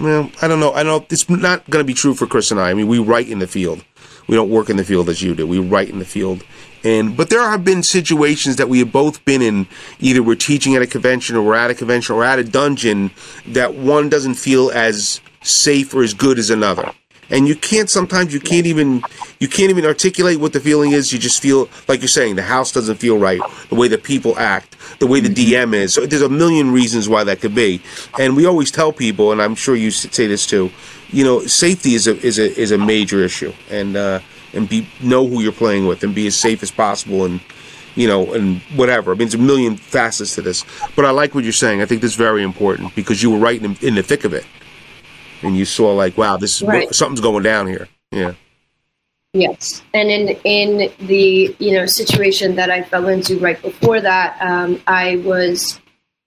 well, 0.00 0.28
I 0.42 0.48
don't 0.48 0.58
know. 0.58 0.72
I 0.72 0.82
don't. 0.82 1.10
It's 1.12 1.28
not 1.30 1.68
going 1.70 1.82
to 1.84 1.86
be 1.86 1.94
true 1.94 2.14
for 2.14 2.26
Chris 2.26 2.50
and 2.50 2.58
I. 2.58 2.70
I 2.70 2.74
mean, 2.74 2.88
we 2.88 2.98
write 2.98 3.28
in 3.28 3.38
the 3.38 3.46
field. 3.46 3.84
We 4.26 4.34
don't 4.34 4.50
work 4.50 4.68
in 4.70 4.76
the 4.76 4.84
field 4.84 5.08
as 5.08 5.22
you 5.22 5.36
do. 5.36 5.46
We 5.46 5.58
write 5.60 5.88
in 5.88 6.00
the 6.00 6.04
field. 6.04 6.42
And 6.84 7.16
but 7.16 7.30
there 7.30 7.42
have 7.42 7.64
been 7.64 7.82
situations 7.82 8.56
that 8.56 8.68
we 8.68 8.78
have 8.78 8.92
both 8.92 9.24
been 9.24 9.42
in. 9.42 9.66
Either 9.98 10.22
we're 10.22 10.34
teaching 10.34 10.74
at 10.76 10.82
a 10.82 10.86
convention, 10.86 11.36
or 11.36 11.42
we're 11.42 11.54
at 11.54 11.70
a 11.70 11.74
convention, 11.74 12.14
or 12.14 12.24
at 12.24 12.38
a 12.38 12.44
dungeon 12.44 13.10
that 13.48 13.74
one 13.74 14.08
doesn't 14.08 14.34
feel 14.34 14.70
as 14.70 15.20
safe 15.42 15.94
or 15.94 16.02
as 16.02 16.14
good 16.14 16.38
as 16.38 16.50
another. 16.50 16.92
And 17.30 17.46
you 17.46 17.54
can't 17.54 17.88
sometimes 17.88 18.34
you 18.34 18.40
can't 18.40 18.66
even 18.66 19.02
you 19.38 19.48
can't 19.48 19.70
even 19.70 19.84
articulate 19.84 20.40
what 20.40 20.52
the 20.52 20.60
feeling 20.60 20.92
is. 20.92 21.12
You 21.12 21.18
just 21.18 21.40
feel 21.40 21.68
like 21.86 22.00
you're 22.00 22.08
saying 22.08 22.36
the 22.36 22.42
house 22.42 22.72
doesn't 22.72 22.96
feel 22.96 23.18
right. 23.18 23.40
The 23.68 23.76
way 23.76 23.86
the 23.88 23.98
people 23.98 24.36
act 24.38 24.76
the 25.00 25.06
way 25.06 25.18
the 25.20 25.28
dm 25.28 25.74
is. 25.74 25.94
So 25.94 26.06
there's 26.06 26.22
a 26.22 26.28
million 26.28 26.70
reasons 26.70 27.08
why 27.08 27.24
that 27.24 27.40
could 27.40 27.54
be. 27.54 27.82
And 28.18 28.36
we 28.36 28.46
always 28.46 28.70
tell 28.70 28.92
people 28.92 29.32
and 29.32 29.42
i'm 29.42 29.54
sure 29.54 29.74
you 29.74 29.90
say 29.90 30.26
this 30.26 30.46
too 30.46 30.70
you 31.10 31.24
know 31.24 31.40
safety 31.40 31.94
is 31.94 32.06
a 32.06 32.16
is 32.24 32.38
a 32.38 32.56
is 32.58 32.70
a 32.70 32.78
major 32.78 33.20
issue. 33.20 33.52
And 33.70 33.96
uh 33.96 34.20
and 34.52 34.68
be 34.68 34.86
know 35.00 35.26
who 35.26 35.40
you're 35.40 35.52
playing 35.52 35.86
with 35.86 36.02
and 36.02 36.14
be 36.14 36.26
as 36.26 36.36
safe 36.36 36.62
as 36.62 36.70
possible 36.70 37.24
and 37.24 37.40
you 37.96 38.06
know, 38.06 38.32
and 38.34 38.60
whatever. 38.76 39.10
I 39.10 39.14
mean, 39.14 39.26
there's 39.26 39.34
a 39.34 39.38
million 39.38 39.76
facets 39.76 40.36
to 40.36 40.42
this. 40.42 40.64
But 40.94 41.04
I 41.04 41.10
like 41.10 41.34
what 41.34 41.42
you're 41.44 41.52
saying. 41.52 41.82
I 41.82 41.86
think 41.86 42.00
this 42.00 42.12
is 42.12 42.16
very 42.16 42.42
important 42.42 42.94
because 42.94 43.20
you 43.22 43.30
were 43.30 43.38
right 43.38 43.60
in, 43.62 43.76
in 43.82 43.96
the 43.96 44.02
thick 44.02 44.24
of 44.24 44.32
it. 44.32 44.46
And 45.42 45.56
you 45.56 45.64
saw, 45.64 45.92
like, 45.94 46.16
wow, 46.16 46.36
this 46.36 46.56
is 46.56 46.68
Right. 46.68 46.94
something's 46.94 47.20
going 47.20 47.42
down 47.42 47.66
here. 47.66 47.88
Yeah. 48.12 48.34
Yes, 49.32 49.82
and 49.94 50.10
in 50.10 50.36
in 50.42 50.90
the 51.06 51.54
you 51.60 51.72
know 51.72 51.86
situation 51.86 52.56
that 52.56 52.68
I 52.68 52.82
fell 52.82 53.06
into 53.06 53.38
right 53.38 53.62
before 53.62 54.00
that, 54.00 54.36
um, 54.40 54.82
I 54.88 55.18
was 55.18 55.78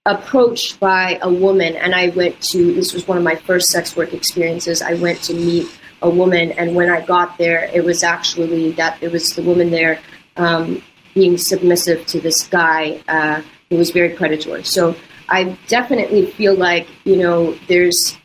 approached 0.05 0.79
by 0.79 1.19
a 1.21 1.29
woman, 1.29 1.75
and 1.75 1.93
I 1.93 2.09
went 2.09 2.39
to 2.51 2.73
this 2.73 2.93
was 2.93 3.05
one 3.05 3.17
of 3.17 3.23
my 3.25 3.36
first 3.36 3.69
sex 3.71 3.97
work 3.97 4.13
experiences. 4.13 4.81
I 4.81 4.93
went 4.93 5.21
to 5.23 5.33
meet 5.33 5.67
a 6.04 6.10
woman. 6.10 6.52
And 6.52 6.76
when 6.76 6.89
I 6.89 7.02
got 7.02 7.38
there, 7.38 7.70
it 7.74 7.84
was 7.84 8.04
actually 8.04 8.72
that 8.72 9.02
it 9.02 9.12
was 9.12 9.34
the 9.36 9.42
woman 9.42 9.72
there 9.72 10.00
um, 10.38 10.84
being 11.16 11.38
submissive 11.38 12.06
to 12.08 12.20
this 12.20 12.48
guy 12.48 13.02
uh, 13.08 13.42
who 13.70 13.78
was 13.78 13.89
very 13.92 14.10
predatory. 14.10 14.63
So 14.63 14.96
I 15.30 15.58
definitely 15.68 16.28
feel 16.28 16.56
like, 16.56 16.88
you 17.06 17.16
know, 17.18 17.56
there's 17.68 18.18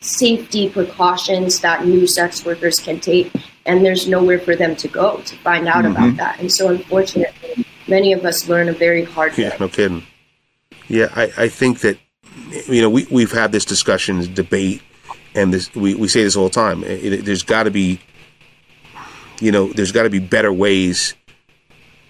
safety 0.00 0.68
precautions 0.68 1.60
that 1.60 1.86
new 1.86 2.06
sex 2.06 2.44
workers 2.44 2.80
can 2.80 2.98
take, 3.00 3.30
and 3.66 3.84
there's 3.84 4.08
nowhere 4.08 4.38
for 4.40 4.56
them 4.56 4.74
to 4.76 4.88
go 4.88 5.20
to 5.20 5.36
find 5.36 5.68
out 5.68 5.84
Mhm. 5.84 5.90
about 5.92 6.16
that. 6.16 6.40
And 6.40 6.50
so, 6.50 6.68
unfortunately, 6.68 7.64
many 7.86 8.12
of 8.12 8.24
us 8.24 8.48
learn 8.48 8.68
a 8.68 8.72
very 8.72 9.04
hard 9.04 9.36
way. 9.36 9.44
Yeah, 9.44 9.56
no 9.60 9.68
kidding. 9.68 10.02
Yeah, 10.88 11.10
I, 11.14 11.30
I 11.36 11.48
think 11.48 11.80
that 11.80 11.98
you 12.66 12.80
know 12.80 12.88
we 12.90 13.06
we've 13.10 13.30
had 13.30 13.52
this 13.52 13.64
discussion, 13.66 14.32
debate, 14.34 14.80
and 15.34 15.52
this 15.52 15.74
we, 15.74 15.94
we 15.94 16.08
say 16.08 16.22
this 16.22 16.36
all 16.36 16.44
the 16.44 16.54
time. 16.54 16.82
It- 16.84 17.12
it- 17.12 17.24
there's 17.24 17.42
got 17.42 17.64
to 17.64 17.70
be, 17.70 18.00
you 19.40 19.52
know, 19.52 19.72
there's 19.72 19.92
got 19.92 20.04
to 20.04 20.10
be 20.10 20.18
better 20.18 20.52
ways 20.52 21.14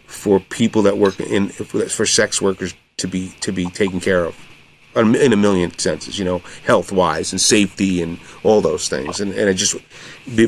for 0.07 0.41
people 0.41 0.83
that 0.83 0.99
work 0.99 1.21
in 1.21 1.49
for, 1.49 1.89
for 1.89 2.07
sex 2.07 2.43
workers 2.43 2.75
to 2.97 3.07
be 3.07 3.29
to 3.41 3.53
be 3.53 3.67
taken 3.67 4.01
care 4.01 4.25
of 4.25 4.35
in 4.97 5.33
a 5.33 5.37
million 5.37 5.77
senses, 5.79 6.19
you 6.19 6.25
know, 6.25 6.43
health 6.65 6.91
wise 6.91 7.33
and 7.33 7.41
safety 7.41 8.03
and 8.03 8.19
all 8.43 8.61
those 8.61 8.89
things. 8.89 9.21
And, 9.21 9.33
and 9.33 9.49
it 9.49 9.55
just, 9.55 9.77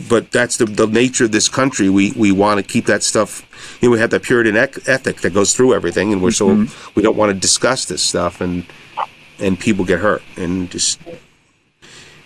but 0.09 0.33
that's 0.33 0.57
the, 0.57 0.65
the 0.65 0.87
nature 0.87 1.25
of 1.25 1.33
this 1.33 1.49
country. 1.49 1.89
We, 1.89 2.13
we 2.13 2.33
want 2.33 2.59
to 2.59 2.65
keep 2.65 2.87
that 2.87 3.05
stuff, 3.05 3.47
you 3.81 3.89
know, 3.89 3.93
we 3.93 4.01
have 4.01 4.11
that 4.11 4.23
Puritan 4.23 4.57
ethic 4.57 5.21
that 5.21 5.33
goes 5.33 5.55
through 5.55 5.75
everything. 5.75 6.13
And 6.13 6.21
we're 6.21 6.33
so, 6.33 6.49
mm-hmm. 6.49 6.91
we 6.97 7.03
don't 7.03 7.17
want 7.17 7.33
to 7.33 7.39
discuss 7.39 7.85
this 7.85 8.03
stuff 8.03 8.41
and, 8.41 8.67
and 9.39 9.59
people 9.59 9.85
get 9.85 10.01
hurt 10.01 10.23
and 10.37 10.69
just, 10.71 11.01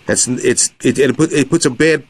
that's, 0.07 0.27
it's, 0.27 0.73
it, 0.83 0.97
it, 0.97 1.15
put, 1.15 1.31
it 1.31 1.49
puts 1.49 1.65
a 1.65 1.69
bad, 1.69 2.03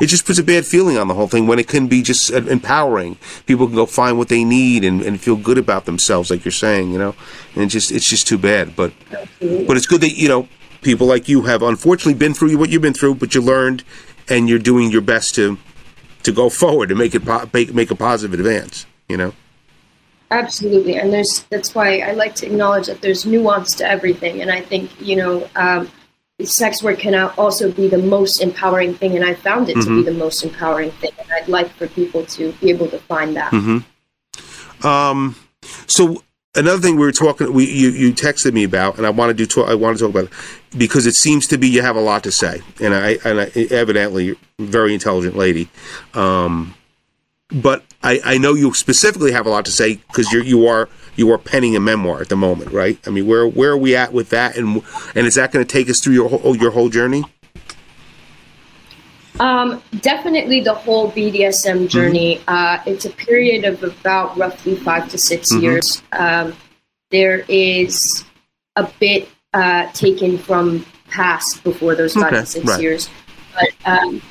it 0.00 0.06
just 0.06 0.26
puts 0.26 0.38
a 0.38 0.42
bad 0.42 0.66
feeling 0.66 0.98
on 0.98 1.06
the 1.06 1.14
whole 1.14 1.28
thing 1.28 1.46
when 1.46 1.58
it 1.58 1.68
can 1.68 1.86
be 1.86 2.02
just 2.02 2.30
empowering. 2.30 3.16
People 3.46 3.66
can 3.66 3.76
go 3.76 3.86
find 3.86 4.18
what 4.18 4.28
they 4.28 4.42
need 4.42 4.84
and, 4.84 5.02
and 5.02 5.20
feel 5.20 5.36
good 5.36 5.58
about 5.58 5.84
themselves, 5.84 6.30
like 6.30 6.44
you're 6.44 6.52
saying, 6.52 6.92
you 6.92 6.98
know, 6.98 7.14
and 7.54 7.70
just, 7.70 7.92
it's 7.92 8.08
just 8.08 8.26
too 8.26 8.38
bad. 8.38 8.74
But, 8.74 8.92
but 9.38 9.76
it's 9.76 9.86
good 9.86 10.00
that 10.00 10.16
you 10.16 10.28
know 10.28 10.48
people 10.82 11.06
like 11.06 11.28
you 11.28 11.42
have 11.42 11.62
unfortunately 11.62 12.14
been 12.14 12.34
through 12.34 12.56
what 12.58 12.70
you've 12.70 12.82
been 12.82 12.94
through, 12.94 13.14
but 13.14 13.34
you 13.34 13.40
learned, 13.40 13.84
and 14.28 14.48
you're 14.48 14.58
doing 14.58 14.90
your 14.90 15.00
best 15.00 15.34
to 15.36 15.58
to 16.22 16.32
go 16.32 16.48
forward 16.48 16.90
and 16.90 16.98
make 16.98 17.14
it 17.14 17.24
po- 17.24 17.48
make, 17.52 17.74
make 17.74 17.90
a 17.90 17.94
positive 17.94 18.38
advance. 18.38 18.86
You 19.08 19.16
know, 19.16 19.32
Absolutely, 20.32 20.96
and 20.96 21.12
there's 21.12 21.42
that's 21.50 21.74
why 21.74 21.98
I 21.98 22.12
like 22.12 22.34
to 22.36 22.46
acknowledge 22.46 22.86
that 22.86 23.02
there's 23.02 23.26
nuance 23.26 23.74
to 23.76 23.86
everything, 23.86 24.40
and 24.40 24.50
I 24.50 24.62
think 24.62 24.90
you 24.98 25.16
know 25.16 25.48
um, 25.56 25.90
sex 26.40 26.82
work 26.82 26.98
can 26.98 27.14
also 27.14 27.70
be 27.70 27.88
the 27.88 27.98
most 27.98 28.40
empowering 28.40 28.94
thing, 28.94 29.16
and 29.16 29.24
I 29.24 29.34
found 29.34 29.68
it 29.68 29.74
to 29.74 29.86
be 29.96 30.02
the 30.02 30.16
most 30.16 30.42
empowering 30.44 30.90
thing, 30.92 31.12
and 31.18 31.30
I'd 31.32 31.48
like 31.48 31.70
for 31.70 31.86
people 31.88 32.24
to 32.26 32.52
be 32.52 32.70
able 32.70 32.88
to 32.88 32.98
find 32.98 33.36
that. 33.36 33.52
um, 34.84 35.36
so 35.86 36.22
another 36.54 36.80
thing 36.80 36.96
we 36.96 37.06
were 37.06 37.12
talking, 37.12 37.52
we 37.52 37.66
you, 37.70 37.90
you 37.90 38.12
texted 38.12 38.52
me 38.52 38.64
about, 38.64 38.98
and 38.98 39.06
I 39.06 39.10
want 39.10 39.30
to 39.30 39.34
do 39.34 39.46
talk, 39.46 39.68
I 39.68 39.74
want 39.74 39.98
to 39.98 40.04
talk 40.04 40.10
about 40.10 40.24
it 40.24 40.78
because 40.78 41.06
it 41.06 41.14
seems 41.14 41.46
to 41.48 41.58
be 41.58 41.68
you 41.68 41.82
have 41.82 41.96
a 41.96 42.00
lot 42.00 42.24
to 42.24 42.32
say, 42.32 42.60
and 42.80 42.94
I 42.94 43.18
and 43.24 43.40
I, 43.40 43.50
evidently 43.70 44.36
very 44.58 44.94
intelligent 44.94 45.36
lady. 45.36 45.68
Um, 46.14 46.74
but 47.52 47.84
I, 48.02 48.20
I 48.24 48.38
know 48.38 48.54
you 48.54 48.72
specifically 48.74 49.32
have 49.32 49.46
a 49.46 49.50
lot 49.50 49.64
to 49.66 49.72
say 49.72 49.96
because 49.96 50.32
you're 50.32 50.42
you 50.42 50.66
are 50.66 50.88
you 51.16 51.30
are 51.32 51.38
penning 51.38 51.76
a 51.76 51.80
memoir 51.80 52.20
at 52.20 52.28
the 52.28 52.36
moment, 52.36 52.72
right? 52.72 52.98
I 53.06 53.10
mean, 53.10 53.26
where 53.26 53.46
where 53.46 53.72
are 53.72 53.76
we 53.76 53.94
at 53.94 54.12
with 54.12 54.30
that, 54.30 54.56
and 54.56 54.82
and 55.14 55.26
is 55.26 55.34
that 55.34 55.52
going 55.52 55.64
to 55.64 55.70
take 55.70 55.90
us 55.90 56.00
through 56.00 56.14
your 56.14 56.28
whole 56.28 56.56
your 56.56 56.70
whole 56.70 56.88
journey? 56.88 57.24
Um, 59.40 59.82
definitely 60.00 60.60
the 60.60 60.74
whole 60.74 61.10
BDSM 61.10 61.88
journey. 61.88 62.40
Uh, 62.46 62.78
it's 62.86 63.06
a 63.06 63.10
period 63.10 63.64
of 63.64 63.82
about 63.82 64.36
roughly 64.36 64.76
five 64.76 65.08
to 65.08 65.16
6 65.16 65.52
years. 65.54 66.02
Um, 66.12 66.54
there 67.10 67.44
is 67.48 68.24
a 68.76 68.88
bit 69.00 69.28
uh, 69.54 69.90
taken 69.92 70.38
from 70.38 70.84
past 71.08 71.64
before 71.64 71.94
those 71.94 72.14
five 72.14 72.32
Okay, 72.32 72.40
to 72.40 72.46
six 72.46 72.66
right. 72.66 72.80
years, 72.80 73.10
but 73.54 73.70
um, 73.84 74.22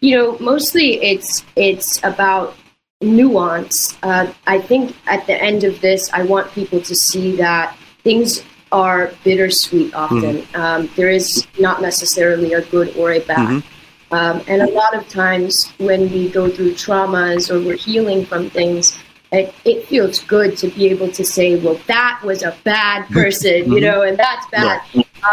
you 0.00 0.16
know, 0.16 0.38
mostly 0.38 1.02
it's 1.02 1.44
it's 1.56 2.02
about 2.02 2.54
nuance. 3.02 3.98
Uh, 4.02 4.32
I 4.46 4.60
think 4.60 4.96
at 5.06 5.26
the 5.26 5.40
end 5.40 5.64
of 5.64 5.80
this, 5.80 6.10
I 6.12 6.22
want 6.22 6.52
people 6.52 6.80
to 6.80 6.94
see 6.94 7.36
that 7.36 7.76
things 8.02 8.42
are 8.70 9.12
bittersweet. 9.24 9.94
Often 9.94 10.46
um, 10.54 10.90
there 10.96 11.10
is 11.10 11.46
not 11.58 11.82
necessarily 11.82 12.54
a 12.54 12.62
good 12.62 12.96
or 12.96 13.12
a 13.12 13.20
bad. 13.20 13.62
Um, 14.10 14.42
and 14.46 14.62
a 14.62 14.70
lot 14.70 14.94
of 14.94 15.08
times 15.08 15.70
when 15.78 16.10
we 16.10 16.28
go 16.28 16.50
through 16.50 16.72
traumas 16.72 17.50
or 17.50 17.64
we're 17.64 17.76
healing 17.76 18.26
from 18.26 18.50
things, 18.50 18.98
it, 19.32 19.54
it 19.64 19.86
feels 19.86 20.20
good 20.20 20.56
to 20.58 20.68
be 20.68 20.88
able 20.88 21.10
to 21.12 21.24
say, 21.24 21.56
well, 21.56 21.80
that 21.86 22.20
was 22.22 22.42
a 22.42 22.54
bad 22.64 23.06
person, 23.10 23.72
you 23.72 23.80
know, 23.80 24.02
and 24.02 24.18
that's 24.18 24.46
bad. 24.50 24.82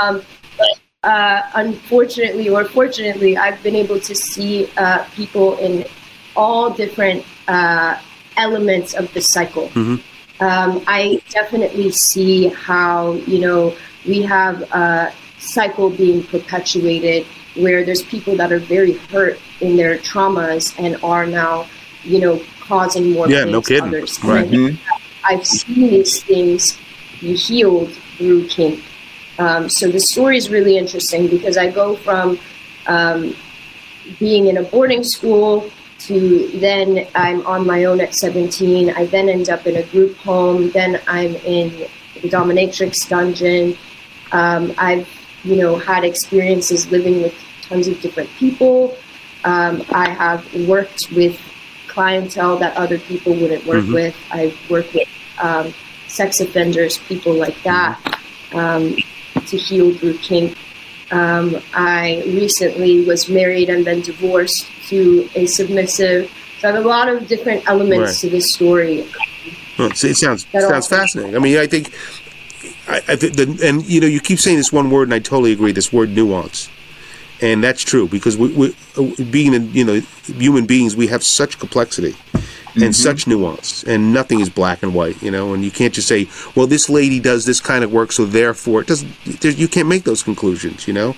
Um, 0.01 0.21
but 0.57 0.79
uh, 1.03 1.41
unfortunately 1.55 2.47
or 2.49 2.63
fortunately, 2.63 3.37
I've 3.37 3.61
been 3.63 3.75
able 3.75 3.99
to 3.99 4.15
see 4.15 4.71
uh, 4.77 5.03
people 5.13 5.57
in 5.57 5.85
all 6.39 6.69
different 6.83 7.23
uh, 7.49 7.99
elements 8.37 8.93
of 8.93 9.13
the 9.13 9.21
cycle. 9.21 9.69
Um, 9.75 10.81
I 10.87 11.21
definitely 11.29 11.91
see 11.91 12.47
how, 12.47 13.13
you 13.31 13.39
know, 13.45 13.75
we 14.07 14.21
have 14.21 14.61
a 14.71 15.13
cycle 15.37 15.89
being 15.89 16.23
perpetuated 16.23 17.25
where 17.55 17.83
there's 17.83 18.03
people 18.03 18.37
that 18.37 18.49
are 18.53 18.59
very 18.59 18.93
hurt 19.11 19.37
in 19.59 19.75
their 19.75 19.97
traumas 19.97 20.73
and 20.79 20.95
are 21.03 21.25
now, 21.25 21.67
you 22.03 22.19
know, 22.19 22.41
causing 22.61 23.11
more 23.11 23.27
Yeah, 23.29 23.43
pain 23.43 23.51
no 23.51 23.61
to 23.61 23.67
kidding. 23.67 23.83
others. 23.89 24.23
Right. 24.23 24.47
And 24.47 24.79
I've 25.25 25.45
seen 25.45 25.89
these 25.89 26.23
things 26.23 26.77
be 27.19 27.35
healed 27.35 27.91
through 28.17 28.47
kink. 28.47 28.81
Um, 29.39 29.67
so 29.67 29.89
the 29.89 29.99
story 29.99 30.37
is 30.37 30.49
really 30.49 30.77
interesting 30.77 31.27
because 31.27 31.57
I 31.57 31.69
go 31.69 31.95
from 31.97 32.39
um, 32.87 33.35
being 34.19 34.47
in 34.47 34.55
a 34.57 34.63
boarding 34.63 35.03
school 35.03 35.69
to 36.09 36.47
then 36.59 37.07
I'm 37.13 37.45
on 37.45 37.67
my 37.67 37.85
own 37.85 38.01
at 38.01 38.15
17. 38.15 38.89
I 38.89 39.05
then 39.05 39.29
end 39.29 39.49
up 39.49 39.67
in 39.67 39.75
a 39.77 39.83
group 39.83 40.17
home. 40.17 40.71
Then 40.71 40.99
I'm 41.07 41.35
in 41.35 41.87
the 42.15 42.29
dominatrix 42.29 43.07
dungeon. 43.07 43.77
Um, 44.31 44.73
I've, 44.77 45.07
you 45.43 45.55
know, 45.55 45.77
had 45.77 46.03
experiences 46.03 46.89
living 46.91 47.21
with 47.21 47.35
tons 47.61 47.87
of 47.87 48.01
different 48.01 48.29
people. 48.31 48.97
Um, 49.43 49.83
I 49.91 50.09
have 50.09 50.43
worked 50.67 51.11
with 51.11 51.39
clientele 51.87 52.57
that 52.57 52.75
other 52.75 52.97
people 52.97 53.33
wouldn't 53.33 53.65
work 53.65 53.85
with. 53.87 54.15
I've 54.31 54.57
worked 54.69 54.95
with 54.95 55.07
um, 55.37 55.73
sex 56.07 56.39
offenders, 56.39 56.97
people 56.97 57.33
like 57.33 57.61
that, 57.63 58.19
um, 58.53 58.97
to 59.45 59.57
heal 59.57 59.93
through 59.95 60.17
kink. 60.17 60.57
Um, 61.11 61.61
I 61.73 62.23
recently 62.25 63.05
was 63.05 63.29
married 63.29 63.69
and 63.69 63.85
then 63.85 64.01
divorced 64.01 64.69
to 64.89 65.29
a 65.35 65.45
submissive. 65.45 66.31
So 66.59 66.69
I 66.69 66.73
have 66.73 66.83
a 66.83 66.87
lot 66.87 67.07
of 67.07 67.27
different 67.27 67.67
elements 67.67 68.11
Right. 68.11 68.15
to 68.21 68.29
this 68.29 68.51
story. 68.51 69.07
Well, 69.77 69.91
it 69.91 69.97
sounds 69.97 70.45
sounds 70.51 70.87
fascinating. 70.87 71.35
I 71.35 71.39
mean, 71.39 71.57
I 71.57 71.67
think, 71.67 71.93
I, 72.87 72.97
I 73.07 73.15
think, 73.15 73.35
the, 73.35 73.59
and 73.63 73.85
you 73.85 74.01
know, 74.01 74.07
you 74.07 74.19
keep 74.19 74.39
saying 74.39 74.57
this 74.57 74.73
one 74.73 74.89
word, 74.89 75.03
and 75.03 75.13
I 75.13 75.19
totally 75.19 75.53
agree. 75.53 75.71
This 75.71 75.93
word 75.93 76.09
nuance, 76.09 76.69
and 77.41 77.63
that's 77.63 77.81
true 77.81 78.07
because 78.09 78.35
we, 78.35 78.51
we 78.53 78.75
uh, 78.97 79.23
being 79.31 79.53
in, 79.53 79.71
you 79.73 79.85
know 79.85 80.01
human 80.25 80.65
beings, 80.65 80.97
we 80.97 81.07
have 81.07 81.23
such 81.23 81.59
complexity 81.59 82.15
and 82.83 82.95
such 82.95 83.27
nuance, 83.27 83.83
and 83.83 84.13
nothing 84.13 84.39
is 84.39 84.49
black 84.49 84.83
and 84.83 84.93
white. 84.93 85.21
You 85.21 85.31
know, 85.31 85.53
and 85.53 85.63
you 85.63 85.71
can't 85.71 85.93
just 85.93 86.07
say, 86.07 86.27
well, 86.55 86.67
this 86.67 86.89
lady 86.89 87.19
does 87.19 87.45
this 87.45 87.59
kind 87.59 87.83
of 87.83 87.91
work, 87.91 88.11
so 88.11 88.25
therefore 88.25 88.81
it 88.81 88.87
doesn't. 88.87 89.09
You 89.43 89.67
can't 89.67 89.87
make 89.87 90.03
those 90.03 90.23
conclusions. 90.23 90.87
You 90.87 90.93
know, 90.93 91.15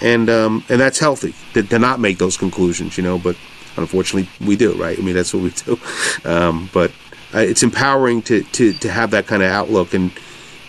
and 0.00 0.28
um, 0.30 0.64
and 0.68 0.80
that's 0.80 0.98
healthy 0.98 1.34
to, 1.54 1.62
to 1.62 1.78
not 1.78 2.00
make 2.00 2.18
those 2.18 2.36
conclusions. 2.36 2.96
You 2.96 3.04
know, 3.04 3.18
but 3.18 3.36
unfortunately 3.76 4.28
we 4.46 4.56
do 4.56 4.72
right 4.74 4.98
i 4.98 5.02
mean 5.02 5.14
that's 5.14 5.34
what 5.34 5.42
we 5.42 5.50
do 5.50 5.78
um, 6.24 6.68
but 6.72 6.90
uh, 7.34 7.38
it's 7.38 7.62
empowering 7.62 8.22
to, 8.22 8.42
to 8.44 8.72
to 8.74 8.90
have 8.90 9.10
that 9.10 9.26
kind 9.26 9.42
of 9.42 9.50
outlook 9.50 9.94
and 9.94 10.12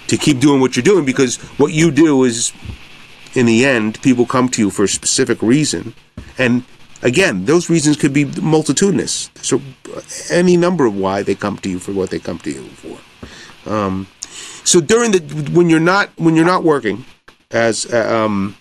to 0.08 0.18
keep 0.18 0.40
doing 0.40 0.60
what 0.60 0.76
you're 0.76 0.84
doing 0.84 1.06
because 1.06 1.38
what 1.58 1.74
you 1.74 1.92
do 1.92 2.24
is 2.24 2.52
in 3.34 3.46
the 3.46 3.66
end 3.66 4.02
people 4.02 4.26
come 4.26 4.50
to 4.50 4.62
you 4.62 4.70
for 4.70 4.84
a 4.84 4.88
specific 4.88 5.42
reason 5.42 5.94
and 6.38 6.64
again 7.02 7.46
those 7.46 7.70
reasons 7.70 7.98
could 7.98 8.14
be 8.14 8.26
multitudinous. 8.26 9.30
So 9.42 9.62
any 10.30 10.58
number 10.58 10.86
of 10.86 10.96
why 10.96 11.24
they 11.24 11.36
come 11.36 11.58
to 11.58 11.70
you 11.70 11.80
for 11.80 11.92
what 11.92 12.10
they 12.10 12.20
come 12.20 12.40
to 12.40 12.52
you 12.52 12.64
for. 12.64 13.70
Um, 13.70 14.08
so 14.64 14.82
during 14.82 15.12
the 15.12 15.20
when 15.52 15.70
you're 15.70 15.80
not 15.80 16.10
when 16.18 16.36
you're 16.36 16.46
not 16.46 16.64
working 16.64 17.06
as 17.52 17.86
uh, 17.92 18.24
um, 18.24 18.56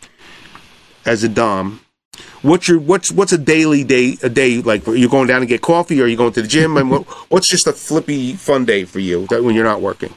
as 1.04 1.24
a 1.24 1.28
dom 1.28 1.80
what's 2.44 2.68
your 2.68 2.78
what's 2.78 3.10
what's 3.10 3.32
a 3.32 3.38
daily 3.38 3.82
day 3.82 4.16
a 4.22 4.28
day 4.28 4.60
like 4.60 4.86
you're 4.86 4.96
you 4.96 5.08
going 5.08 5.26
down 5.26 5.40
to 5.40 5.46
get 5.46 5.62
coffee? 5.62 6.00
Or 6.00 6.06
you 6.06 6.16
going 6.16 6.32
to 6.34 6.42
the 6.42 6.48
gym? 6.48 6.76
And 6.76 6.90
what, 6.90 7.04
what's 7.30 7.48
just 7.48 7.66
a 7.66 7.72
flippy 7.72 8.34
fun 8.34 8.64
day 8.64 8.84
for 8.84 9.00
you 9.00 9.26
when 9.26 9.54
you're 9.54 9.64
not 9.64 9.80
working? 9.80 10.14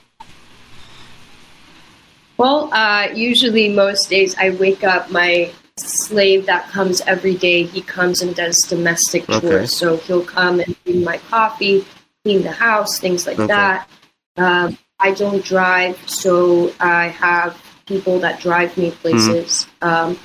Well, 2.38 2.72
uh, 2.72 3.09
usually 3.15 3.70
most 3.70 4.09
days 4.09 4.36
I 4.38 4.51
wake 4.51 4.84
up. 4.84 5.09
My 5.09 5.51
slave 5.80 6.45
that 6.45 6.69
comes 6.69 7.01
every 7.01 7.36
day. 7.36 7.63
He 7.63 7.82
comes 7.82 8.21
and 8.21 8.36
does 8.36 8.63
domestic 8.63 9.25
chores. 9.28 9.43
Okay. 9.43 9.65
So 9.65 9.97
he'll 9.97 10.25
come 10.25 10.59
and 10.59 10.75
bring 10.84 11.03
my 11.03 11.17
coffee, 11.17 11.86
clean 12.23 12.43
the 12.43 12.51
house, 12.51 12.99
things 12.99 13.28
like 13.28 13.39
Okay. 13.39 13.47
that. 13.47 13.89
Um, 14.38 14.78
I 14.99 15.11
don't 15.11 15.43
drive, 15.43 15.97
so 16.09 16.73
I 16.80 17.07
have 17.07 17.61
people 17.86 18.19
that 18.19 18.39
drive 18.39 18.75
me 18.78 18.91
places. 18.91 19.67
Um, 19.82 20.17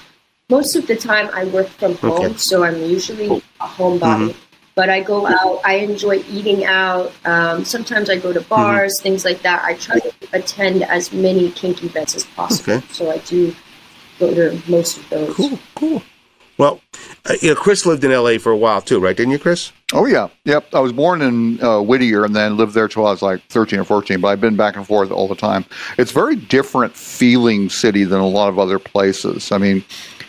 most 0.48 0.76
of 0.76 0.86
the 0.86 0.96
time, 0.96 1.30
I 1.32 1.44
work 1.46 1.68
from 1.68 1.96
home, 1.96 2.12
Okay. 2.12 2.36
so 2.36 2.64
I'm 2.64 2.80
usually 2.82 3.42
a 3.60 3.66
homebody. 3.66 4.34
But 4.74 4.88
I 4.88 5.00
go 5.00 5.26
out. 5.26 5.60
I 5.66 5.74
enjoy 5.76 6.24
eating 6.30 6.64
out. 6.64 7.12
Um, 7.26 7.62
sometimes 7.62 8.08
I 8.08 8.16
go 8.16 8.32
to 8.32 8.40
bars, 8.40 9.00
things 9.02 9.22
like 9.22 9.42
that. 9.42 9.62
I 9.62 9.74
try 9.74 9.98
to 9.98 10.10
attend 10.32 10.82
as 10.84 11.12
many 11.12 11.50
kink 11.50 11.84
events 11.84 12.14
as 12.14 12.24
possible. 12.24 12.82
So 12.90 13.10
I 13.10 13.18
do 13.18 13.54
go 14.26 14.34
to 14.34 14.70
most 14.70 14.98
of 14.98 15.10
those. 15.10 15.34
Cool, 15.34 15.58
cool. 15.74 16.02
Well, 16.58 16.80
uh, 17.28 17.34
you 17.40 17.48
know, 17.48 17.54
Chris 17.54 17.86
lived 17.86 18.04
in 18.04 18.12
L.A. 18.12 18.38
for 18.38 18.52
a 18.52 18.56
while 18.56 18.80
too, 18.80 19.00
right? 19.00 19.16
Didn't 19.16 19.32
you, 19.32 19.38
Chris? 19.38 19.72
Oh 19.92 20.06
yeah, 20.06 20.28
yep. 20.44 20.66
I 20.72 20.80
was 20.80 20.92
born 20.92 21.22
in 21.22 21.62
uh, 21.62 21.80
Whittier 21.80 22.24
and 22.24 22.36
then 22.36 22.56
lived 22.56 22.74
there 22.74 22.88
till 22.88 23.06
I 23.06 23.10
was 23.10 23.22
like 23.22 23.42
13 23.48 23.80
or 23.80 23.84
14. 23.84 24.20
But 24.20 24.28
I've 24.28 24.40
been 24.40 24.56
back 24.56 24.76
and 24.76 24.86
forth 24.86 25.10
all 25.10 25.28
the 25.28 25.34
time. 25.34 25.64
It's 25.98 26.10
a 26.10 26.14
very 26.14 26.36
different 26.36 26.94
feeling 26.94 27.68
city 27.68 28.04
than 28.04 28.20
a 28.20 28.28
lot 28.28 28.48
of 28.48 28.58
other 28.58 28.78
places. 28.78 29.50
I 29.50 29.58
mean, 29.58 29.84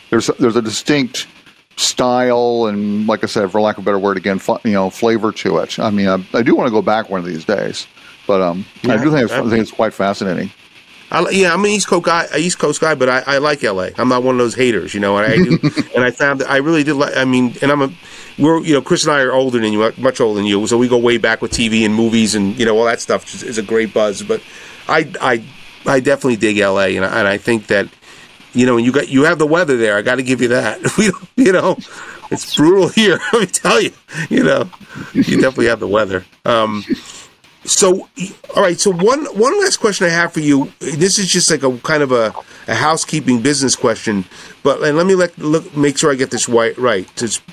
there's 0.09 0.27
there's 0.39 0.55
a 0.55 0.61
distinct 0.61 1.27
style 1.75 2.65
and, 2.67 3.07
like 3.07 3.23
I 3.23 3.27
said, 3.27 3.51
for 3.51 3.59
lack 3.59 3.77
of 3.77 3.83
a 3.83 3.85
better 3.85 3.99
word, 3.99 4.17
again, 4.17 4.39
fu- 4.39 4.59
you 4.63 4.73
know, 4.73 4.89
flavor 4.89 5.31
to 5.31 5.57
it. 5.57 5.79
I 5.79 5.89
mean, 5.89 6.07
I, 6.07 6.23
I 6.33 6.41
do 6.43 6.55
want 6.55 6.67
to 6.67 6.71
go 6.71 6.81
back 6.81 7.09
one 7.09 7.19
of 7.19 7.25
these 7.25 7.45
days, 7.45 7.87
but 8.27 8.41
um, 8.41 8.65
I 8.83 8.97
do 8.97 9.09
think 9.11 9.23
it's, 9.23 9.33
I 9.33 9.41
think 9.41 9.61
it's 9.61 9.71
quite 9.71 9.93
fascinating. 9.93 10.51
I, 11.13 11.29
yeah, 11.29 11.53
I'm 11.53 11.63
an 11.63 11.69
East 11.69 11.87
Coast 11.87 12.05
guy, 12.05 12.27
East 12.37 12.57
Coast 12.59 12.81
guy, 12.81 12.95
but 12.95 13.07
I, 13.07 13.19
I 13.27 13.37
like 13.37 13.61
LA. 13.63 13.89
I'm 13.97 14.09
not 14.09 14.23
one 14.23 14.35
of 14.35 14.39
those 14.39 14.55
haters, 14.55 14.93
you 14.93 14.99
know. 14.99 15.15
And 15.17 15.31
I 15.31 15.35
do, 15.37 15.59
and 15.95 16.03
I 16.03 16.09
found 16.11 16.41
that 16.41 16.49
I 16.49 16.57
really 16.57 16.83
did 16.83 16.95
like. 16.95 17.15
I 17.15 17.23
mean, 17.23 17.55
and 17.61 17.71
I'm 17.71 17.81
a, 17.83 17.93
we're 18.39 18.59
you 18.61 18.73
know, 18.73 18.81
Chris 18.81 19.03
and 19.05 19.13
I 19.13 19.21
are 19.21 19.31
older 19.31 19.59
than 19.59 19.71
you, 19.71 19.93
much 19.97 20.19
older 20.19 20.37
than 20.39 20.45
you, 20.47 20.65
so 20.67 20.77
we 20.77 20.87
go 20.87 20.97
way 20.97 21.17
back 21.17 21.41
with 21.41 21.51
TV 21.51 21.85
and 21.85 21.93
movies 21.93 22.33
and 22.35 22.57
you 22.59 22.65
know 22.65 22.77
all 22.77 22.85
that 22.85 22.99
stuff 22.99 23.31
is, 23.33 23.43
is 23.43 23.57
a 23.59 23.63
great 23.63 23.93
buzz. 23.93 24.23
But 24.23 24.41
I, 24.87 25.11
I, 25.21 25.43
I 25.85 25.99
definitely 25.99 26.37
dig 26.37 26.57
LA, 26.57 26.87
and 26.97 27.05
I, 27.05 27.19
and 27.19 27.27
I 27.27 27.37
think 27.37 27.67
that, 27.67 27.87
you 28.53 28.65
know, 28.65 28.77
you 28.77 28.91
got 28.91 29.07
you 29.09 29.23
have 29.23 29.37
the 29.37 29.45
weather 29.47 29.77
there. 29.77 29.95
I 29.97 30.01
got 30.01 30.15
to 30.15 30.23
give 30.23 30.41
you 30.41 30.47
that. 30.49 30.79
We, 30.97 31.11
don't- 31.11 31.29
you 31.35 31.51
know, 31.51 31.77
it's 32.31 32.55
brutal 32.55 32.87
here. 32.87 33.19
Let 33.33 33.39
me 33.41 33.45
tell 33.47 33.79
you. 33.81 33.91
You 34.29 34.43
know, 34.43 34.69
you 35.13 35.23
definitely 35.41 35.67
have 35.67 35.79
the 35.79 35.87
weather. 35.87 36.25
Um, 36.45 36.83
so, 37.65 38.09
all 38.55 38.63
right. 38.63 38.79
So 38.79 38.91
one 38.91 39.25
one 39.37 39.59
last 39.61 39.77
question 39.77 40.07
I 40.07 40.09
have 40.09 40.33
for 40.33 40.41
you. 40.41 40.71
This 40.79 41.17
is 41.17 41.31
just 41.31 41.49
like 41.49 41.63
a 41.63 41.77
kind 41.79 42.03
of 42.03 42.11
a, 42.11 42.33
a 42.67 42.75
housekeeping 42.75 43.41
business 43.41 43.75
question, 43.75 44.25
but 44.63 44.81
and 44.83 44.97
let 44.97 45.05
me 45.05 45.15
let 45.15 45.37
look 45.37 45.75
make 45.75 45.97
sure 45.97 46.11
I 46.11 46.15
get 46.15 46.31
this 46.31 46.49
right. 46.49 46.77
Right. 46.77 47.07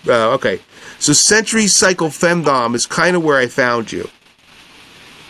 Uh, 0.08 0.32
okay. 0.32 0.60
So 0.98 1.12
Century 1.12 1.66
Cycle 1.66 2.08
Femdom 2.08 2.74
is 2.74 2.86
kind 2.86 3.16
of 3.16 3.22
where 3.22 3.38
I 3.38 3.46
found 3.46 3.92
you. 3.92 4.08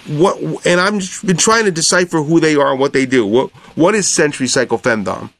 What 0.08 0.38
and 0.66 0.80
I'm 0.80 1.00
been 1.24 1.36
trying 1.36 1.66
to 1.66 1.70
decipher 1.70 2.22
who 2.22 2.40
they 2.40 2.56
are 2.56 2.70
and 2.70 2.80
what 2.80 2.94
they 2.94 3.04
do. 3.04 3.26
What 3.26 3.50
what 3.76 3.94
is 3.94 4.08
Century 4.08 4.46
Cycle 4.46 4.78
Femdom? 4.78 5.30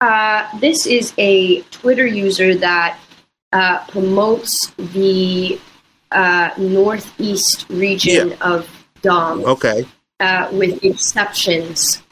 Uh, 0.00 0.46
this 0.58 0.86
is 0.86 1.12
a 1.18 1.62
Twitter 1.62 2.06
user 2.06 2.54
that 2.56 2.98
uh, 3.52 3.84
promotes 3.86 4.70
the 4.76 5.58
uh, 6.12 6.50
northeast 6.58 7.66
region 7.68 8.28
Yeah. 8.30 8.36
of 8.54 8.68
Dom, 9.02 9.44
Okay. 9.44 9.86
uh, 10.20 10.48
with 10.52 10.82
exceptions, 10.84 12.02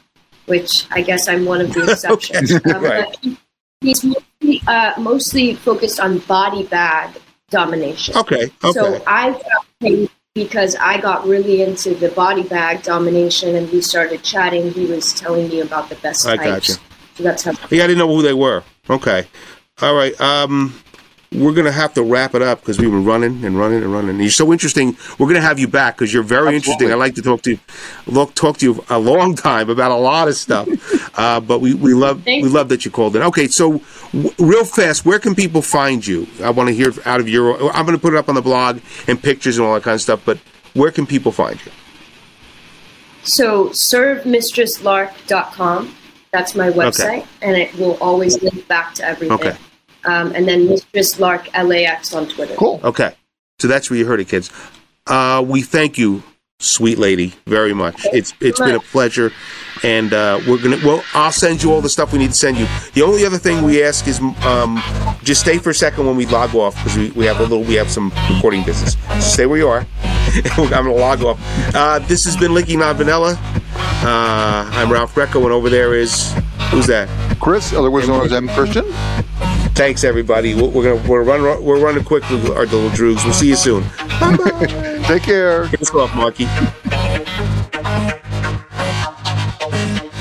which 0.46 0.86
I 0.90 1.02
guess 1.02 1.28
I'm 1.28 1.44
one 1.44 1.60
of 1.60 1.72
the 1.72 1.82
exceptions. 1.92 2.52
Okay, 2.54 2.70
Uh, 2.70 2.80
right. 2.80 3.16
he- 3.22 3.36
he's 3.80 4.04
mostly, 4.04 4.62
uh, 4.66 4.92
mostly 4.98 5.54
focused 5.54 6.00
on 6.00 6.18
body 6.20 6.62
bag 6.64 7.10
domination. 7.50 8.16
Okay. 8.16 8.50
Okay. 8.64 8.72
So 8.72 9.02
I 9.06 9.32
found 9.32 9.66
him 9.80 10.08
because 10.34 10.76
I 10.76 10.98
got 11.00 11.26
really 11.26 11.62
into 11.62 11.94
the 11.94 12.08
body 12.10 12.42
bag 12.42 12.82
domination, 12.82 13.54
and 13.56 13.70
we 13.72 13.80
started 13.80 14.22
chatting. 14.22 14.70
He 14.72 14.84
was 14.86 15.12
telling 15.14 15.48
me 15.48 15.60
about 15.60 15.88
the 15.88 15.94
best 15.96 16.26
I 16.26 16.36
types. 16.36 16.76
gotcha. 16.76 16.80
So 17.16 17.22
that's 17.22 17.44
how. 17.44 17.52
Yeah, 17.70 17.84
I 17.84 17.86
didn't 17.86 17.98
know 17.98 18.08
who 18.14 18.20
they 18.22 18.34
were. 18.34 18.62
Okay. 18.90 19.26
All 19.82 19.94
right. 19.94 20.18
Um, 20.20 20.74
we're 21.32 21.52
gonna 21.52 21.72
have 21.72 21.92
to 21.94 22.02
wrap 22.02 22.34
it 22.34 22.42
up 22.42 22.60
because 22.60 22.78
we've 22.78 22.90
been 22.90 23.04
running 23.04 23.44
and 23.44 23.58
running 23.58 23.82
and 23.82 23.92
running. 23.92 24.20
You're 24.20 24.30
so 24.30 24.52
interesting. 24.52 24.96
We're 25.18 25.26
gonna 25.26 25.40
have 25.40 25.58
you 25.58 25.68
back 25.68 25.96
because 25.96 26.12
you're 26.12 26.22
very 26.22 26.54
interesting. 26.54 26.90
I 26.90 26.94
like 26.94 27.14
to 27.16 27.22
talk 27.22 27.42
to 27.42 27.52
you, 27.52 27.58
look, 28.06 28.34
talk 28.34 28.58
to 28.58 28.66
you 28.66 28.84
a 28.88 28.98
long 28.98 29.34
time 29.34 29.68
about 29.68 29.90
a 29.90 29.96
lot 29.96 30.28
of 30.28 30.36
stuff. 30.36 30.68
uh, 31.18 31.40
but 31.40 31.60
we, 31.60 31.74
we 31.74 31.94
love 31.94 32.22
Thank 32.22 32.44
we 32.44 32.48
love 32.48 32.68
that 32.68 32.84
you 32.84 32.90
called 32.90 33.16
in. 33.16 33.22
Okay, 33.22 33.48
so 33.48 33.82
w- 34.12 34.32
real 34.38 34.64
fast, 34.64 35.04
where 35.04 35.18
can 35.18 35.34
people 35.34 35.62
find 35.62 36.06
you? 36.06 36.26
I 36.42 36.50
want 36.50 36.68
to 36.68 36.74
hear 36.74 36.92
out 37.04 37.20
of 37.20 37.28
your. 37.28 37.70
I'm 37.74 37.84
gonna 37.84 37.98
put 37.98 38.14
it 38.14 38.16
up 38.16 38.28
on 38.28 38.34
the 38.34 38.42
blog 38.42 38.80
and 39.08 39.22
pictures 39.22 39.58
and 39.58 39.66
all 39.66 39.74
that 39.74 39.82
kind 39.82 39.96
of 39.96 40.00
stuff. 40.00 40.22
But 40.24 40.38
where 40.74 40.90
can 40.90 41.06
people 41.06 41.32
find 41.32 41.58
you? 41.64 41.72
So 43.22 43.68
servemistresslark.com. 43.70 45.94
That's 46.32 46.54
my 46.54 46.70
website, 46.70 47.26
and 47.42 47.56
it 47.56 47.74
will 47.76 47.96
always 48.00 48.40
link 48.42 48.66
back 48.68 48.94
to 48.94 49.04
everything. 49.04 49.32
Okay. 49.32 49.56
Um, 50.06 50.32
and 50.34 50.46
then 50.46 50.68
Mistress 50.68 51.18
Lark 51.18 51.48
LAX 51.56 52.14
on 52.14 52.28
Twitter. 52.28 52.54
Cool. 52.54 52.80
Okay, 52.84 53.14
so 53.58 53.68
that's 53.68 53.90
where 53.90 53.98
you 53.98 54.06
heard 54.06 54.20
it, 54.20 54.28
kids. 54.28 54.50
Uh, 55.06 55.44
we 55.46 55.62
thank 55.62 55.98
you, 55.98 56.22
sweet 56.58 56.98
lady, 56.98 57.34
very 57.46 57.74
much. 57.74 58.06
It's 58.12 58.32
it's 58.40 58.58
been 58.58 58.74
a 58.74 58.80
pleasure, 58.80 59.32
and 59.82 60.12
uh, 60.12 60.40
we're 60.46 60.62
gonna. 60.62 60.78
Well, 60.84 61.04
I'll 61.14 61.32
send 61.32 61.62
you 61.62 61.72
all 61.72 61.80
the 61.80 61.88
stuff 61.88 62.12
we 62.12 62.18
need 62.18 62.28
to 62.28 62.34
send 62.34 62.56
you. 62.56 62.66
The 62.94 63.02
only 63.02 63.24
other 63.24 63.38
thing 63.38 63.62
we 63.62 63.82
ask 63.82 64.06
is 64.08 64.20
um, 64.20 64.82
just 65.22 65.40
stay 65.40 65.58
for 65.58 65.70
a 65.70 65.74
second 65.74 66.06
when 66.06 66.16
we 66.16 66.26
log 66.26 66.54
off 66.54 66.74
because 66.76 66.96
we, 66.96 67.10
we 67.10 67.24
have 67.26 67.38
a 67.38 67.42
little 67.42 67.62
we 67.62 67.74
have 67.74 67.90
some 67.90 68.12
recording 68.34 68.64
business. 68.64 68.96
So 69.14 69.20
stay 69.20 69.46
where 69.46 69.58
you 69.58 69.68
are. 69.68 69.86
I'm 70.56 70.68
gonna 70.68 70.92
log 70.92 71.22
off. 71.22 71.40
Uh, 71.74 71.98
this 72.00 72.24
has 72.24 72.36
been 72.36 72.54
Licking 72.54 72.78
Non 72.78 72.96
Vanilla. 72.96 73.38
Uh, 74.02 74.68
I'm 74.72 74.90
Ralph 74.92 75.14
Greco, 75.14 75.42
and 75.44 75.52
over 75.52 75.70
there 75.70 75.94
is 75.94 76.32
who's 76.70 76.86
that? 76.86 77.08
Chris, 77.40 77.72
otherwise 77.72 78.08
known 78.08 78.24
as 78.24 78.32
M. 78.32 78.48
Christian. 78.48 78.84
Thanks, 79.76 80.04
everybody. 80.04 80.54
We're, 80.54 80.68
we're 80.68 80.96
gonna 80.96 81.08
we're 81.08 81.22
running 81.22 81.64
we're 81.64 81.78
running 81.80 82.02
quick 82.02 82.28
with 82.30 82.48
our 82.50 82.64
little 82.64 82.88
droogs. 82.90 83.22
We'll 83.24 83.34
see 83.34 83.48
you 83.48 83.56
soon. 83.56 83.84
Take 85.04 85.22
care. 85.22 85.68
Get 85.68 85.82
us 85.82 85.94
off, 85.94 86.14
Marky. 86.16 86.46